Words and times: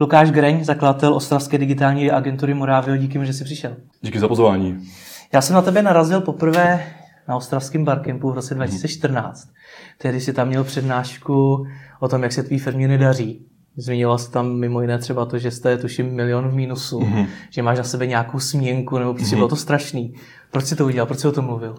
Lukáš 0.00 0.30
Greň, 0.30 0.64
zakladatel 0.64 1.14
Ostravské 1.14 1.58
digitální 1.58 2.10
agentury 2.10 2.54
Moravio, 2.54 2.96
díky, 2.96 3.26
že 3.26 3.32
jsi 3.32 3.44
přišel. 3.44 3.76
Díky 4.00 4.20
za 4.20 4.28
pozvání. 4.28 4.88
Já 5.32 5.40
jsem 5.40 5.54
na 5.54 5.62
tebe 5.62 5.82
narazil 5.82 6.20
poprvé 6.20 6.92
na 7.28 7.36
Ostravském 7.36 7.84
barkempu 7.84 8.30
v 8.30 8.34
roce 8.34 8.54
2014. 8.54 9.44
Mhm. 9.44 9.54
Tehdy 9.98 10.20
si 10.20 10.32
tam 10.32 10.48
měl 10.48 10.64
přednášku 10.64 11.66
o 12.00 12.08
tom, 12.08 12.22
jak 12.22 12.32
se 12.32 12.42
tvý 12.42 12.58
firmě 12.58 12.88
nedaří. 12.88 13.46
Zmiňoval 13.76 14.18
jsi 14.18 14.30
tam 14.30 14.58
mimo 14.58 14.80
jiné 14.80 14.98
třeba 14.98 15.26
to, 15.26 15.38
že 15.38 15.50
jste, 15.50 15.78
tuším, 15.78 16.14
milion 16.14 16.48
v 16.48 16.54
mínusu, 16.54 17.00
mm-hmm. 17.00 17.26
že 17.50 17.62
máš 17.62 17.78
na 17.78 17.84
sebe 17.84 18.06
nějakou 18.06 18.40
směnku, 18.40 18.98
nebo 18.98 19.14
prostě 19.14 19.34
mm-hmm. 19.34 19.38
bylo 19.38 19.48
to 19.48 19.56
strašný. 19.56 20.14
Proč 20.50 20.64
jsi 20.64 20.76
to 20.76 20.86
udělal? 20.86 21.06
Proč 21.06 21.18
jsi 21.18 21.28
o 21.28 21.32
tom 21.32 21.44
mluvil? 21.44 21.74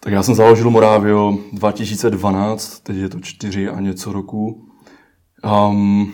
Tak 0.00 0.12
já 0.12 0.22
jsem 0.22 0.34
založil 0.34 0.70
Morávio 0.70 1.38
2012, 1.52 2.80
teď 2.80 2.96
je 2.96 3.08
to 3.08 3.20
čtyři 3.20 3.68
a 3.68 3.80
něco 3.80 4.12
roku. 4.12 4.68
Um, 5.70 6.12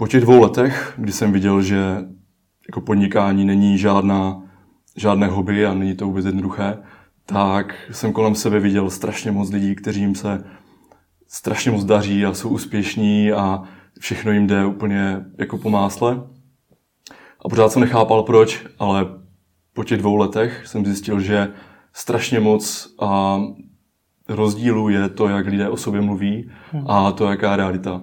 po 0.00 0.06
těch 0.06 0.20
dvou 0.20 0.40
letech, 0.40 0.94
kdy 0.96 1.12
jsem 1.12 1.32
viděl, 1.32 1.62
že 1.62 1.96
jako 2.68 2.80
podnikání 2.80 3.44
není 3.44 3.78
žádná, 3.78 4.42
žádné 4.96 5.26
hobby 5.26 5.66
a 5.66 5.74
není 5.74 5.96
to 5.96 6.06
vůbec 6.06 6.26
jednoduché, 6.26 6.78
tak 7.26 7.74
jsem 7.92 8.12
kolem 8.12 8.34
sebe 8.34 8.60
viděl 8.60 8.90
strašně 8.90 9.30
moc 9.30 9.50
lidí, 9.50 9.74
kteřím 9.74 10.14
se 10.14 10.44
strašně 11.28 11.70
moc 11.70 11.84
daří 11.84 12.24
a 12.24 12.34
jsou 12.34 12.48
úspěšní 12.48 13.32
a 13.32 13.62
všechno 13.98 14.32
jim 14.32 14.46
jde 14.46 14.66
úplně 14.66 15.24
jako 15.38 15.58
po 15.58 15.70
másle. 15.70 16.22
A 17.44 17.48
pořád 17.48 17.72
jsem 17.72 17.80
nechápal 17.80 18.22
proč, 18.22 18.66
ale 18.78 19.06
po 19.72 19.84
těch 19.84 19.98
dvou 19.98 20.16
letech 20.16 20.66
jsem 20.66 20.84
zjistil, 20.84 21.20
že 21.20 21.52
strašně 21.92 22.40
moc 22.40 22.94
a 23.00 23.40
rozdílů 24.28 24.88
je 24.88 25.08
to, 25.08 25.28
jak 25.28 25.46
lidé 25.46 25.68
o 25.68 25.76
sobě 25.76 26.00
mluví 26.00 26.50
a 26.86 27.12
to, 27.12 27.30
jaká 27.30 27.50
je 27.50 27.56
realita. 27.56 28.02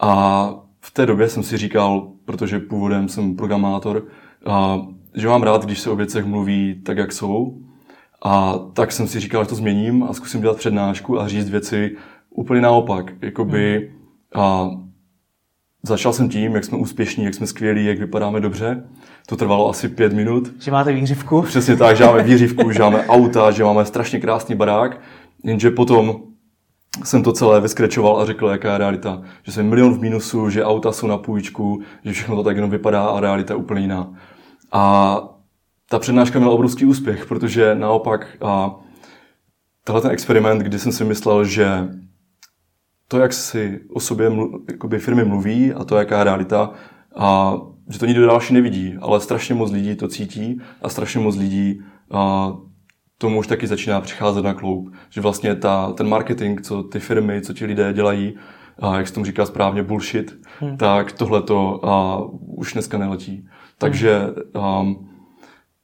A 0.00 0.61
v 0.84 0.90
té 0.90 1.06
době 1.06 1.28
jsem 1.28 1.42
si 1.42 1.56
říkal, 1.56 2.08
protože 2.24 2.58
původem 2.58 3.08
jsem 3.08 3.36
programátor, 3.36 4.06
a, 4.46 4.80
že 5.14 5.28
mám 5.28 5.42
rád, 5.42 5.64
když 5.64 5.80
se 5.80 5.90
o 5.90 5.96
věcech 5.96 6.24
mluví 6.24 6.80
tak, 6.84 6.96
jak 6.96 7.12
jsou. 7.12 7.58
A 8.24 8.58
tak 8.72 8.92
jsem 8.92 9.06
si 9.06 9.20
říkal, 9.20 9.44
že 9.44 9.48
to 9.48 9.54
změním 9.54 10.02
a 10.02 10.12
zkusím 10.12 10.40
dělat 10.40 10.56
přednášku 10.56 11.20
a 11.20 11.28
říct 11.28 11.50
věci 11.50 11.96
úplně 12.30 12.60
naopak. 12.60 13.12
Jakoby, 13.22 13.90
hmm. 14.34 14.44
a 14.44 14.70
začal 15.82 16.12
jsem 16.12 16.28
tím, 16.28 16.54
jak 16.54 16.64
jsme 16.64 16.78
úspěšní, 16.78 17.24
jak 17.24 17.34
jsme 17.34 17.46
skvělí, 17.46 17.86
jak 17.86 17.98
vypadáme 17.98 18.40
dobře. 18.40 18.84
To 19.26 19.36
trvalo 19.36 19.70
asi 19.70 19.88
pět 19.88 20.12
minut. 20.12 20.52
Že 20.60 20.70
máte 20.70 20.92
výřivku? 20.92 21.42
Přesně 21.42 21.76
tak, 21.76 21.96
že 21.96 22.04
máme 22.04 22.22
výřivku, 22.22 22.72
že 22.72 22.82
máme 22.82 23.06
auta, 23.06 23.50
že 23.50 23.64
máme 23.64 23.84
strašně 23.84 24.20
krásný 24.20 24.54
barák. 24.54 25.00
Jenže 25.44 25.70
potom 25.70 26.31
jsem 27.04 27.22
to 27.22 27.32
celé 27.32 27.60
vyskrečoval 27.60 28.20
a 28.20 28.26
řekl, 28.26 28.46
jaká 28.46 28.72
je 28.72 28.78
realita. 28.78 29.22
Že 29.42 29.52
jsem 29.52 29.68
milion 29.68 29.94
v 29.94 30.00
mínusu, 30.00 30.50
že 30.50 30.64
auta 30.64 30.92
jsou 30.92 31.06
na 31.06 31.18
půjčku, 31.18 31.82
že 32.04 32.12
všechno 32.12 32.36
to 32.36 32.42
tak 32.42 32.56
jenom 32.56 32.70
vypadá 32.70 33.04
a 33.04 33.20
realita 33.20 33.54
je 33.54 33.58
úplně 33.58 33.80
jiná. 33.80 34.12
A 34.72 35.14
ta 35.90 35.98
přednáška 35.98 36.38
měla 36.38 36.54
obrovský 36.54 36.84
úspěch, 36.84 37.26
protože 37.26 37.74
naopak 37.74 38.26
a 38.40 38.74
tenhle 39.84 40.02
ten 40.02 40.10
experiment, 40.10 40.62
kdy 40.62 40.78
jsem 40.78 40.92
si 40.92 41.04
myslel, 41.04 41.44
že 41.44 41.88
to, 43.08 43.18
jak 43.18 43.32
si 43.32 43.80
o 43.94 44.00
sobě 44.00 44.32
jakoby 44.68 44.98
firmy 44.98 45.24
mluví 45.24 45.72
a 45.72 45.84
to, 45.84 45.96
jaká 45.96 46.18
je 46.18 46.24
realita, 46.24 46.70
a 47.16 47.56
že 47.88 47.98
to 47.98 48.06
nikdo 48.06 48.26
další 48.26 48.54
nevidí, 48.54 48.96
ale 49.00 49.20
strašně 49.20 49.54
moc 49.54 49.70
lidí 49.70 49.96
to 49.96 50.08
cítí 50.08 50.60
a 50.82 50.88
strašně 50.88 51.20
moc 51.20 51.36
lidí 51.36 51.82
tomu 53.22 53.38
už 53.38 53.46
taky 53.46 53.66
začíná 53.66 54.00
přicházet 54.00 54.44
na 54.44 54.54
kloub. 54.54 54.94
Že 55.10 55.20
vlastně 55.20 55.54
ta, 55.54 55.92
ten 55.92 56.08
marketing, 56.08 56.60
co 56.60 56.82
ty 56.82 57.00
firmy, 57.00 57.40
co 57.40 57.52
ti 57.52 57.64
lidé 57.66 57.92
dělají, 57.92 58.34
a 58.78 58.98
jak 58.98 59.08
se 59.08 59.14
tomu 59.14 59.26
říká 59.26 59.46
správně, 59.46 59.82
bullshit, 59.82 60.38
hmm. 60.60 60.76
tak 60.76 61.12
tohle 61.12 61.42
to 61.42 61.80
už 62.56 62.72
dneska 62.72 62.98
neletí. 62.98 63.48
Takže 63.78 64.26
um, 64.80 65.08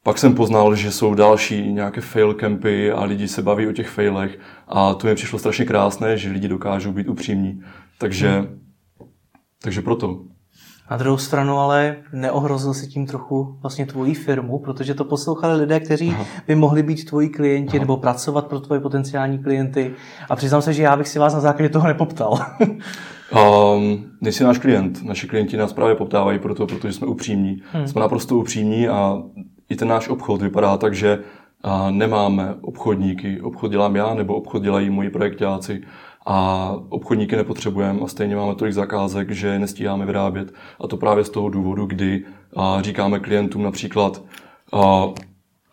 pak 0.03 0.19
jsem 0.19 0.34
poznal, 0.34 0.75
že 0.75 0.91
jsou 0.91 1.15
další 1.15 1.72
nějaké 1.72 2.00
fail 2.00 2.34
campy 2.34 2.93
a 2.93 3.04
lidi 3.04 3.28
se 3.28 3.43
baví 3.43 3.66
o 3.66 3.72
těch 3.72 3.88
failech 3.88 4.38
a 4.69 4.94
to 4.94 5.06
mi 5.06 5.15
přišlo 5.15 5.38
strašně 5.38 5.65
krásné, 5.65 6.19
že 6.19 6.31
lidi 6.31 6.48
dokážou 6.48 6.93
být 6.93 7.09
upřímní. 7.09 7.60
Takže, 7.98 8.28
hmm. 8.28 8.60
takže 9.62 9.82
proto. 9.82 10.25
Na 10.91 10.97
druhou 10.97 11.16
stranu 11.16 11.59
ale 11.59 11.97
neohrozil 12.12 12.75
si 12.75 12.87
tím 12.87 13.06
trochu 13.06 13.56
vlastně 13.62 13.87
tvoji 13.87 14.15
firmu, 14.15 14.59
protože 14.59 14.94
to 14.94 15.04
poslouchali 15.04 15.60
lidé, 15.60 15.81
kteří 15.81 16.10
Aha. 16.10 16.25
by 16.47 16.54
mohli 16.54 16.82
být 16.82 17.04
tvoji 17.04 17.28
klienti 17.28 17.76
Aha. 17.76 17.81
nebo 17.81 17.97
pracovat 17.97 18.47
pro 18.47 18.60
tvoje 18.60 18.81
potenciální 18.81 19.38
klienty. 19.38 19.93
A 20.28 20.37
přiznám 20.37 20.62
se, 20.62 20.72
že 20.72 20.82
já 20.82 20.97
bych 20.97 21.09
si 21.09 21.19
vás 21.19 21.34
na 21.34 21.41
základě 21.41 21.69
toho 21.69 21.87
nepoptal. 21.87 22.38
um, 23.77 24.04
nejsi 24.21 24.44
náš 24.44 24.59
klient. 24.59 25.03
Naši 25.04 25.28
klienti 25.28 25.56
nás 25.56 25.72
právě 25.72 25.94
poptávají 25.94 26.38
proto, 26.38 26.66
protože 26.66 26.93
jsme 26.93 27.06
upřímní. 27.06 27.62
Hmm. 27.72 27.88
Jsme 27.88 28.00
naprosto 28.00 28.37
upřímní 28.37 28.88
a 28.88 29.22
i 29.69 29.77
ten 29.77 29.88
náš 29.88 30.09
obchod 30.09 30.43
vypadá 30.43 30.77
tak, 30.77 30.94
že 30.94 31.19
nemáme 31.91 32.54
obchodníky. 32.60 33.41
Obchod 33.41 33.71
dělám 33.71 33.97
já, 33.97 34.15
nebo 34.15 34.34
obchod 34.34 34.62
dělají 34.62 34.91
moji 34.91 35.10
projektáci. 35.10 35.82
A 36.31 36.72
obchodníky 36.89 37.37
nepotřebujeme 37.37 38.00
a 38.00 38.06
stejně 38.06 38.37
máme 38.37 38.55
tolik 38.55 38.75
zakázek, 38.75 39.31
že 39.31 39.59
nestíháme 39.59 40.06
vyrábět. 40.06 40.53
A 40.81 40.87
to 40.87 40.97
právě 40.97 41.25
z 41.25 41.31
toho 41.31 41.49
důvodu, 41.49 41.87
kdy 41.87 42.25
říkáme 42.81 43.21
klientům 43.21 43.62
například, 43.62 44.22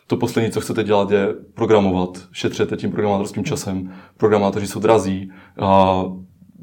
to 0.08 0.18
poslední, 0.18 0.52
co 0.52 0.62
chcete 0.62 0.84
dělat, 0.84 1.12
je 1.12 1.28
programovat. 1.54 2.10
Šetřete 2.32 2.78
tím 2.78 2.92
programátorským 2.92 3.44
časem. 3.44 3.94
Programátoři 4.18 4.68
jsou 4.68 4.80
drazí. 4.80 5.32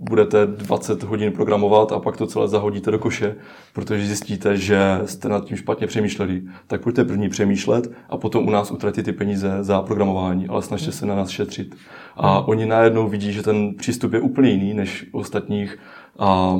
Budete 0.02 0.46
20 0.46 1.02
hodin 1.02 1.32
programovat 1.32 1.92
a 1.92 1.98
pak 1.98 2.16
to 2.16 2.26
celé 2.26 2.48
zahodíte 2.48 2.90
do 2.90 2.98
koše, 2.98 3.36
protože 3.72 4.06
zjistíte, 4.06 4.56
že 4.56 5.00
jste 5.04 5.28
nad 5.28 5.44
tím 5.44 5.56
špatně 5.56 5.86
přemýšleli. 5.86 6.42
Tak 6.66 6.82
pojďte 6.82 7.04
první 7.04 7.28
přemýšlet 7.28 7.90
a 8.08 8.16
potom 8.16 8.46
u 8.46 8.50
nás 8.50 8.70
utratit 8.70 9.02
ty 9.02 9.12
peníze 9.12 9.58
za 9.60 9.82
programování, 9.82 10.48
ale 10.48 10.62
snažte 10.62 10.92
se 10.92 11.06
na 11.06 11.14
nás 11.14 11.28
šetřit. 11.28 11.74
A 12.16 12.40
oni 12.48 12.66
najednou 12.66 13.08
vidí, 13.08 13.32
že 13.32 13.42
ten 13.42 13.74
přístup 13.74 14.12
je 14.12 14.20
úplně 14.20 14.50
jiný 14.50 14.74
než 14.74 15.06
ostatních, 15.12 15.78
a, 16.18 16.54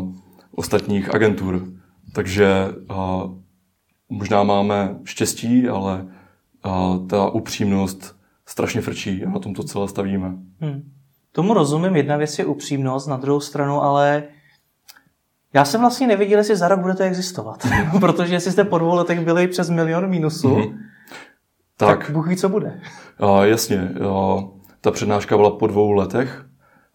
ostatních 0.55 1.15
agentur. 1.15 1.67
Takže 2.13 2.69
a, 2.89 3.23
možná 4.09 4.43
máme 4.43 4.99
štěstí, 5.05 5.69
ale 5.69 6.07
a, 6.63 6.99
ta 7.07 7.31
upřímnost 7.31 8.17
strašně 8.47 8.81
frčí 8.81 9.25
a 9.25 9.31
na 9.31 9.39
tom 9.39 9.55
to 9.55 9.63
celé 9.63 9.89
stavíme. 9.89 10.35
Hmm. 10.61 10.93
Tomu 11.33 11.55
rozumím, 11.55 11.97
jedna 11.97 12.17
věc 12.17 12.39
je 12.39 12.45
upřímnost, 12.45 13.09
na 13.09 13.17
druhou 13.17 13.41
stranu 13.41 13.83
ale 13.83 14.23
já 15.55 15.65
jsem 15.65 15.81
vlastně 15.81 16.07
neviděl, 16.07 16.39
jestli 16.39 16.57
za 16.57 16.69
rok 16.69 16.81
budete 16.81 17.05
existovat. 17.05 17.67
Protože 18.01 18.35
jestli 18.35 18.53
jste 18.53 18.65
po 18.65 18.79
dvou 18.79 18.95
letech 18.95 19.21
byli 19.21 19.49
přes 19.49 19.71
milion 19.71 20.07
mínusu, 20.07 20.49
mm-hmm. 20.49 20.79
tak, 21.77 21.99
tak 21.99 22.11
Bůh 22.11 22.29
ví, 22.29 22.37
co 22.37 22.49
bude. 22.49 22.81
A, 23.19 23.45
jasně. 23.45 23.91
A, 24.11 24.45
ta 24.81 24.91
přednáška 24.91 25.37
byla 25.37 25.51
po 25.51 25.67
dvou 25.67 25.93
letech 25.93 26.45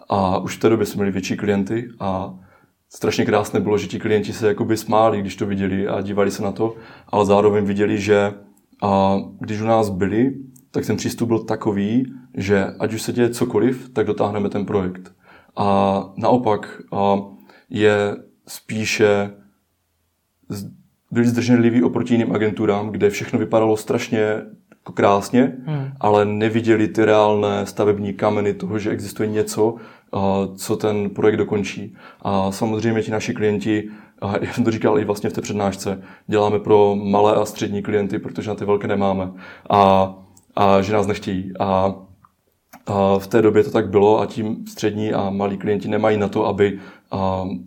a 0.10 0.38
už 0.38 0.58
v 0.58 0.60
té 0.60 0.70
době 0.70 0.86
jsme 0.86 1.00
měli 1.00 1.12
větší 1.12 1.38
klienty 1.38 1.90
a 2.00 2.34
strašně 2.90 3.26
krásné 3.26 3.60
bylo, 3.60 3.78
že 3.78 3.88
ti 3.88 4.00
klienti 4.00 4.34
se 4.34 4.48
jakoby 4.48 4.78
smáli, 4.78 5.22
když 5.22 5.36
to 5.36 5.46
viděli 5.46 5.88
a 5.88 6.02
dívali 6.02 6.32
se 6.32 6.44
na 6.44 6.52
to, 6.52 6.76
ale 7.08 7.26
zároveň 7.26 7.66
viděli, 7.66 8.02
že 8.02 8.34
a, 8.84 9.18
když 9.40 9.62
u 9.62 9.66
nás 9.66 9.90
byli, 9.90 10.34
tak 10.78 10.86
ten 10.86 10.98
přístup 10.98 11.28
byl 11.28 11.40
takový, 11.40 12.14
že 12.34 12.66
ať 12.80 12.94
už 12.94 13.02
se 13.02 13.14
děje 13.14 13.30
cokoliv, 13.30 13.90
tak 13.94 14.08
dotáhneme 14.08 14.50
ten 14.50 14.66
projekt. 14.66 15.12
A 15.56 16.04
naopak 16.18 16.82
a 16.92 17.16
je 17.70 18.16
spíše 18.48 19.32
byli 21.12 21.28
zdrženliví 21.28 21.84
oproti 21.84 22.14
jiným 22.14 22.36
agenturám, 22.36 22.90
kde 22.90 23.10
všechno 23.10 23.40
vypadalo 23.40 23.78
strašně 23.78 24.20
jako 24.72 24.94
krásně, 24.94 25.58
hmm. 25.66 25.92
ale 26.00 26.26
neviděli 26.26 26.88
ty 26.88 27.06
reálné 27.06 27.66
stavební 27.66 28.14
kameny 28.14 28.54
toho, 28.54 28.80
že 28.80 28.90
existuje 28.90 29.30
něco, 29.30 29.76
co 30.56 30.76
ten 30.76 31.10
projekt 31.10 31.38
dokončí. 31.38 31.96
A 32.22 32.52
samozřejmě 32.52 33.02
ti 33.02 33.12
naši 33.12 33.34
klienti, 33.34 33.90
já 34.42 34.54
jsem 34.54 34.64
to 34.64 34.72
říkal 34.72 35.00
i 35.00 35.06
vlastně 35.06 35.30
v 35.30 35.34
té 35.34 35.42
přednášce, 35.42 36.02
děláme 36.28 36.60
pro 36.60 36.96
malé 36.96 37.36
a 37.36 37.46
střední 37.46 37.82
klienty, 37.82 38.20
protože 38.20 38.50
na 38.50 38.56
ty 38.56 38.66
velké 38.66 38.88
nemáme. 38.88 39.32
A 39.70 40.14
a 40.58 40.82
že 40.82 40.94
nás 40.94 41.08
nechtějí. 41.08 41.52
A, 41.60 41.96
a 42.86 43.20
v 43.20 43.28
té 43.28 43.42
době 43.42 43.64
to 43.64 43.72
tak 43.72 43.90
bylo 43.90 44.20
a 44.20 44.26
tím 44.26 44.68
střední 44.68 45.14
a 45.14 45.30
malí 45.30 45.58
klienti 45.58 45.88
nemají 45.88 46.18
na 46.18 46.28
to, 46.28 46.46
aby 46.46 46.80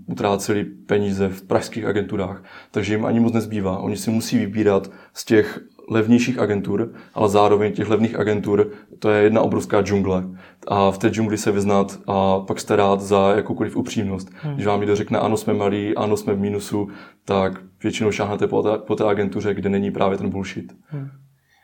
utráceli 0.07 0.65
peníze 0.65 1.29
v 1.29 1.43
pražských 1.43 1.85
agenturách. 1.85 2.45
Takže 2.71 2.95
jim 2.95 3.07
ani 3.07 3.21
moc 3.21 3.33
nezbývá. 3.33 3.79
Oni 3.79 3.97
si 3.97 4.11
musí 4.11 4.39
vybírat 4.39 4.91
z 5.15 5.25
těch 5.25 5.61
levnějších 5.91 6.39
agentur, 6.39 6.93
ale 7.15 7.29
zároveň 7.29 7.73
těch 7.73 7.89
levných 7.89 8.19
agentur, 8.19 8.71
to 8.99 9.11
je 9.11 9.23
jedna 9.23 9.41
obrovská 9.41 9.83
džungle. 9.83 10.25
A 10.69 10.91
v 10.91 10.99
té 10.99 11.09
džungli 11.09 11.39
se 11.39 11.53
vyznat 11.53 11.99
a 12.07 12.41
pak 12.41 12.61
starat 12.61 13.01
za 13.01 13.33
jakoukoliv 13.37 13.77
upřímnost. 13.77 14.31
Hmm. 14.43 14.55
Když 14.55 14.67
vám 14.67 14.81
někdo 14.81 14.97
řekne, 14.97 15.19
ano, 15.19 15.37
jsme 15.37 15.55
malí, 15.55 15.97
ano, 15.97 16.17
jsme 16.17 16.35
v 16.35 16.41
mínusu, 16.41 16.89
tak 17.25 17.61
většinou 17.83 18.11
šáhnete 18.11 18.47
po 18.47 18.63
té, 18.63 18.79
po 18.79 18.97
té 18.97 19.05
agentuře, 19.05 19.55
kde 19.55 19.69
není 19.69 19.91
právě 19.91 20.19
ten 20.19 20.31
bullshit. 20.31 20.73
Hmm. 20.87 21.09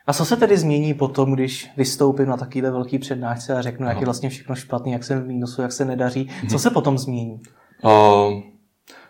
A 0.07 0.13
co 0.13 0.25
se 0.25 0.37
tedy 0.37 0.57
změní 0.57 0.93
potom, 0.93 1.33
když 1.33 1.69
vystoupím 1.77 2.27
na 2.27 2.37
takovýhle 2.37 2.71
velký 2.71 2.99
přednášce 2.99 3.57
a 3.57 3.61
řeknu, 3.61 3.87
jak 3.87 3.99
je 3.99 4.05
vlastně 4.05 4.29
všechno 4.29 4.55
špatný, 4.55 4.91
jak 4.91 5.03
se 5.03 5.19
v 5.19 5.27
mínusu, 5.27 5.61
jak 5.61 5.71
se 5.71 5.85
nedaří? 5.85 6.29
Co 6.49 6.59
se 6.59 6.69
potom 6.69 6.97
změní? 6.97 7.39
Uh, 7.83 8.41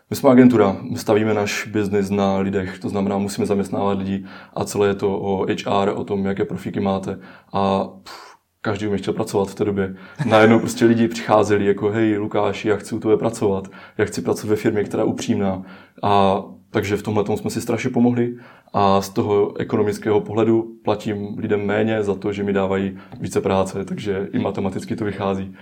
My 0.10 0.16
jsme 0.16 0.30
agentura, 0.30 0.78
my 0.92 0.98
stavíme 0.98 1.34
náš 1.34 1.68
biznis 1.68 2.10
na 2.10 2.38
lidech, 2.38 2.80
to 2.80 2.90
znamená, 2.90 3.18
musíme 3.18 3.48
zaměstnávat 3.48 3.98
lidi 3.98 4.26
a 4.54 4.66
celé 4.66 4.88
je 4.88 4.94
to 4.96 5.20
o 5.20 5.46
HR, 5.46 5.90
o 5.96 6.04
tom, 6.04 6.26
jaké 6.26 6.46
profíky 6.46 6.80
máte. 6.80 7.20
A 7.54 7.84
pff, 8.04 8.38
každý 8.62 8.88
mě 8.88 8.98
chtěl 8.98 9.14
pracovat 9.14 9.50
v 9.50 9.56
té 9.56 9.66
době. 9.66 9.96
Najednou 10.26 10.60
prostě 10.60 10.86
lidi 10.86 11.08
přicházeli 11.08 11.66
jako, 11.66 11.90
hej 11.90 12.18
Lukáši, 12.18 12.70
já 12.70 12.78
chci 12.78 12.96
u 12.96 13.00
tebe 13.00 13.18
pracovat, 13.18 13.68
já 13.98 14.06
chci 14.06 14.22
pracovat 14.22 14.50
ve 14.50 14.56
firmě, 14.56 14.84
která 14.84 15.04
je 15.04 15.10
upřímná. 15.10 15.62
A 16.04 16.44
takže 16.72 16.98
v 16.98 17.04
tomhle 17.04 17.24
tom 17.24 17.38
jsme 17.38 17.50
si 17.50 17.62
strašně 17.62 17.90
pomohli 17.90 18.36
a 18.74 19.02
z 19.02 19.10
toho 19.10 19.58
ekonomického 19.58 20.22
pohledu 20.22 20.76
platím 20.84 21.36
lidem 21.38 21.66
méně 21.66 22.04
za 22.04 22.16
to, 22.16 22.34
že 22.34 22.44
mi 22.44 22.54
dávají 22.54 22.98
více 23.20 23.42
práce, 23.42 23.86
takže 23.86 24.28
i 24.34 24.40
matematicky 24.40 24.96
to 24.96 25.06
vychází. 25.06 25.56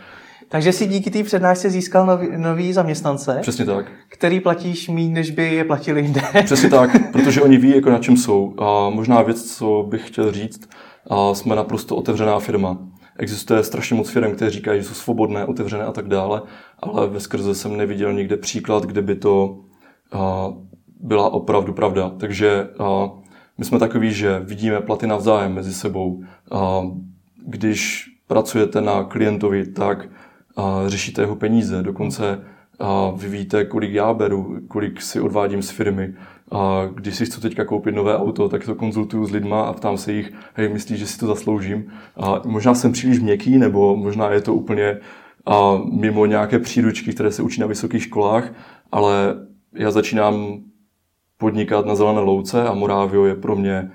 Takže 0.48 0.72
si 0.72 0.88
díky 0.88 1.12
té 1.12 1.24
přednášce 1.24 1.70
získal 1.70 2.06
nový, 2.06 2.28
nový 2.38 2.74
zaměstnance, 2.74 3.38
Přesně 3.42 3.66
tak. 3.66 3.92
který 4.10 4.40
platíš 4.40 4.90
méně, 4.90 5.10
než 5.10 5.32
by 5.32 5.54
je 5.54 5.64
platili 5.64 6.02
jinde. 6.02 6.22
Přesně 6.46 6.70
tak, 6.70 7.12
protože 7.12 7.42
oni 7.42 7.58
ví, 7.58 7.76
jako 7.76 7.90
na 7.90 8.00
čem 8.00 8.18
jsou. 8.18 8.54
A 8.58 8.90
možná 8.90 9.22
věc, 9.22 9.58
co 9.58 9.86
bych 9.90 10.08
chtěl 10.08 10.32
říct, 10.32 10.70
a 11.10 11.34
jsme 11.34 11.56
naprosto 11.56 11.96
otevřená 11.96 12.40
firma. 12.40 12.78
Existuje 13.20 13.64
strašně 13.64 13.96
moc 13.96 14.10
firm, 14.10 14.36
které 14.36 14.52
říkají, 14.52 14.82
že 14.82 14.88
jsou 14.88 14.94
svobodné, 14.94 15.46
otevřené 15.46 15.84
a 15.84 15.92
tak 15.92 16.08
dále, 16.08 16.42
ale 16.80 17.08
ve 17.08 17.20
skrze 17.20 17.56
jsem 17.56 17.78
neviděl 17.78 18.14
nikde 18.14 18.38
příklad, 18.38 18.84
kde 18.86 19.02
by 19.02 19.16
to 19.16 19.60
byla 21.06 21.34
opravdu 21.34 21.74
pravda. 21.74 22.12
Takže 22.18 22.68
my 23.58 23.66
jsme 23.66 23.80
takový, 23.80 24.14
že 24.14 24.40
vidíme 24.40 24.82
platy 24.82 25.08
navzájem 25.08 25.54
mezi 25.54 25.74
sebou. 25.74 26.24
Když 27.46 28.06
pracujete 28.28 28.82
na 28.82 29.04
klientovi, 29.04 29.66
tak 29.66 30.10
řešíte 30.88 31.22
jeho 31.22 31.36
peníze. 31.36 31.84
Dokonce 31.84 32.42
vy 33.16 33.30
víte, 33.30 33.66
kolik 33.66 33.92
já 33.94 34.14
beru, 34.14 34.58
kolik 34.68 35.02
si 35.02 35.20
odvádím 35.22 35.62
z 35.62 35.70
firmy. 35.70 36.14
A 36.52 36.90
když 36.94 37.16
si 37.16 37.26
chci 37.26 37.42
teďka 37.42 37.66
koupit 37.66 37.96
nové 37.96 38.18
auto, 38.18 38.50
tak 38.50 38.66
to 38.66 38.76
konzultuju 38.76 39.26
s 39.26 39.32
lidma 39.32 39.62
a 39.62 39.74
ptám 39.74 39.98
se 39.98 40.14
jich, 40.14 40.34
hej, 40.54 40.70
myslíš, 40.70 41.00
že 41.00 41.08
si 41.08 41.18
to 41.20 41.28
zasloužím? 41.28 41.92
A 42.18 42.42
možná 42.46 42.74
jsem 42.74 42.92
příliš 42.92 43.20
měkký, 43.20 43.58
nebo 43.58 43.96
možná 43.96 44.30
je 44.30 44.42
to 44.42 44.54
úplně 44.54 44.98
a 45.46 45.78
mimo 45.92 46.26
nějaké 46.26 46.60
příručky, 46.60 47.14
které 47.14 47.32
se 47.32 47.44
učí 47.44 47.62
na 47.62 47.68
vysokých 47.68 48.04
školách, 48.04 48.54
ale 48.92 49.36
já 49.74 49.92
začínám 49.92 50.58
podnikat 51.38 51.86
na 51.86 51.96
Zelené 51.96 52.20
louce 52.20 52.68
a 52.68 52.74
Morávio 52.74 53.26
je 53.26 53.36
pro 53.36 53.56
mě 53.56 53.92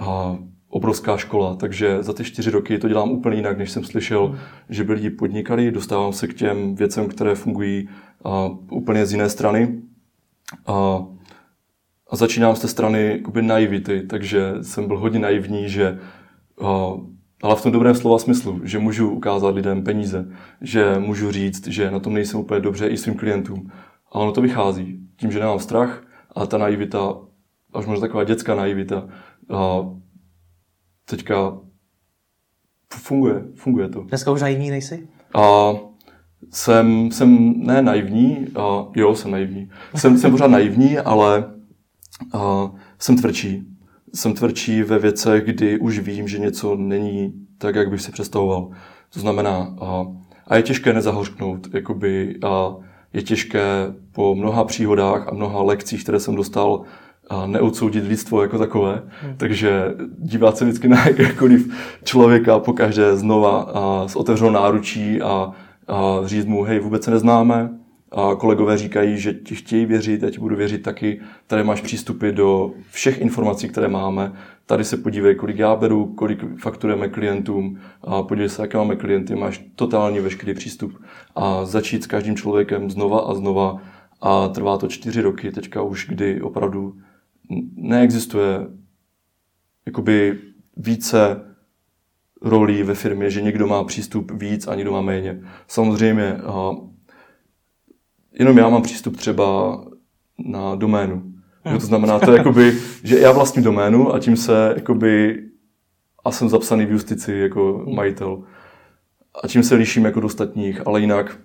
a, 0.00 0.36
obrovská 0.68 1.16
škola, 1.16 1.56
takže 1.56 2.02
za 2.02 2.12
ty 2.12 2.24
čtyři 2.24 2.50
roky 2.50 2.78
to 2.78 2.88
dělám 2.88 3.10
úplně 3.10 3.36
jinak, 3.36 3.58
než 3.58 3.70
jsem 3.70 3.84
slyšel, 3.84 4.38
že 4.68 4.84
by 4.84 4.92
lidi 4.92 5.10
podnikali, 5.10 5.70
dostávám 5.70 6.12
se 6.12 6.26
k 6.26 6.34
těm 6.34 6.74
věcem, 6.74 7.08
které 7.08 7.34
fungují 7.34 7.88
a, 8.24 8.50
úplně 8.70 9.06
z 9.06 9.12
jiné 9.12 9.28
strany. 9.28 9.82
A, 10.66 11.04
a 12.10 12.16
začínám 12.16 12.56
z 12.56 12.60
té 12.60 12.68
strany 12.68 13.12
jakoby 13.12 13.42
naivity, 13.42 14.02
takže 14.02 14.54
jsem 14.62 14.86
byl 14.86 14.98
hodně 14.98 15.18
naivní, 15.18 15.68
že 15.68 15.98
ale 17.42 17.56
v 17.56 17.62
tom 17.62 17.72
dobrém 17.72 17.94
slova 17.94 18.18
smyslu, 18.18 18.60
že 18.64 18.78
můžu 18.78 19.10
ukázat 19.10 19.54
lidem 19.54 19.84
peníze, 19.84 20.28
že 20.60 20.98
můžu 20.98 21.30
říct, 21.30 21.66
že 21.66 21.90
na 21.90 22.00
tom 22.00 22.14
nejsem 22.14 22.40
úplně 22.40 22.60
dobře 22.60 22.88
i 22.88 22.96
svým 22.96 23.14
klientům. 23.14 23.70
A 24.12 24.14
ono 24.14 24.32
to 24.32 24.40
vychází. 24.40 25.00
Tím, 25.16 25.30
že 25.30 25.38
nemám 25.38 25.58
strach 25.58 26.02
a 26.34 26.46
ta 26.46 26.58
naivita, 26.58 27.16
až 27.74 27.86
možná 27.86 28.06
taková 28.06 28.24
dětská 28.24 28.54
naivita, 28.54 29.08
a 29.50 29.90
teďka 31.04 31.58
funguje, 32.94 33.44
funguje 33.54 33.88
to. 33.88 34.00
Dneska 34.00 34.30
už 34.30 34.40
naivní 34.40 34.70
nejsi? 34.70 35.08
A 35.34 35.72
jsem, 36.50 37.10
jsem 37.10 37.54
ne 37.66 37.82
naivní, 37.82 38.46
a 38.56 38.86
jo, 38.96 39.14
jsem 39.14 39.30
naivní. 39.30 39.70
Jsem, 39.94 40.18
jsem 40.18 40.30
pořád 40.30 40.50
naivní, 40.50 40.98
ale 40.98 41.54
a 42.32 42.70
jsem 42.98 43.16
tvrdší. 43.16 43.66
Jsem 44.14 44.34
tvrdší 44.34 44.82
ve 44.82 44.98
věcech, 44.98 45.44
kdy 45.44 45.78
už 45.78 45.98
vím, 45.98 46.28
že 46.28 46.38
něco 46.38 46.76
není 46.76 47.32
tak, 47.58 47.74
jak 47.74 47.90
bych 47.90 48.00
si 48.00 48.12
představoval. 48.12 48.70
To 49.12 49.20
znamená, 49.20 49.76
a, 49.80 50.06
a 50.46 50.56
je 50.56 50.62
těžké 50.62 50.92
nezahořknout, 50.92 51.74
jakoby, 51.74 52.38
a 52.42 52.76
je 53.14 53.22
těžké 53.22 53.94
po 54.12 54.34
mnoha 54.34 54.64
příhodách 54.64 55.28
a 55.28 55.34
mnoha 55.34 55.62
lekcích, 55.62 56.02
které 56.02 56.20
jsem 56.20 56.34
dostal, 56.34 56.82
a 57.30 57.46
neodsoudit 57.46 58.04
lidstvo 58.04 58.42
jako 58.42 58.58
takové. 58.58 59.02
Hmm. 59.22 59.36
Takže 59.36 59.94
dívat 60.18 60.56
se 60.56 60.64
vždycky 60.64 60.88
na 60.88 61.06
jakékoliv 61.06 61.74
člověka 62.04 62.58
po 62.58 62.72
každé 62.72 63.16
znova 63.16 63.62
a 63.74 64.08
s 64.08 64.16
otevřenou 64.16 64.50
náručí 64.50 65.22
a, 65.22 65.52
a 65.88 66.20
říct 66.24 66.46
mu, 66.46 66.62
hej, 66.62 66.78
vůbec 66.78 67.04
se 67.04 67.10
neznáme, 67.10 67.70
kolegové 68.38 68.78
říkají, 68.78 69.18
že 69.18 69.34
ti 69.34 69.54
chtějí 69.54 69.86
věřit, 69.86 70.22
já 70.22 70.30
ti 70.30 70.38
budu 70.38 70.56
věřit 70.56 70.82
taky. 70.82 71.20
Tady 71.46 71.64
máš 71.64 71.80
přístupy 71.80 72.30
do 72.30 72.72
všech 72.90 73.20
informací, 73.20 73.68
které 73.68 73.88
máme. 73.88 74.32
Tady 74.66 74.84
se 74.84 74.96
podívej, 74.96 75.34
kolik 75.34 75.58
já 75.58 75.76
beru, 75.76 76.06
kolik 76.06 76.44
fakturujeme 76.58 77.08
klientům, 77.08 77.78
a 78.02 78.22
podívej 78.22 78.48
se, 78.48 78.62
jaké 78.62 78.78
máme 78.78 78.96
klienty, 78.96 79.34
máš 79.34 79.64
totálně 79.76 80.20
veškerý 80.20 80.54
přístup. 80.54 81.02
A 81.34 81.64
začít 81.64 82.02
s 82.02 82.06
každým 82.06 82.36
člověkem 82.36 82.90
znova 82.90 83.20
a 83.20 83.34
znova 83.34 83.82
a 84.20 84.48
trvá 84.48 84.78
to 84.78 84.88
čtyři 84.88 85.20
roky, 85.20 85.52
teďka 85.52 85.82
už 85.82 86.06
kdy 86.08 86.42
opravdu 86.42 86.96
neexistuje 87.76 88.66
jakoby 89.86 90.38
více 90.76 91.40
rolí 92.42 92.82
ve 92.82 92.94
firmě, 92.94 93.30
že 93.30 93.42
někdo 93.42 93.66
má 93.66 93.84
přístup 93.84 94.30
víc 94.30 94.66
a 94.66 94.74
někdo 94.74 94.92
má 94.92 95.00
méně. 95.00 95.40
Samozřejmě 95.68 96.36
jenom 98.38 98.58
já 98.58 98.68
mám 98.68 98.82
přístup 98.82 99.16
třeba 99.16 99.80
na 100.38 100.74
doménu. 100.74 101.22
Hmm. 101.64 101.78
To 101.78 101.86
znamená, 101.86 102.18
to 102.18 102.32
je 102.32 102.38
jakoby, 102.38 102.78
že 103.04 103.18
já 103.18 103.32
vlastním 103.32 103.64
doménu 103.64 104.14
a 104.14 104.18
tím 104.18 104.36
se 104.36 104.72
jakoby, 104.76 105.42
a 106.24 106.30
jsem 106.30 106.48
zapsaný 106.48 106.86
v 106.86 106.90
justici 106.90 107.32
jako 107.32 107.84
majitel. 107.94 108.42
A 109.42 109.48
tím 109.48 109.62
se 109.62 109.74
liším 109.74 110.04
jako 110.04 110.20
do 110.20 110.26
ostatních, 110.26 110.86
ale 110.86 111.00
jinak. 111.00 111.38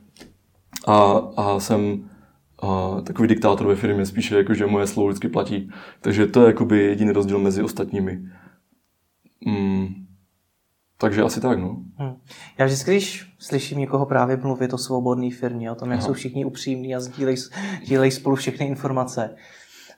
A, 0.87 1.01
a 1.37 1.59
jsem 1.59 2.09
a, 2.61 3.01
takový 3.01 3.27
diktátor 3.27 3.67
ve 3.67 3.75
firmě, 3.75 4.05
spíše 4.05 4.37
jako, 4.37 4.53
že 4.53 4.65
moje 4.65 4.87
slovo 4.87 5.09
vždycky 5.09 5.27
platí. 5.27 5.71
Takže 6.01 6.27
to 6.27 6.41
je 6.41 6.47
jakoby 6.47 6.83
jediný 6.83 7.11
rozdíl 7.11 7.39
mezi 7.39 7.63
ostatními. 7.63 8.21
Mm, 9.45 9.87
takže 11.01 11.21
asi 11.21 11.41
tak, 11.41 11.59
no. 11.59 11.77
Hmm. 11.95 12.15
Já 12.57 12.65
vždycky, 12.65 12.91
když 12.91 13.33
slyším 13.37 13.79
někoho 13.79 14.05
právě 14.05 14.37
mluvit 14.37 14.73
o 14.73 14.77
svobodné 14.77 15.31
firmě, 15.31 15.71
o 15.71 15.75
tom, 15.75 15.91
jak 15.91 15.99
Aha. 15.99 16.07
jsou 16.07 16.13
všichni 16.13 16.45
upřímní 16.45 16.95
a 16.95 16.99
sdílejí, 16.99 17.37
sdílejí 17.83 18.11
spolu 18.11 18.35
všechny 18.35 18.65
informace, 18.65 19.35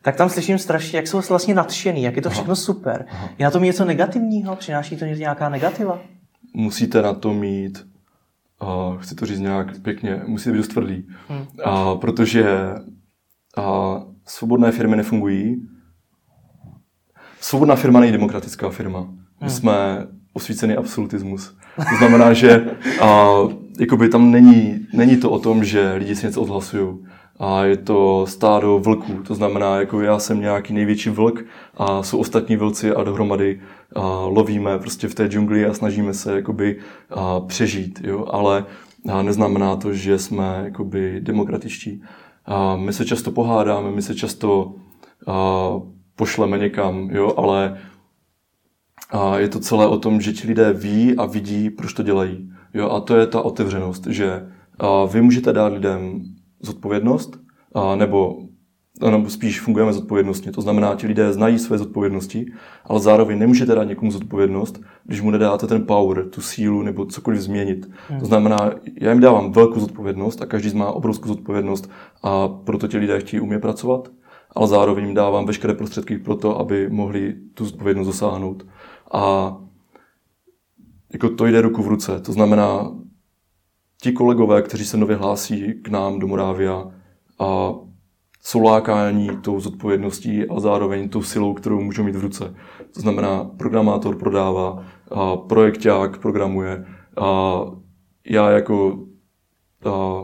tak 0.01 0.15
tam 0.15 0.29
slyším 0.29 0.58
strašně, 0.58 0.98
jak 0.98 1.08
jsou 1.08 1.22
vlastně 1.29 1.53
nadšený, 1.53 2.03
jak 2.03 2.15
je 2.15 2.22
to 2.22 2.29
všechno 2.29 2.51
Aha. 2.51 2.55
super. 2.55 3.05
Aha. 3.10 3.29
Je 3.38 3.46
na 3.46 3.51
tom 3.51 3.63
něco 3.63 3.86
negativního? 3.86 4.55
Přináší 4.55 4.98
to 4.98 5.05
nějaká 5.05 5.50
negativa? 5.50 6.01
Musíte 6.53 7.01
na 7.01 7.13
to 7.13 7.34
mít, 7.34 7.88
uh, 8.62 8.98
chci 8.98 9.15
to 9.15 9.25
říct 9.25 9.39
nějak 9.39 9.81
pěkně, 9.81 10.22
musíte 10.25 10.51
být 10.51 10.58
dost 10.58 10.67
tvrdý. 10.67 11.08
Hmm. 11.27 11.41
Uh, 11.41 12.00
protože 12.00 12.46
uh, 13.58 13.63
svobodné 14.25 14.72
firmy 14.72 14.96
nefungují. 14.96 15.67
Svobodná 17.39 17.75
firma 17.75 18.00
není 18.00 18.12
demokratická 18.12 18.70
firma. 18.70 19.01
My 19.01 19.17
hmm. 19.39 19.50
jsme 19.50 20.08
osvícený 20.34 20.76
absolutismus. 20.76 21.56
To 21.76 21.96
znamená, 21.98 22.34
že 22.34 22.66
a, 23.02 23.30
jakoby 23.80 24.10
tam 24.10 24.32
není, 24.32 24.80
není 24.94 25.18
to 25.18 25.32
o 25.32 25.40
tom, 25.40 25.64
že 25.64 25.94
lidi 25.94 26.16
si 26.16 26.26
něco 26.26 26.42
odhlasují. 26.42 26.98
A 27.40 27.64
je 27.64 27.78
to 27.78 28.26
stádo 28.28 28.80
vlků, 28.80 29.14
to 29.14 29.36
znamená, 29.36 29.80
jako 29.80 30.02
já 30.02 30.20
jsem 30.20 30.42
nějaký 30.42 30.74
největší 30.74 31.10
vlk 31.10 31.46
a 31.78 32.04
jsou 32.04 32.18
ostatní 32.18 32.56
vlci 32.56 32.92
a 32.92 33.04
dohromady 33.04 33.62
a, 33.96 34.02
lovíme 34.26 34.80
prostě 34.80 35.08
v 35.08 35.16
té 35.16 35.28
džungli 35.28 35.66
a 35.66 35.74
snažíme 35.74 36.14
se 36.14 36.36
jakoby 36.36 36.78
a, 37.10 37.40
přežít, 37.40 38.02
jo? 38.04 38.26
ale 38.32 38.66
a 39.10 39.22
neznamená 39.22 39.76
to, 39.76 39.94
že 39.94 40.20
jsme 40.20 40.62
jakoby 40.64 41.20
demokratičtí. 41.22 42.04
A 42.46 42.76
my 42.76 42.94
se 42.94 43.06
často 43.06 43.32
pohádáme, 43.32 43.92
my 43.92 44.02
se 44.02 44.16
často 44.16 44.74
a, 45.28 45.70
pošleme 46.16 46.58
někam, 46.58 47.10
jo? 47.12 47.34
ale 47.38 47.78
a 49.12 49.38
je 49.38 49.48
to 49.50 49.60
celé 49.60 49.88
o 49.88 49.98
tom, 49.98 50.22
že 50.22 50.34
ti 50.34 50.48
lidé 50.48 50.74
ví 50.74 51.15
a 51.18 51.25
vidí, 51.25 51.70
proč 51.70 51.94
to 51.94 52.03
dělají. 52.03 52.51
Jo, 52.74 52.89
a 52.89 53.00
to 53.00 53.18
je 53.18 53.27
ta 53.27 53.41
otevřenost, 53.41 54.08
že 54.08 54.48
a 54.80 55.06
vy 55.06 55.22
můžete 55.22 55.53
dát 55.53 55.74
lidem 55.74 56.22
zodpovědnost, 56.62 57.38
a 57.74 57.96
nebo, 57.96 58.38
nebo 59.10 59.30
spíš 59.30 59.62
fungujeme 59.62 59.94
zodpovědnostně. 59.94 60.51
To 60.51 60.62
znamená, 60.62 60.96
ti 60.96 61.08
lidé 61.08 61.34
znají 61.34 61.60
své 61.60 61.77
zodpovědnosti, 61.77 62.46
ale 62.86 63.00
zároveň 63.00 63.39
nemůžete 63.39 63.75
dát 63.75 63.84
někomu 63.84 64.12
zodpovědnost, 64.12 64.82
když 65.06 65.22
mu 65.22 65.32
nedáte 65.32 65.68
ten 65.68 65.86
power, 65.86 66.30
tu 66.30 66.41
sílu 66.41 66.82
nebo 66.82 67.06
cokoliv 67.06 67.41
změnit. 67.41 67.89
Hmm. 68.10 68.20
To 68.20 68.25
znamená, 68.25 68.72
já 69.01 69.12
jim 69.12 69.22
dávám 69.22 69.51
velkou 69.51 69.80
zodpovědnost 69.80 70.41
a 70.41 70.46
každý 70.46 70.70
z 70.70 70.74
má 70.74 70.91
obrovskou 70.91 71.27
zodpovědnost 71.27 71.89
a 72.24 72.48
proto 72.48 72.88
ti 72.88 72.98
lidé 72.98 73.20
chtějí 73.20 73.41
umět 73.41 73.60
pracovat, 73.60 74.10
ale 74.56 74.68
zároveň 74.68 75.06
jim 75.06 75.13
dávám 75.13 75.46
veškeré 75.46 75.74
prostředky 75.74 76.18
pro 76.18 76.36
to, 76.36 76.60
aby 76.60 76.89
mohli 76.89 77.36
tu 77.53 77.65
zodpovědnost 77.65 78.08
dosáhnout. 78.08 78.65
A 79.13 79.56
jako 81.13 81.30
to 81.30 81.46
jde 81.46 81.62
ruku 81.62 81.84
v 81.84 81.88
ruce. 81.88 82.20
To 82.20 82.34
znamená, 82.34 82.91
ti 84.01 84.12
kolegové, 84.12 84.62
kteří 84.62 84.86
se 84.86 84.98
nově 84.98 85.15
hlásí 85.15 85.74
k 85.74 85.88
nám 85.88 86.20
do 86.20 86.27
Morávia, 86.27 86.91
a 87.39 87.74
jsou 88.44 88.62
lákání 88.62 89.30
tou 89.41 89.60
zodpovědností 89.60 90.50
a 90.50 90.60
zároveň 90.60 91.10
tou 91.10 91.24
silou, 91.24 91.53
kterou 91.53 91.82
můžou 91.82 92.03
mít 92.03 92.15
v 92.15 92.22
ruce. 92.22 92.56
To 92.94 93.01
znamená, 93.01 93.44
programátor 93.44 94.18
prodává, 94.18 94.86
a 95.12 95.38
projekták 95.38 96.18
programuje, 96.18 96.86
a 97.22 97.62
já 98.30 98.50
jako, 98.50 99.06
a, 99.86 100.24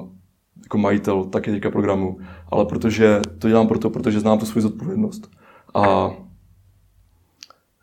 jako 0.64 0.78
majitel 0.78 1.26
taky 1.26 1.52
teďka 1.52 1.72
programu, 1.72 2.18
ale 2.52 2.66
protože 2.66 3.20
to 3.40 3.48
dělám 3.48 3.68
proto, 3.68 3.90
protože 3.90 4.20
znám 4.20 4.40
tu 4.40 4.46
svou 4.46 4.62
zodpovědnost. 4.62 5.32
A, 5.74 6.12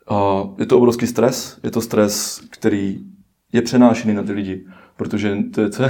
a 0.09 0.43
je 0.57 0.65
to 0.65 0.77
obrovský 0.77 1.07
stres, 1.07 1.59
je 1.63 1.71
to 1.71 1.81
stres, 1.81 2.41
který 2.49 2.99
je 3.53 3.61
přenášený 3.61 4.13
na 4.13 4.23
ty 4.23 4.31
lidi, 4.31 4.65
protože 4.97 5.37
to, 5.53 5.69
to, 5.69 5.83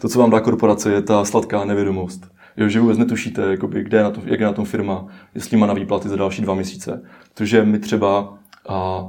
to 0.00 0.08
co 0.08 0.18
vám 0.18 0.30
dá 0.30 0.40
korporace, 0.40 0.92
je 0.92 1.02
ta 1.02 1.24
sladká 1.24 1.64
nevědomost. 1.64 2.26
Jo, 2.56 2.68
že 2.68 2.80
vůbec 2.80 2.98
netušíte, 2.98 3.42
jakoby, 3.42 3.82
kde 3.82 3.98
je 3.98 4.02
na 4.02 4.10
to, 4.10 4.20
jak 4.24 4.40
je 4.40 4.46
na 4.46 4.52
tom 4.52 4.64
firma, 4.64 5.06
jestli 5.34 5.56
má 5.56 5.66
na 5.66 5.74
výplaty 5.74 6.08
za 6.08 6.16
další 6.16 6.42
dva 6.42 6.54
měsíce. 6.54 7.02
Protože 7.34 7.64
my 7.64 7.78
třeba 7.78 8.38
a, 8.68 9.08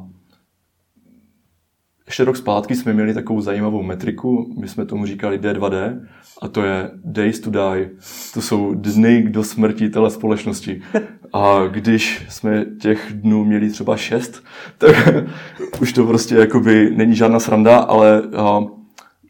ještě 2.10 2.24
rok 2.24 2.38
zpátky 2.38 2.76
jsme 2.76 2.94
měli 2.94 3.14
takovou 3.14 3.42
zajímavou 3.42 3.84
metriku, 3.84 4.56
my 4.60 4.68
jsme 4.68 4.86
tomu 4.86 5.06
říkali 5.06 5.40
D2D, 5.40 6.02
a 6.42 6.48
to 6.48 6.64
je 6.64 6.92
Days 7.04 7.40
to 7.40 7.50
Die. 7.50 7.90
To 8.34 8.42
jsou 8.42 8.74
dny 8.74 9.24
do 9.30 9.44
smrti 9.44 9.90
téhle 9.90 10.10
společnosti. 10.10 10.82
A 11.34 11.68
když 11.68 12.26
jsme 12.30 12.66
těch 12.82 13.14
dnů 13.14 13.46
měli 13.46 13.70
třeba 13.70 13.98
šest, 13.98 14.44
tak 14.78 14.96
už 15.82 15.94
to 15.94 16.06
prostě 16.06 16.36
jakoby 16.36 16.92
není 16.96 17.16
žádná 17.16 17.40
sranda, 17.40 17.78
ale 17.78 18.24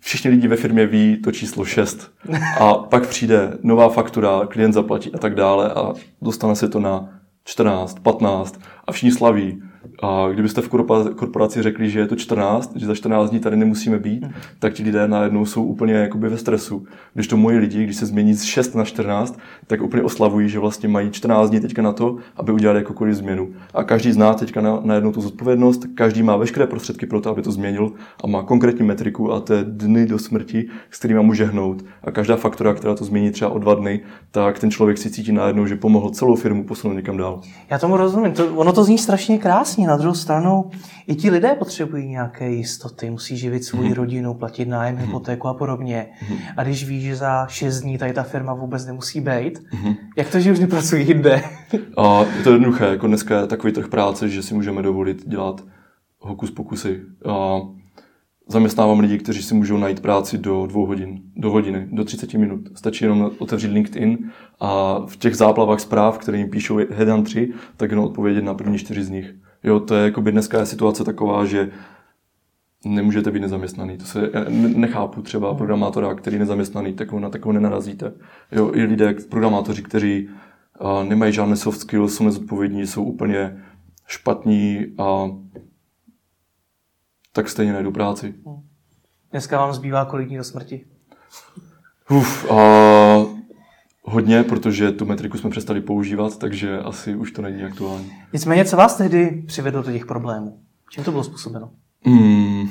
všichni 0.01 0.29
lidi 0.31 0.47
ve 0.47 0.55
firmě 0.55 0.85
ví 0.85 1.17
to 1.17 1.31
číslo 1.31 1.65
6. 1.65 2.11
A 2.59 2.73
pak 2.73 3.07
přijde 3.07 3.57
nová 3.63 3.89
faktura, 3.89 4.41
klient 4.47 4.73
zaplatí 4.73 5.11
a 5.13 5.17
tak 5.17 5.35
dále 5.35 5.73
a 5.73 5.93
dostane 6.21 6.55
se 6.55 6.69
to 6.69 6.79
na 6.79 7.09
14, 7.45 7.99
15 7.99 8.59
a 8.87 8.91
všichni 8.91 9.11
slaví. 9.11 9.61
A 10.01 10.27
kdybyste 10.33 10.61
v 10.61 10.69
korporaci 11.15 11.63
řekli, 11.63 11.89
že 11.89 11.99
je 11.99 12.07
to 12.07 12.15
14, 12.15 12.75
že 12.75 12.85
za 12.85 12.95
14 12.95 13.29
dní 13.29 13.39
tady 13.39 13.57
nemusíme 13.57 13.99
být, 13.99 14.23
mm. 14.23 14.31
tak 14.59 14.73
ti 14.73 14.83
lidé 14.83 15.07
najednou 15.07 15.45
jsou 15.45 15.63
úplně 15.63 15.93
jakoby 15.93 16.29
ve 16.29 16.37
stresu. 16.37 16.85
Když 17.13 17.27
to 17.27 17.37
moji 17.37 17.57
lidi, 17.57 17.83
když 17.83 17.95
se 17.95 18.05
změní 18.05 18.33
z 18.33 18.43
6 18.43 18.75
na 18.75 18.83
14, 18.83 19.39
tak 19.67 19.81
úplně 19.81 20.03
oslavují, 20.03 20.49
že 20.49 20.59
vlastně 20.59 20.89
mají 20.89 21.11
14 21.11 21.49
dní 21.49 21.59
teďka 21.59 21.81
na 21.81 21.91
to, 21.91 22.17
aby 22.35 22.51
udělali 22.51 22.79
jakoukoliv 22.79 23.15
změnu. 23.15 23.49
A 23.73 23.83
každý 23.83 24.11
z 24.11 24.17
nás 24.17 24.35
teďka 24.35 24.61
na, 24.61 24.79
na 24.83 24.95
jednu 24.95 25.11
tu 25.11 25.21
zodpovědnost, 25.21 25.85
každý 25.95 26.23
má 26.23 26.37
veškeré 26.37 26.67
prostředky 26.67 27.05
pro 27.05 27.21
to, 27.21 27.29
aby 27.29 27.41
to 27.41 27.51
změnil 27.51 27.91
a 28.23 28.27
má 28.27 28.43
konkrétní 28.43 28.85
metriku 28.85 29.33
a 29.33 29.39
to 29.39 29.53
je 29.53 29.63
dny 29.63 30.05
do 30.05 30.19
smrti, 30.19 30.67
s 30.91 30.99
kterými 30.99 31.23
může 31.23 31.45
hnout. 31.45 31.85
A 32.03 32.11
každá 32.11 32.35
faktora, 32.35 32.73
která 32.73 32.95
to 32.95 33.05
změní 33.05 33.31
třeba 33.31 33.51
o 33.51 33.59
dva 33.59 33.75
dny, 33.75 33.99
tak 34.31 34.59
ten 34.59 34.71
člověk 34.71 34.97
si 34.97 35.09
cítí 35.09 35.31
najednou, 35.31 35.65
že 35.65 35.75
pomohl 35.75 36.09
celou 36.09 36.35
firmu 36.35 36.63
posunout 36.63 36.93
někam 36.93 37.17
dál. 37.17 37.41
Já 37.69 37.79
tomu 37.79 37.97
rozumím. 37.97 38.31
To, 38.31 38.55
ono 38.55 38.73
to 38.73 38.83
zní 38.83 38.97
strašně 38.97 39.37
krásně 39.37 39.88
na 39.89 39.97
druhou 39.97 40.15
stranu 40.15 40.69
i 41.07 41.15
ti 41.15 41.29
lidé 41.29 41.55
potřebují 41.59 42.07
nějaké 42.07 42.51
jistoty, 42.51 43.09
musí 43.09 43.37
živit 43.37 43.63
svou 43.63 43.79
mm-hmm. 43.79 43.93
rodinu, 43.93 44.33
platit 44.33 44.65
nájem, 44.65 44.95
mm-hmm. 44.95 45.05
hypotéku 45.05 45.47
a 45.47 45.53
podobně. 45.53 46.07
Mm-hmm. 46.21 46.37
A 46.57 46.63
když 46.63 46.87
víš, 46.87 47.03
že 47.03 47.15
za 47.15 47.47
6 47.47 47.81
dní 47.81 47.97
tady 47.97 48.13
ta 48.13 48.23
firma 48.23 48.53
vůbec 48.53 48.85
nemusí 48.85 49.21
být, 49.21 49.59
jak 50.17 50.29
to, 50.29 50.39
že 50.39 50.51
už 50.51 50.59
nepracují 50.59 51.07
jinde? 51.07 51.41
a 51.97 52.23
je 52.37 52.43
to 52.43 52.51
jednoduché, 52.51 52.85
jako 52.85 53.07
dneska 53.07 53.39
je 53.39 53.47
takový 53.47 53.73
trh 53.73 53.87
práce, 53.87 54.29
že 54.29 54.43
si 54.43 54.53
můžeme 54.53 54.81
dovolit 54.81 55.27
dělat 55.27 55.61
hokus 56.19 56.51
pokusy. 56.51 57.01
A 57.25 57.59
zaměstnávám 58.47 58.99
lidi, 58.99 59.17
kteří 59.17 59.43
si 59.43 59.55
můžou 59.55 59.77
najít 59.77 59.99
práci 59.99 60.37
do 60.37 60.65
dvou 60.65 60.85
hodin, 60.85 61.21
do 61.35 61.51
hodiny, 61.51 61.87
do 61.91 62.03
30 62.03 62.33
minut. 62.33 62.59
Stačí 62.75 63.05
jenom 63.05 63.31
otevřít 63.37 63.71
LinkedIn 63.71 64.17
a 64.59 64.99
v 65.07 65.17
těch 65.17 65.35
záplavách 65.35 65.79
zpráv, 65.79 66.17
které 66.17 66.37
jim 66.37 66.49
píšou 66.49 66.79
headhuntři, 66.89 67.53
tak 67.77 67.89
jenom 67.89 68.05
odpovědět 68.05 68.43
na 68.43 68.53
první 68.53 68.77
čtyři 68.77 69.03
z 69.03 69.09
nich. 69.09 69.33
Jo, 69.63 69.79
to 69.79 69.95
je 69.95 70.05
jako 70.05 70.21
by 70.21 70.31
dneska 70.31 70.59
je 70.59 70.65
situace 70.65 71.03
taková, 71.03 71.45
že 71.45 71.71
nemůžete 72.85 73.31
být 73.31 73.39
nezaměstnaný. 73.39 73.97
To 73.97 74.05
se 74.05 74.31
nechápu 74.75 75.21
třeba 75.21 75.53
programátora, 75.53 76.15
který 76.15 76.35
je 76.35 76.39
nezaměstnaný, 76.39 76.93
tak 76.93 77.11
na 77.11 77.29
takovou 77.29 77.51
nenarazíte. 77.51 78.13
Jo, 78.51 78.71
i 78.73 78.83
lidé, 78.83 79.13
programátoři, 79.29 79.83
kteří 79.83 80.29
a, 80.79 81.03
nemají 81.03 81.33
žádné 81.33 81.55
soft 81.55 81.79
skills, 81.79 82.15
jsou 82.15 82.23
nezodpovědní, 82.23 82.87
jsou 82.87 83.03
úplně 83.03 83.63
špatní 84.07 84.85
a 84.97 85.29
tak 87.33 87.49
stejně 87.49 87.73
najdu 87.73 87.91
práci. 87.91 88.35
Dneska 89.31 89.57
vám 89.57 89.73
zbývá 89.73 90.05
kolik 90.05 90.27
dní 90.27 90.37
do 90.37 90.43
smrti? 90.43 90.85
Uf, 92.09 92.51
a, 92.51 92.55
hodně, 94.09 94.43
protože 94.43 94.91
tu 94.91 95.05
metriku 95.05 95.37
jsme 95.37 95.49
přestali 95.49 95.81
používat, 95.81 96.37
takže 96.37 96.79
asi 96.79 97.15
už 97.15 97.31
to 97.31 97.41
není 97.41 97.63
aktuální. 97.63 98.11
Nicméně, 98.33 98.65
co 98.65 98.77
vás 98.77 98.97
tehdy 98.97 99.43
přivedlo 99.47 99.81
do 99.81 99.91
těch 99.91 100.05
problémů? 100.05 100.59
Čím 100.91 101.03
to 101.03 101.11
bylo 101.11 101.23
způsobeno? 101.23 101.71
Hmm. 102.05 102.69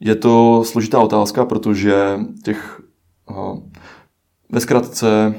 Je 0.00 0.14
to 0.14 0.64
složitá 0.64 1.00
otázka, 1.00 1.44
protože 1.44 2.18
těch 2.44 2.82
uh, 3.30 3.62
ve 4.52 4.60
zkratce 4.60 5.34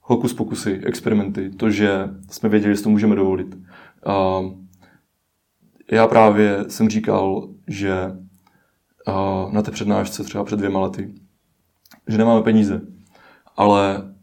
hokus 0.00 0.34
pokusy, 0.34 0.80
experimenty, 0.84 1.50
to, 1.50 1.70
že 1.70 2.08
jsme 2.30 2.48
věděli, 2.48 2.76
že 2.76 2.82
to 2.82 2.90
můžeme 2.90 3.16
dovolit. 3.16 3.54
Uh, 3.54 4.52
já 5.92 6.06
právě 6.06 6.64
jsem 6.68 6.88
říkal, 6.88 7.48
že 7.66 8.12
uh, 9.08 9.52
na 9.52 9.62
té 9.62 9.70
přednášce 9.70 10.24
třeba 10.24 10.44
před 10.44 10.56
dvěma 10.56 10.80
lety, 10.80 11.14
že 12.08 12.18
nemáme 12.18 12.42
peníze 12.42 12.97
ale 13.58 14.14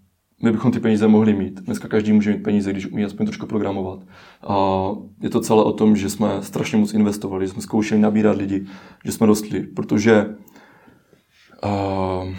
my 0.44 0.52
bychom 0.52 0.72
ty 0.72 0.80
peníze 0.80 1.08
mohli 1.08 1.34
mít. 1.34 1.60
Dneska 1.60 1.88
každý 1.88 2.14
může 2.14 2.32
mít 2.32 2.44
peníze, 2.44 2.72
když 2.72 2.86
umí 2.86 3.06
aspoň 3.06 3.26
trošku 3.26 3.46
programovat. 3.46 4.00
A 4.48 4.56
je 5.22 5.30
to 5.30 5.42
celé 5.42 5.64
o 5.64 5.74
tom, 5.74 5.96
že 5.96 6.10
jsme 6.10 6.30
strašně 6.42 6.78
moc 6.78 6.94
investovali, 6.94 7.48
že 7.48 7.54
jsme 7.54 7.62
zkoušeli 7.62 8.02
nabírat 8.02 8.38
lidi, 8.38 8.66
že 9.06 9.12
jsme 9.12 9.28
rostli, 9.28 9.64
protože 9.64 10.36
uh, 11.64 12.34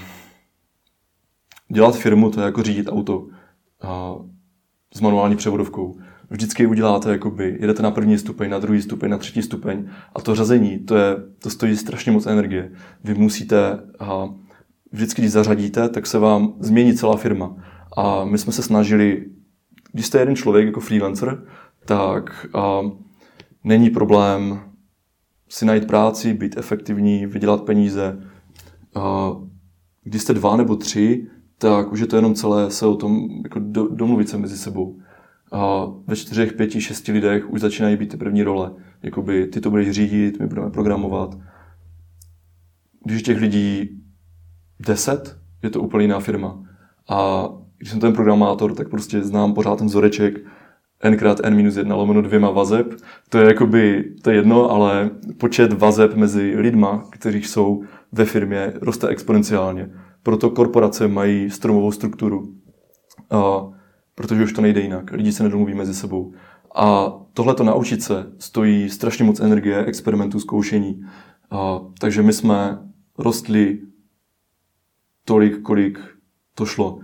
dělat 1.73 1.97
firmu 1.97 2.31
to 2.31 2.41
je 2.41 2.45
jako 2.45 2.63
řídit 2.63 2.89
auto 2.89 3.19
uh, 3.19 3.29
s 4.95 5.01
manuální 5.01 5.37
převodovkou. 5.37 5.99
Vždycky 6.31 6.67
uděláte, 6.67 7.11
jakoby, 7.11 7.57
jedete 7.61 7.83
na 7.83 7.91
první 7.91 8.19
stupeň, 8.19 8.51
na 8.51 8.59
druhý 8.59 8.83
stupeň, 8.83 9.11
na 9.11 9.19
třetí 9.19 9.43
stupeň 9.43 9.89
a 10.15 10.21
to 10.21 10.35
řazení, 10.35 10.79
to, 10.79 10.97
je, 10.97 11.17
to 11.43 11.51
stojí 11.51 11.77
strašně 11.77 12.13
moc 12.13 12.27
energie. 12.27 12.73
Vy 13.05 13.15
musíte 13.15 13.79
uh, 14.01 14.46
vždycky, 14.93 15.23
když 15.23 15.33
zařadíte, 15.33 15.89
tak 15.89 16.07
se 16.07 16.19
vám 16.19 16.55
změní 16.61 16.95
celá 16.95 17.17
firma. 17.17 17.57
A 17.97 18.25
my 18.25 18.39
jsme 18.39 18.53
se 18.53 18.63
snažili, 18.63 19.25
když 19.93 20.07
jste 20.07 20.19
jeden 20.19 20.37
člověk 20.37 20.67
jako 20.67 20.81
freelancer, 20.81 21.45
tak 21.85 22.47
a, 22.55 22.81
není 23.65 23.91
problém 23.91 24.61
si 25.49 25.65
najít 25.65 25.87
práci, 25.87 26.35
být 26.35 26.57
efektivní, 26.57 27.27
vydělat 27.27 27.63
peníze. 27.63 28.19
A, 28.95 29.33
když 30.05 30.23
jste 30.23 30.35
dva 30.35 30.57
nebo 30.57 30.77
tři, 30.77 31.27
tak 31.59 31.93
už 31.93 32.01
je 32.01 32.07
to 32.07 32.17
jenom 32.17 32.35
celé 32.35 32.71
se 32.71 32.87
o 32.87 32.97
tom 32.97 33.29
jako 33.43 33.59
do, 33.59 33.89
domluvit 33.89 34.29
se 34.29 34.39
mezi 34.39 34.59
sebou. 34.59 34.99
A 35.53 35.87
ve 36.07 36.17
čtyřech, 36.17 36.53
pěti, 36.53 36.81
šesti 36.81 37.13
lidech 37.13 37.51
už 37.51 37.61
začínají 37.61 37.97
být 37.97 38.11
ty 38.11 38.17
první 38.17 38.43
role. 38.43 38.73
Jakoby 39.03 39.47
ty 39.47 39.61
to 39.61 39.71
budeš 39.71 39.91
řídit, 39.91 40.41
my 40.41 40.47
budeme 40.47 40.71
programovat. 40.71 41.39
Když 43.05 43.23
těch 43.23 43.41
lidí 43.41 44.03
10, 44.81 45.37
je 45.63 45.71
to 45.71 45.81
úplně 45.81 46.05
jiná 46.05 46.21
firma. 46.21 46.63
A 47.09 47.49
když 47.79 47.91
jsem 47.91 48.01
ten 48.01 48.13
programátor, 48.13 48.75
tak 48.75 48.89
prostě 48.89 49.23
znám 49.23 49.55
pořád 49.55 49.79
ten 49.79 49.87
vzoreček 49.87 50.39
n 51.01 51.17
krát 51.17 51.41
n 51.45 51.57
minus 51.57 51.77
1 51.77 51.97
lomeno 51.97 52.23
dvěma 52.23 52.51
vazeb. 52.51 52.87
To 53.29 53.39
je 53.39 53.47
jakoby, 53.47 54.15
to 54.23 54.31
je 54.31 54.37
jedno, 54.37 54.71
ale 54.71 55.11
počet 55.39 55.73
vazeb 55.73 56.15
mezi 56.15 56.55
lidma, 56.57 57.05
kteří 57.11 57.43
jsou 57.43 57.83
ve 58.13 58.25
firmě, 58.25 58.73
roste 58.81 59.09
exponenciálně. 59.09 59.91
Proto 60.23 60.51
korporace 60.51 61.09
mají 61.09 61.51
stromovou 61.51 61.93
strukturu. 61.93 62.55
A, 63.31 63.69
protože 64.15 64.45
už 64.45 64.53
to 64.53 64.63
nejde 64.63 64.81
jinak. 64.81 65.13
Lidi 65.13 65.33
se 65.33 65.43
nedomluví 65.43 65.75
mezi 65.75 65.95
sebou. 65.95 66.33
A 66.75 67.13
tohle 67.33 67.55
to 67.55 67.65
naučit 67.65 68.03
se 68.03 68.27
stojí 68.39 68.91
strašně 68.91 69.25
moc 69.25 69.41
energie, 69.41 69.85
experimentů, 69.85 70.41
zkoušení. 70.41 71.03
A, 71.51 71.81
takže 71.99 72.23
my 72.23 72.33
jsme 72.33 72.79
rostli 73.19 73.79
tolik, 75.27 75.63
kolik 75.63 75.99
to 76.55 76.67
šlo. 76.67 76.99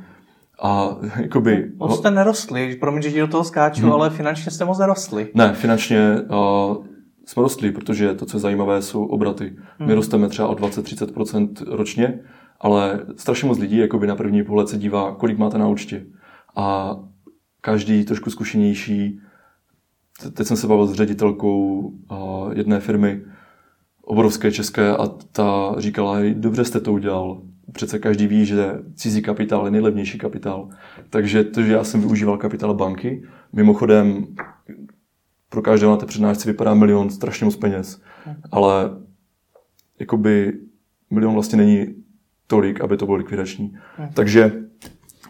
A 0.62 0.96
jakoby... 1.16 1.72
Moc 1.76 1.98
jste 1.98 2.10
nerostli, 2.10 2.76
promiň, 2.76 3.02
že 3.02 3.12
ti 3.12 3.20
do 3.20 3.26
toho 3.26 3.44
skáču, 3.44 3.82
hmm. 3.82 3.92
ale 3.92 4.10
finančně 4.10 4.50
jste 4.50 4.64
moc 4.64 4.78
nerostli. 4.78 5.28
Ne, 5.34 5.52
finančně 5.52 6.16
uh, 6.30 6.86
jsme 7.26 7.42
rostli, 7.42 7.72
protože 7.72 8.14
to, 8.14 8.26
co 8.26 8.36
je 8.36 8.40
zajímavé, 8.40 8.82
jsou 8.82 9.04
obraty. 9.04 9.56
Hmm. 9.78 9.88
My 9.88 9.94
rosteme 9.94 10.28
třeba 10.28 10.48
o 10.48 10.54
20-30% 10.54 11.52
ročně, 11.66 12.20
ale 12.60 13.00
strašně 13.16 13.48
moc 13.48 13.58
lidí 13.58 13.76
jakoby 13.76 14.06
na 14.06 14.16
první 14.16 14.44
pohled 14.44 14.68
se 14.68 14.78
dívá, 14.78 15.14
kolik 15.14 15.38
máte 15.38 15.58
na 15.58 15.68
účtě. 15.68 16.06
A 16.56 16.96
každý 17.60 18.04
trošku 18.04 18.30
zkušenější, 18.30 19.20
teď 20.34 20.46
jsem 20.46 20.56
se 20.56 20.66
bavil 20.66 20.86
s 20.86 20.94
ředitelkou 20.94 21.78
uh, 21.78 22.52
jedné 22.52 22.80
firmy, 22.80 23.22
obrovské 24.02 24.52
české, 24.52 24.96
a 24.96 25.06
ta 25.32 25.74
říkala, 25.78 26.16
dobře 26.34 26.64
jste 26.64 26.80
to 26.80 26.92
udělal, 26.92 27.42
přece 27.72 27.98
každý 27.98 28.26
ví, 28.26 28.46
že 28.46 28.72
cizí 28.94 29.22
kapitál 29.22 29.64
je 29.64 29.70
nejlevnější 29.70 30.18
kapitál. 30.18 30.68
Takže 31.10 31.44
to, 31.44 31.62
že 31.62 31.72
já 31.72 31.84
jsem 31.84 32.00
využíval 32.00 32.38
kapitál 32.38 32.74
banky, 32.74 33.22
mimochodem 33.52 34.26
pro 35.48 35.62
každého 35.62 35.92
na 35.92 35.96
té 35.96 36.06
přednášce 36.06 36.48
vypadá 36.50 36.74
milion 36.74 37.10
strašně 37.10 37.44
moc 37.44 37.56
peněz, 37.56 38.02
ale 38.50 38.90
jakoby 40.00 40.52
milion 41.10 41.34
vlastně 41.34 41.58
není 41.58 41.86
tolik, 42.46 42.80
aby 42.80 42.96
to 42.96 43.06
bylo 43.06 43.18
likvidační. 43.18 43.76
Takže 44.14 44.52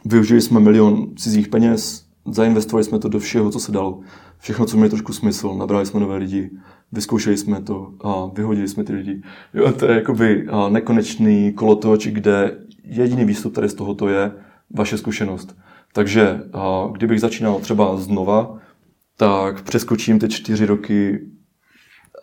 využili 0.04 0.40
jsme 0.40 0.60
milion 0.60 1.16
cizích 1.16 1.48
peněz, 1.48 2.06
zainvestovali 2.26 2.84
jsme 2.84 2.98
to 2.98 3.08
do 3.08 3.18
všeho, 3.18 3.50
co 3.50 3.60
se 3.60 3.72
dalo. 3.72 4.00
Všechno, 4.42 4.66
co 4.66 4.76
mělo 4.76 4.90
trošku 4.90 5.12
smysl. 5.12 5.54
Nabrali 5.54 5.86
jsme 5.86 6.00
nové 6.00 6.16
lidi, 6.16 6.50
vyzkoušeli 6.92 7.36
jsme 7.36 7.62
to 7.62 7.92
a 8.00 8.26
vyhodili 8.26 8.68
jsme 8.68 8.84
ty 8.84 8.92
lidi. 8.92 9.22
Jo, 9.54 9.72
to 9.72 9.86
je 9.86 9.94
jakoby 9.94 10.46
nekonečný 10.68 11.52
kolotoč, 11.52 12.06
kde 12.06 12.58
jediný 12.84 13.24
výstup 13.24 13.54
tady 13.54 13.68
z 13.68 13.74
tohoto 13.74 14.08
je 14.08 14.32
vaše 14.70 14.98
zkušenost. 14.98 15.56
Takže 15.92 16.40
kdybych 16.92 17.20
začínal 17.20 17.60
třeba 17.60 17.96
znova, 17.96 18.58
tak 19.16 19.62
přeskočím 19.62 20.18
ty 20.18 20.28
čtyři 20.28 20.66
roky 20.66 21.28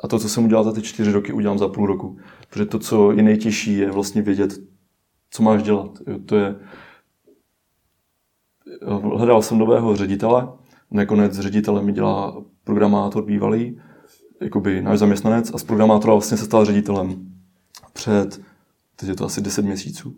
a 0.04 0.08
to, 0.08 0.20
co 0.20 0.30
jsem 0.30 0.46
udělal 0.46 0.64
za 0.64 0.72
ty 0.72 0.82
čtyři 0.82 1.12
roky, 1.12 1.34
udělám 1.34 1.58
za 1.58 1.68
půl 1.68 1.86
roku. 1.86 2.18
Protože 2.50 2.66
to, 2.66 2.80
co 2.80 3.12
je 3.12 3.24
nejtěžší, 3.24 3.78
je 3.78 3.92
vlastně 3.92 4.22
vědět, 4.22 4.60
co 5.32 5.44
máš 5.44 5.64
dělat. 5.64 5.92
Jo, 6.08 6.20
to 6.26 6.36
je... 6.36 6.56
Hledal 9.16 9.42
jsem 9.42 9.58
nového 9.58 9.96
ředitele, 9.96 10.48
nakonec 10.92 11.40
ředitele 11.40 11.82
mi 11.82 11.92
dělá 11.92 12.42
programátor 12.64 13.26
bývalý, 13.26 13.80
jakoby 14.42 14.82
náš 14.82 15.00
zaměstnanec 15.00 15.52
a 15.54 15.58
z 15.58 15.64
programátora 15.64 16.14
vlastně 16.14 16.38
se 16.38 16.46
stal 16.46 16.66
ředitelem 16.66 17.16
před, 17.94 18.42
teď 18.96 19.10
je 19.10 19.16
to 19.16 19.26
asi 19.26 19.42
10 19.42 19.66
měsíců. 19.66 20.16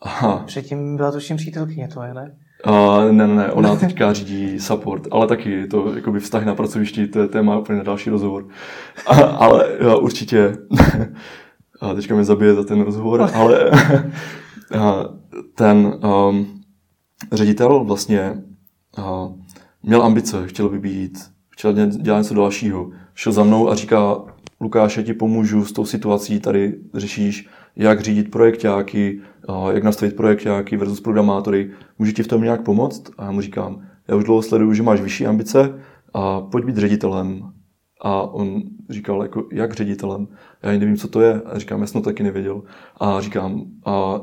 Aha. 0.00 0.42
Předtím 0.46 0.96
byla 0.96 1.12
tuším 1.12 1.36
přítelkyně 1.36 1.88
to, 1.88 2.00
ne? 2.00 2.36
A 2.64 3.04
ne, 3.04 3.12
ne, 3.12 3.34
ne, 3.34 3.52
ona 3.52 3.76
teďka 3.76 4.12
řídí 4.12 4.60
support, 4.60 5.08
ale 5.10 5.26
taky 5.26 5.66
to 5.66 5.94
jakoby 5.94 6.20
vztah 6.20 6.44
na 6.44 6.54
pracovišti, 6.54 7.06
to 7.06 7.20
je 7.20 7.28
téma 7.28 7.58
úplně 7.58 7.78
na 7.78 7.84
další 7.84 8.10
rozhovor. 8.10 8.48
A, 9.06 9.14
ale 9.14 9.76
já 9.80 9.96
určitě, 9.96 10.56
a 11.80 11.94
teďka 11.94 12.14
mě 12.14 12.24
zabije 12.24 12.54
za 12.54 12.64
ten 12.64 12.80
rozhovor, 12.80 13.30
ale 13.34 13.70
ten 15.54 16.00
um, 16.28 16.62
ředitel 17.32 17.84
vlastně 17.84 18.42
uh, 18.98 19.32
měl 19.88 20.02
ambice, 20.02 20.46
chtěl 20.46 20.68
by 20.68 20.78
být, 20.78 21.18
chtěl 21.50 21.72
dělat 21.72 22.18
něco 22.18 22.34
dalšího. 22.34 22.90
Šel 23.14 23.32
za 23.32 23.44
mnou 23.44 23.70
a 23.70 23.74
říká, 23.74 24.16
Lukáš, 24.60 24.96
já 24.96 25.02
ti 25.02 25.14
pomůžu 25.14 25.64
s 25.64 25.72
tou 25.72 25.84
situací, 25.84 26.40
tady 26.40 26.74
řešíš, 26.94 27.48
jak 27.76 28.00
řídit 28.00 28.30
projektáky, 28.30 29.20
jak 29.72 29.82
nastavit 29.82 30.16
projektáky 30.16 30.76
versus 30.76 31.00
programátory. 31.00 31.70
Můžu 31.98 32.12
ti 32.12 32.22
v 32.22 32.26
tom 32.26 32.42
nějak 32.42 32.62
pomoct? 32.62 33.10
A 33.18 33.24
já 33.24 33.30
mu 33.30 33.40
říkám, 33.40 33.82
já 34.08 34.16
už 34.16 34.24
dlouho 34.24 34.42
sleduju, 34.42 34.72
že 34.72 34.82
máš 34.82 35.00
vyšší 35.00 35.26
ambice 35.26 35.80
a 36.14 36.40
pojď 36.40 36.64
být 36.64 36.76
ředitelem. 36.76 37.52
A 38.00 38.22
on 38.22 38.62
říkal, 38.90 39.22
jako, 39.22 39.48
jak 39.52 39.74
ředitelem? 39.74 40.28
Já 40.62 40.72
nevím, 40.72 40.96
co 40.96 41.08
to 41.08 41.20
je. 41.20 41.40
A 41.40 41.58
říkám, 41.58 41.80
já 41.80 41.86
jsem 41.86 42.02
to 42.02 42.10
taky 42.10 42.22
nevěděl. 42.22 42.62
A 43.00 43.20
říkám, 43.20 43.62
a 43.84 44.20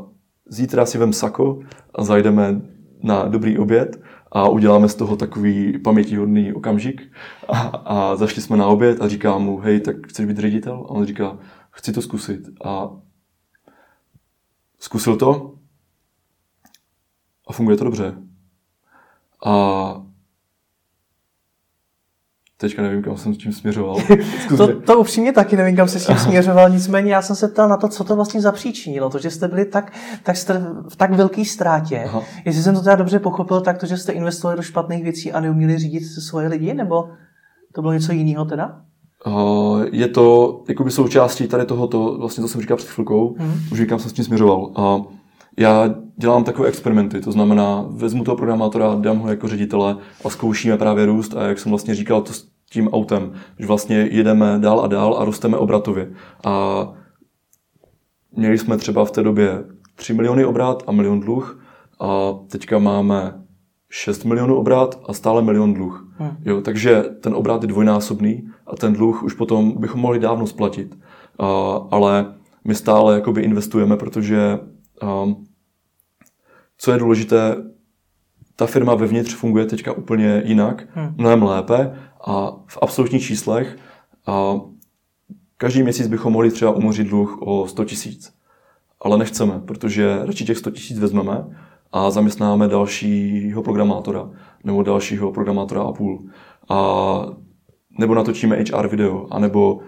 zítra 0.50 0.86
si 0.86 0.98
vem 0.98 1.13
sako 1.13 1.60
a 1.95 2.03
zajdeme 2.03 2.62
na 3.03 3.27
dobrý 3.27 3.57
oběd 3.57 4.01
a 4.35 4.49
uděláme 4.49 4.89
z 4.89 4.95
toho 4.95 5.15
takový 5.15 5.79
pamětihodný 5.79 6.53
okamžik. 6.53 7.11
A, 7.47 7.59
a 7.61 8.15
zašli 8.15 8.41
jsme 8.41 8.57
na 8.57 8.67
oběd 8.67 9.01
a 9.01 9.07
říkám 9.07 9.43
mu, 9.43 9.57
hej, 9.57 9.79
tak 9.79 10.07
chceš 10.07 10.25
být 10.25 10.37
ředitel? 10.37 10.73
A 10.73 10.89
on 10.89 11.05
říká, 11.05 11.37
chci 11.71 11.93
to 11.93 12.01
zkusit. 12.01 12.49
A 12.65 12.89
zkusil 14.79 15.15
to 15.17 15.55
a 17.47 17.53
funguje 17.53 17.77
to 17.77 17.83
dobře. 17.83 18.15
A 19.45 20.05
teďka 22.57 22.81
nevím, 22.81 23.03
kam 23.03 23.18
jsem 23.18 23.33
s 23.33 23.37
tím 23.37 23.53
směřoval. 23.53 23.98
to, 24.57 24.81
to 24.81 25.00
upřímně 25.00 25.31
taky 25.31 25.57
nevím, 25.57 25.75
kam 25.75 25.87
se 25.87 26.00
s 26.00 26.07
tím 26.07 26.18
směřoval, 26.18 26.70
nicméně 26.70 27.13
já 27.13 27.22
jsem 27.22 27.35
se 27.35 27.48
ptal 27.48 27.70
na 27.70 27.77
to, 27.77 27.87
co 27.87 28.03
to 28.03 28.15
vlastně 28.15 28.41
zapříčinilo, 28.41 29.09
to, 29.09 29.20
že 29.20 29.31
jste 29.31 29.48
byli 29.48 29.65
tak, 29.65 29.94
tak 30.24 30.37
jste 30.37 30.65
v 30.89 30.96
tak 30.96 31.13
velké 31.13 31.46
ztrátě. 31.46 32.03
Aha. 32.05 32.24
Jestli 32.46 32.63
jsem 32.63 32.75
to 32.75 32.81
teda 32.81 32.96
dobře 32.96 33.20
pochopil, 33.20 33.61
tak 33.61 33.77
to, 33.77 33.85
že 33.85 33.98
jste 33.98 34.11
investovali 34.11 34.57
do 34.57 34.63
špatných 34.63 35.03
věcí 35.03 35.31
a 35.31 35.39
neuměli 35.39 35.77
řídit 35.77 36.03
svoje 36.03 36.48
lidi, 36.48 36.74
nebo 36.74 37.09
to 37.74 37.81
bylo 37.81 37.94
něco 37.94 38.11
jiného 38.11 38.46
teda? 38.46 38.81
Uh, 39.27 39.83
je 39.91 40.07
to 40.07 40.63
jakoby 40.68 40.91
součástí 40.91 41.48
tady 41.48 41.65
tohoto, 41.65 42.18
vlastně 42.20 42.41
to 42.41 42.48
jsem 42.48 42.61
říkal 42.61 42.77
před 42.77 42.89
chvilkou, 42.89 43.35
mm. 43.39 43.53
už 43.72 43.77
říkám, 43.77 44.00
jsem 44.00 44.09
s 44.09 44.13
tím 44.13 44.25
směřoval. 44.25 44.72
Uh, 44.77 45.05
já 45.57 45.96
dělám 46.18 46.44
takové 46.44 46.68
experimenty, 46.68 47.22
to 47.22 47.31
znamená, 47.31 47.85
vezmu 47.89 48.24
toho 48.24 48.37
programátora, 48.37 48.96
dám 48.96 49.20
ho 49.20 49.29
jako 49.29 49.48
ředitele 49.48 49.98
a 50.25 50.29
zkoušíme 50.29 50.77
právě 50.77 51.05
růst 51.05 51.37
a 51.37 51.44
jak 51.44 51.59
jsem 51.59 51.70
vlastně 51.70 51.96
říkal, 51.96 52.22
to 52.22 52.33
s 52.33 52.48
tím 52.70 52.87
autem, 52.87 53.33
že 53.59 53.68
vlastně 53.68 53.98
jedeme 53.98 54.59
dál 54.59 54.79
a 54.79 54.87
dál 54.87 55.18
a 55.20 55.25
rosteme 55.25 55.57
obratově. 55.57 56.11
A 56.46 56.87
měli 58.31 58.57
jsme 58.57 58.77
třeba 58.77 59.05
v 59.05 59.11
té 59.11 59.24
době 59.24 59.63
3 59.96 60.13
miliony 60.13 60.46
obrat 60.46 60.83
a 60.87 60.91
milion 60.91 61.20
dluh 61.20 61.63
a 62.00 62.33
teďka 62.48 62.79
máme 62.79 63.33
6 63.89 64.25
milionů 64.25 64.55
obrat 64.55 65.00
a 65.05 65.13
stále 65.13 65.41
milion 65.41 65.74
dluh. 65.74 66.07
Hmm. 66.18 66.37
Jo, 66.46 66.61
takže 66.61 67.03
ten 67.22 67.35
obrat 67.35 67.61
je 67.61 67.68
dvojnásobný 67.68 68.48
a 68.68 68.75
ten 68.75 68.94
dluh 68.94 69.24
už 69.24 69.33
potom 69.33 69.74
bychom 69.77 70.01
mohli 70.01 70.20
dávno 70.20 70.48
splatit. 70.48 70.98
A, 71.39 71.46
ale 71.91 72.33
my 72.63 72.75
stále 72.75 73.15
jakoby 73.15 73.41
investujeme, 73.41 73.98
protože 73.98 74.59
co 76.77 76.92
je 76.92 76.98
důležité, 76.98 77.55
ta 78.55 78.66
firma 78.66 78.96
vevnitř 78.96 79.34
funguje 79.34 79.66
teďka 79.66 79.94
úplně 79.94 80.42
jinak, 80.46 80.84
hmm. 80.94 81.14
mnohem 81.18 81.44
lépe 81.44 82.00
a 82.27 82.51
v 82.68 82.77
absolutních 82.81 83.24
číslech 83.24 83.77
a 84.27 84.55
každý 85.58 85.84
měsíc 85.84 86.08
bychom 86.08 86.34
mohli 86.34 86.51
třeba 86.51 86.72
umořit 86.72 87.08
dluh 87.08 87.38
o 87.42 87.68
100 87.68 87.86
tisíc. 87.86 88.34
Ale 89.00 89.18
nechceme, 89.18 89.60
protože 89.66 90.20
radši 90.24 90.46
těch 90.46 90.58
100 90.58 90.72
tisíc 90.72 91.00
vezmeme 91.00 91.46
a 91.92 92.12
zaměstnáme 92.12 92.68
dalšího 92.68 93.64
programátora 93.64 94.29
nebo 94.64 94.84
dalšího 94.84 95.31
programátora 95.31 95.81
a 95.81 95.92
půl. 95.92 96.29
A 96.70 97.25
nebo 98.00 98.16
natočíme 98.16 98.64
HR 98.74 98.88
video, 98.88 99.27
anebo 99.31 99.79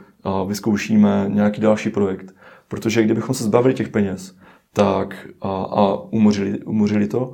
vyzkoušíme 0.47 1.25
nějaký 1.27 1.61
další 1.61 1.89
projekt. 1.89 2.35
Protože 2.67 3.03
kdybychom 3.03 3.35
se 3.35 3.43
zbavili 3.43 3.73
těch 3.73 3.89
peněz 3.89 4.37
tak, 4.73 5.27
a, 5.41 5.49
a 5.49 5.95
umořili, 6.03 6.59
umořili 6.59 7.07
to, 7.07 7.33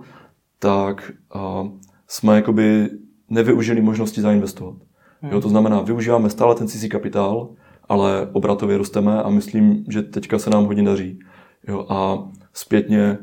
tak 0.60 1.12
a, 1.34 1.68
jsme 2.08 2.36
jakoby 2.36 2.90
nevyužili 3.30 3.82
možnosti 3.82 4.22
zainvestovat. 4.22 4.76
Hmm. 5.22 5.32
Jo, 5.32 5.42
to 5.42 5.50
znamená, 5.50 5.82
využíváme 5.82 6.30
stále 6.30 6.56
ten 6.56 6.68
cizí 6.68 6.90
kapitál, 6.90 7.50
ale 7.90 8.30
obratově 8.32 8.78
rosteme 8.78 9.24
a 9.24 9.30
myslím, 9.30 9.86
že 9.90 10.02
teďka 10.02 10.40
se 10.40 10.50
nám 10.50 10.66
hodně 10.66 10.84
daří. 10.84 11.20
Jo, 11.68 11.86
a 11.90 12.30
zpětně 12.54 13.18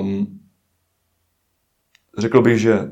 um, 0.00 0.40
řekl 2.18 2.42
bych, 2.42 2.58
že 2.58 2.90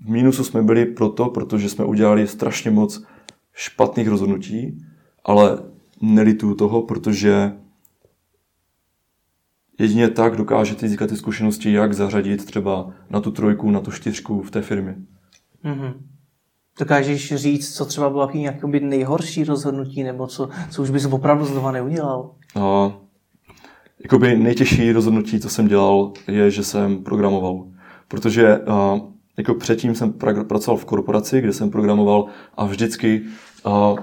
v 0.00 0.08
mínusu 0.08 0.44
jsme 0.44 0.62
byli 0.62 0.86
proto, 0.86 1.28
protože 1.28 1.68
jsme 1.68 1.84
udělali 1.84 2.26
strašně 2.26 2.70
moc 2.70 3.04
špatných 3.52 4.08
rozhodnutí, 4.08 4.78
ale 5.24 5.58
nelituju 6.00 6.54
toho, 6.54 6.82
protože 6.82 7.52
jedině 9.78 10.08
tak 10.08 10.36
dokážete 10.36 10.88
získat 10.88 11.10
ty 11.10 11.16
zkušenosti, 11.16 11.72
jak 11.72 11.92
zařadit 11.92 12.44
třeba 12.44 12.90
na 13.10 13.20
tu 13.20 13.30
trojku, 13.30 13.70
na 13.70 13.80
tu 13.80 13.90
čtyřku 13.90 14.42
v 14.42 14.50
té 14.50 14.62
firmě. 14.62 14.96
Mm-hmm. 15.64 15.94
Dokážeš 16.78 17.34
říct, 17.34 17.76
co 17.76 17.84
třeba 17.84 18.10
bylo 18.10 18.30
nějaký 18.34 18.80
nejhorší 18.80 19.44
rozhodnutí, 19.44 20.02
nebo 20.02 20.26
co, 20.26 20.48
co 20.70 20.82
už 20.82 20.90
bys 20.90 21.04
opravdu 21.04 21.44
znova 21.44 21.72
neudělal? 21.72 22.34
No, 22.56 23.00
jakoby 24.02 24.36
nejtěžší 24.36 24.92
rozhodnutí, 24.92 25.40
co 25.40 25.48
jsem 25.48 25.68
dělal, 25.68 26.12
je, 26.28 26.50
že 26.50 26.64
jsem 26.64 27.04
programoval. 27.04 27.66
Protože 28.08 28.58
uh, 28.58 28.98
jako 29.36 29.54
předtím 29.54 29.94
jsem 29.94 30.12
pra- 30.12 30.44
pracoval 30.44 30.78
v 30.78 30.84
korporaci, 30.84 31.40
kde 31.40 31.52
jsem 31.52 31.70
programoval 31.70 32.26
a 32.56 32.64
vždycky 32.64 33.22
uh, 33.66 33.98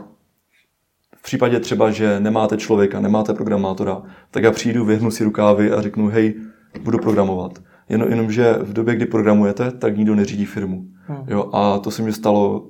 případě 1.30 1.60
třeba, 1.60 1.92
že 1.92 2.20
nemáte 2.20 2.58
člověka, 2.58 3.00
nemáte 3.00 3.34
programátora, 3.34 4.02
tak 4.32 4.44
já 4.44 4.52
přijdu, 4.52 4.86
vyhnu 4.86 5.12
si 5.12 5.24
rukávy 5.24 5.72
a 5.72 5.82
řeknu, 5.82 6.08
hej, 6.08 6.34
budu 6.82 6.98
programovat. 6.98 7.60
Jen, 7.90 8.06
jenomže 8.10 8.54
v 8.62 8.74
době, 8.74 8.96
kdy 8.96 9.06
programujete, 9.06 9.72
tak 9.72 9.98
nikdo 9.98 10.16
neřídí 10.16 10.46
firmu. 10.46 10.86
Hmm. 11.08 11.24
Jo, 11.28 11.50
a 11.54 11.80
to 11.80 11.92
se 11.92 12.02
mi 12.02 12.14
stalo 12.14 12.68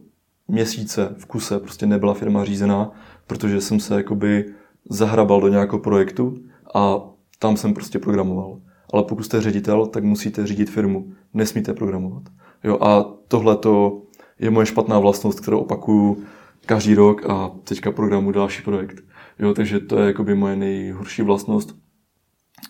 měsíce 0.47 1.15
v 1.17 1.25
kuse, 1.25 1.59
prostě 1.59 1.85
nebyla 1.85 2.13
firma 2.13 2.45
řízená, 2.45 2.91
protože 3.27 3.61
jsem 3.61 3.79
se 3.79 3.95
jakoby 3.95 4.45
zahrabal 4.89 5.41
do 5.41 5.47
nějakého 5.47 5.79
projektu 5.79 6.33
a 6.75 6.99
tam 7.39 7.57
jsem 7.57 7.73
prostě 7.73 7.99
programoval. 7.99 8.59
Ale 8.93 9.03
pokud 9.03 9.23
jste 9.23 9.41
ředitel, 9.41 9.85
tak 9.85 10.03
musíte 10.03 10.47
řídit 10.47 10.69
firmu, 10.69 11.11
nesmíte 11.33 11.73
programovat. 11.73 12.23
Jo, 12.63 12.77
a 12.81 13.05
tohle 13.27 13.55
to 13.57 14.01
je 14.39 14.49
moje 14.49 14.65
špatná 14.65 14.99
vlastnost, 14.99 15.39
kterou 15.39 15.59
opakuju 15.59 16.23
každý 16.65 16.95
rok 16.95 17.29
a 17.29 17.51
teďka 17.63 17.91
programu 17.91 18.31
další 18.31 18.61
projekt. 18.61 19.01
Jo, 19.39 19.53
takže 19.53 19.79
to 19.79 19.99
je 19.99 20.07
jakoby 20.07 20.35
moje 20.35 20.55
nejhorší 20.55 21.21
vlastnost. 21.21 21.75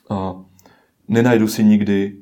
a 0.09 0.35
nenajdu 1.07 1.47
si 1.47 1.63
nikdy 1.63 2.17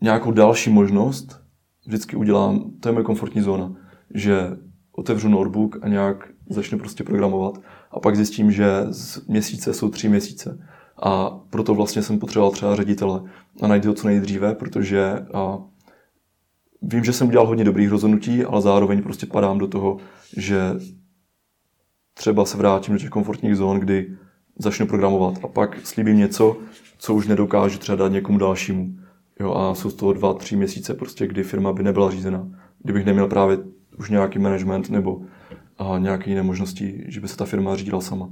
nějakou 0.00 0.32
další 0.32 0.70
možnost, 0.70 1.42
vždycky 1.86 2.16
udělám, 2.16 2.72
to 2.80 2.88
je 2.88 2.92
moje 2.92 3.04
komfortní 3.04 3.42
zóna, 3.42 3.74
že 4.14 4.56
otevřu 4.92 5.28
notebook 5.28 5.78
a 5.82 5.88
nějak 5.88 6.28
začnu 6.50 6.78
prostě 6.78 7.04
programovat 7.04 7.58
a 7.90 8.00
pak 8.00 8.16
zjistím, 8.16 8.52
že 8.52 8.66
z 8.90 9.26
měsíce 9.26 9.74
jsou 9.74 9.88
tři 9.88 10.08
měsíce. 10.08 10.66
A 11.02 11.30
proto 11.50 11.74
vlastně 11.74 12.02
jsem 12.02 12.18
potřeboval 12.18 12.50
třeba 12.50 12.76
ředitele 12.76 13.22
a 13.62 13.66
najít 13.66 13.84
ho 13.84 13.94
co 13.94 14.06
nejdříve, 14.06 14.54
protože 14.54 15.26
a 15.34 15.58
vím, 16.82 17.04
že 17.04 17.12
jsem 17.12 17.28
udělal 17.28 17.46
hodně 17.46 17.64
dobrých 17.64 17.90
rozhodnutí, 17.90 18.44
ale 18.44 18.62
zároveň 18.62 19.02
prostě 19.02 19.26
padám 19.26 19.58
do 19.58 19.68
toho, 19.68 19.96
že 20.36 20.60
třeba 22.14 22.44
se 22.44 22.56
vrátím 22.56 22.94
do 22.94 23.00
těch 23.00 23.10
komfortních 23.10 23.56
zón, 23.56 23.80
kdy 23.80 24.16
začnu 24.58 24.86
programovat 24.86 25.34
a 25.44 25.48
pak 25.48 25.86
slíbím 25.86 26.18
něco, 26.18 26.56
co 26.98 27.14
už 27.14 27.26
nedokážu 27.26 27.78
třeba 27.78 27.96
dát 27.96 28.12
někomu 28.12 28.38
dalšímu. 28.38 28.96
Jo, 29.40 29.54
a 29.54 29.74
jsou 29.74 29.90
z 29.90 29.94
toho 29.94 30.12
dva, 30.12 30.34
tři 30.34 30.56
měsíce, 30.56 30.94
prostě, 30.94 31.26
kdy 31.26 31.42
firma 31.42 31.72
by 31.72 31.82
nebyla 31.82 32.10
řízena. 32.10 32.48
Kdybych 32.82 33.04
neměl 33.04 33.28
právě 33.28 33.58
už 33.98 34.10
nějaký 34.10 34.38
management 34.38 34.90
nebo 34.90 35.22
a 35.78 35.98
nějaké 35.98 36.30
jiné 36.30 36.42
možnosti, 36.42 37.04
že 37.08 37.20
by 37.20 37.28
se 37.28 37.36
ta 37.36 37.44
firma 37.44 37.76
řídila 37.76 38.00
sama. 38.00 38.28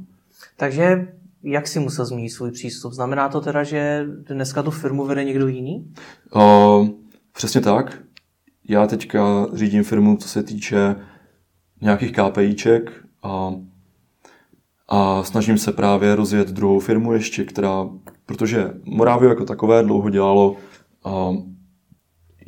Takže 0.57 1.09
jak 1.43 1.69
si 1.69 1.81
musel 1.81 2.05
změnit 2.05 2.31
svůj 2.31 2.51
přístup? 2.51 2.93
Znamená 2.93 3.29
to 3.29 3.41
teda, 3.41 3.65
že 3.65 4.07
dneska 4.29 4.63
tu 4.63 4.71
firmu 4.71 5.07
vede 5.07 5.25
někdo 5.25 5.47
jiný? 5.47 5.93
Uh, 6.35 6.89
přesně 7.33 7.61
tak. 7.61 7.99
Já 8.69 8.87
teďka 8.87 9.47
řídím 9.53 9.85
firmu, 9.85 10.17
co 10.17 10.29
se 10.29 10.43
týče 10.43 10.97
nějakých 11.81 12.13
KPIček 12.13 12.93
a, 13.23 13.55
a 14.89 15.23
snažím 15.23 15.59
se 15.59 15.73
právě 15.73 16.17
rozjet 16.17 16.49
druhou 16.49 16.81
firmu 16.81 17.13
ještě, 17.13 17.45
která, 17.45 17.89
protože 18.27 18.71
Moravio 18.85 19.29
jako 19.31 19.45
takové 19.45 19.83
dlouho 19.83 20.11
dělalo 20.11 20.57
a, 21.05 21.31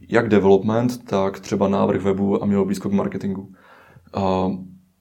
jak 0.09 0.29
development, 0.29 1.05
tak 1.05 1.40
třeba 1.40 1.68
návrh 1.68 2.03
webu 2.03 2.42
a 2.42 2.46
mělo 2.46 2.64
blízko 2.64 2.88
k 2.88 2.92
marketingu. 2.92 3.53
A, 4.14 4.51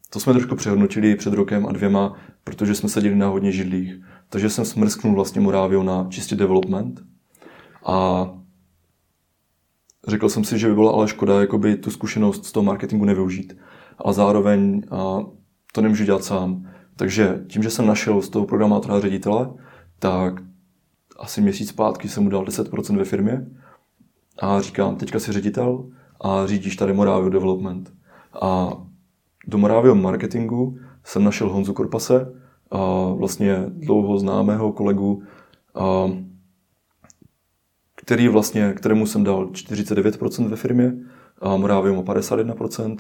to 0.10 0.20
jsme 0.20 0.34
trošku 0.34 0.56
přehodnotili 0.56 1.16
před 1.16 1.34
rokem 1.34 1.66
a 1.66 1.72
dvěma, 1.72 2.14
protože 2.44 2.76
jsme 2.76 2.90
seděli 2.90 3.16
na 3.16 3.28
hodně 3.28 3.52
židlích. 3.52 3.94
Takže 4.30 4.50
jsem 4.50 4.66
smrsknul 4.66 5.16
vlastně 5.16 5.42
Moravio 5.42 5.84
na 5.84 6.08
čistě 6.10 6.36
development. 6.36 7.02
A 7.86 8.26
řekl 10.08 10.30
jsem 10.30 10.44
si, 10.44 10.60
že 10.60 10.68
by 10.68 10.74
byla 10.74 10.92
ale 10.92 11.08
škoda 11.08 11.42
jakoby 11.42 11.76
tu 11.76 11.92
zkušenost 11.92 12.46
z 12.46 12.52
toho 12.52 12.64
marketingu 12.64 13.06
nevyužít. 13.06 13.58
A 14.06 14.14
zároveň 14.14 14.84
a 14.92 15.20
to 15.74 15.82
nemůžu 15.82 16.04
dělat 16.04 16.24
sám. 16.24 16.68
Takže 16.96 17.44
tím, 17.48 17.64
že 17.64 17.70
jsem 17.70 17.88
našel 17.88 18.22
z 18.22 18.30
toho 18.30 18.46
programátora 18.46 19.00
ředitele, 19.00 19.54
tak 20.00 20.34
asi 21.20 21.42
měsíc 21.42 21.70
zpátky 21.70 22.10
jsem 22.10 22.24
mu 22.24 22.30
dal 22.30 22.46
10% 22.46 22.98
ve 22.98 23.06
firmě 23.06 23.48
a 24.42 24.62
říkám, 24.62 24.96
teďka 24.96 25.20
si 25.20 25.32
ředitel 25.32 25.90
a 26.22 26.48
řídíš 26.48 26.76
tady 26.76 26.94
Moravio 26.94 27.30
Development. 27.30 27.94
A 28.42 28.78
do 29.48 29.58
Moravio 29.58 29.96
marketingu 29.96 30.78
jsem 31.04 31.24
našel 31.24 31.50
Honzu 31.50 31.74
Korpase, 31.74 32.34
a 32.72 33.14
vlastně 33.14 33.66
dlouho 33.68 34.18
známého 34.18 34.72
kolegu, 34.72 35.24
a 35.76 36.06
který 38.02 38.28
vlastně, 38.28 38.74
kterému 38.74 39.06
jsem 39.06 39.24
dal 39.24 39.46
49% 39.46 40.48
ve 40.48 40.56
firmě, 40.56 40.94
a 41.42 41.58
Moravio 41.58 41.96
má 41.96 42.14
51%, 42.14 42.98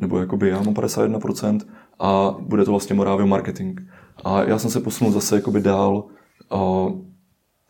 nebo 0.00 0.18
jakoby 0.18 0.48
já 0.48 0.62
mám 0.62 0.74
51% 0.74 1.60
a 1.98 2.36
bude 2.40 2.64
to 2.64 2.70
vlastně 2.70 2.94
Moravio 2.96 3.26
marketing. 3.26 3.80
A 4.24 4.42
já 4.42 4.58
jsem 4.58 4.70
se 4.70 4.80
posunul 4.80 5.12
zase 5.12 5.36
jakoby 5.36 5.60
dál 5.60 6.04
a, 6.50 6.86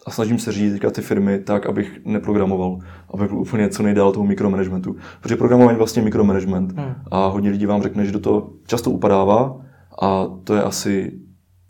a 0.06 0.10
snažím 0.10 0.38
se 0.38 0.52
řídit 0.52 0.82
ty 0.92 1.02
firmy 1.02 1.38
tak, 1.38 1.66
abych 1.66 2.00
neprogramoval, 2.04 2.78
abych 3.14 3.28
byl 3.28 3.38
úplně 3.38 3.68
co 3.68 3.82
nejdál 3.82 4.12
toho 4.12 4.26
mikromanagementu. 4.26 4.96
Protože 5.20 5.36
programování 5.36 5.78
vlastně 5.78 6.02
mikromanagement 6.02 6.72
hmm. 6.72 6.94
a 7.10 7.26
hodně 7.26 7.50
lidí 7.50 7.66
vám 7.66 7.82
řekne, 7.82 8.06
že 8.06 8.12
do 8.12 8.20
toho 8.20 8.50
často 8.66 8.90
upadává 8.90 9.60
a 10.02 10.26
to 10.44 10.54
je 10.54 10.62
asi 10.62 11.12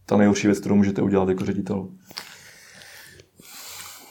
ta 0.07 0.16
nejhorší 0.16 0.46
věc, 0.46 0.61
kterou 0.61 0.74
můžete 0.74 1.02
udělat 1.02 1.28
jako 1.28 1.44
ředitel. 1.44 1.88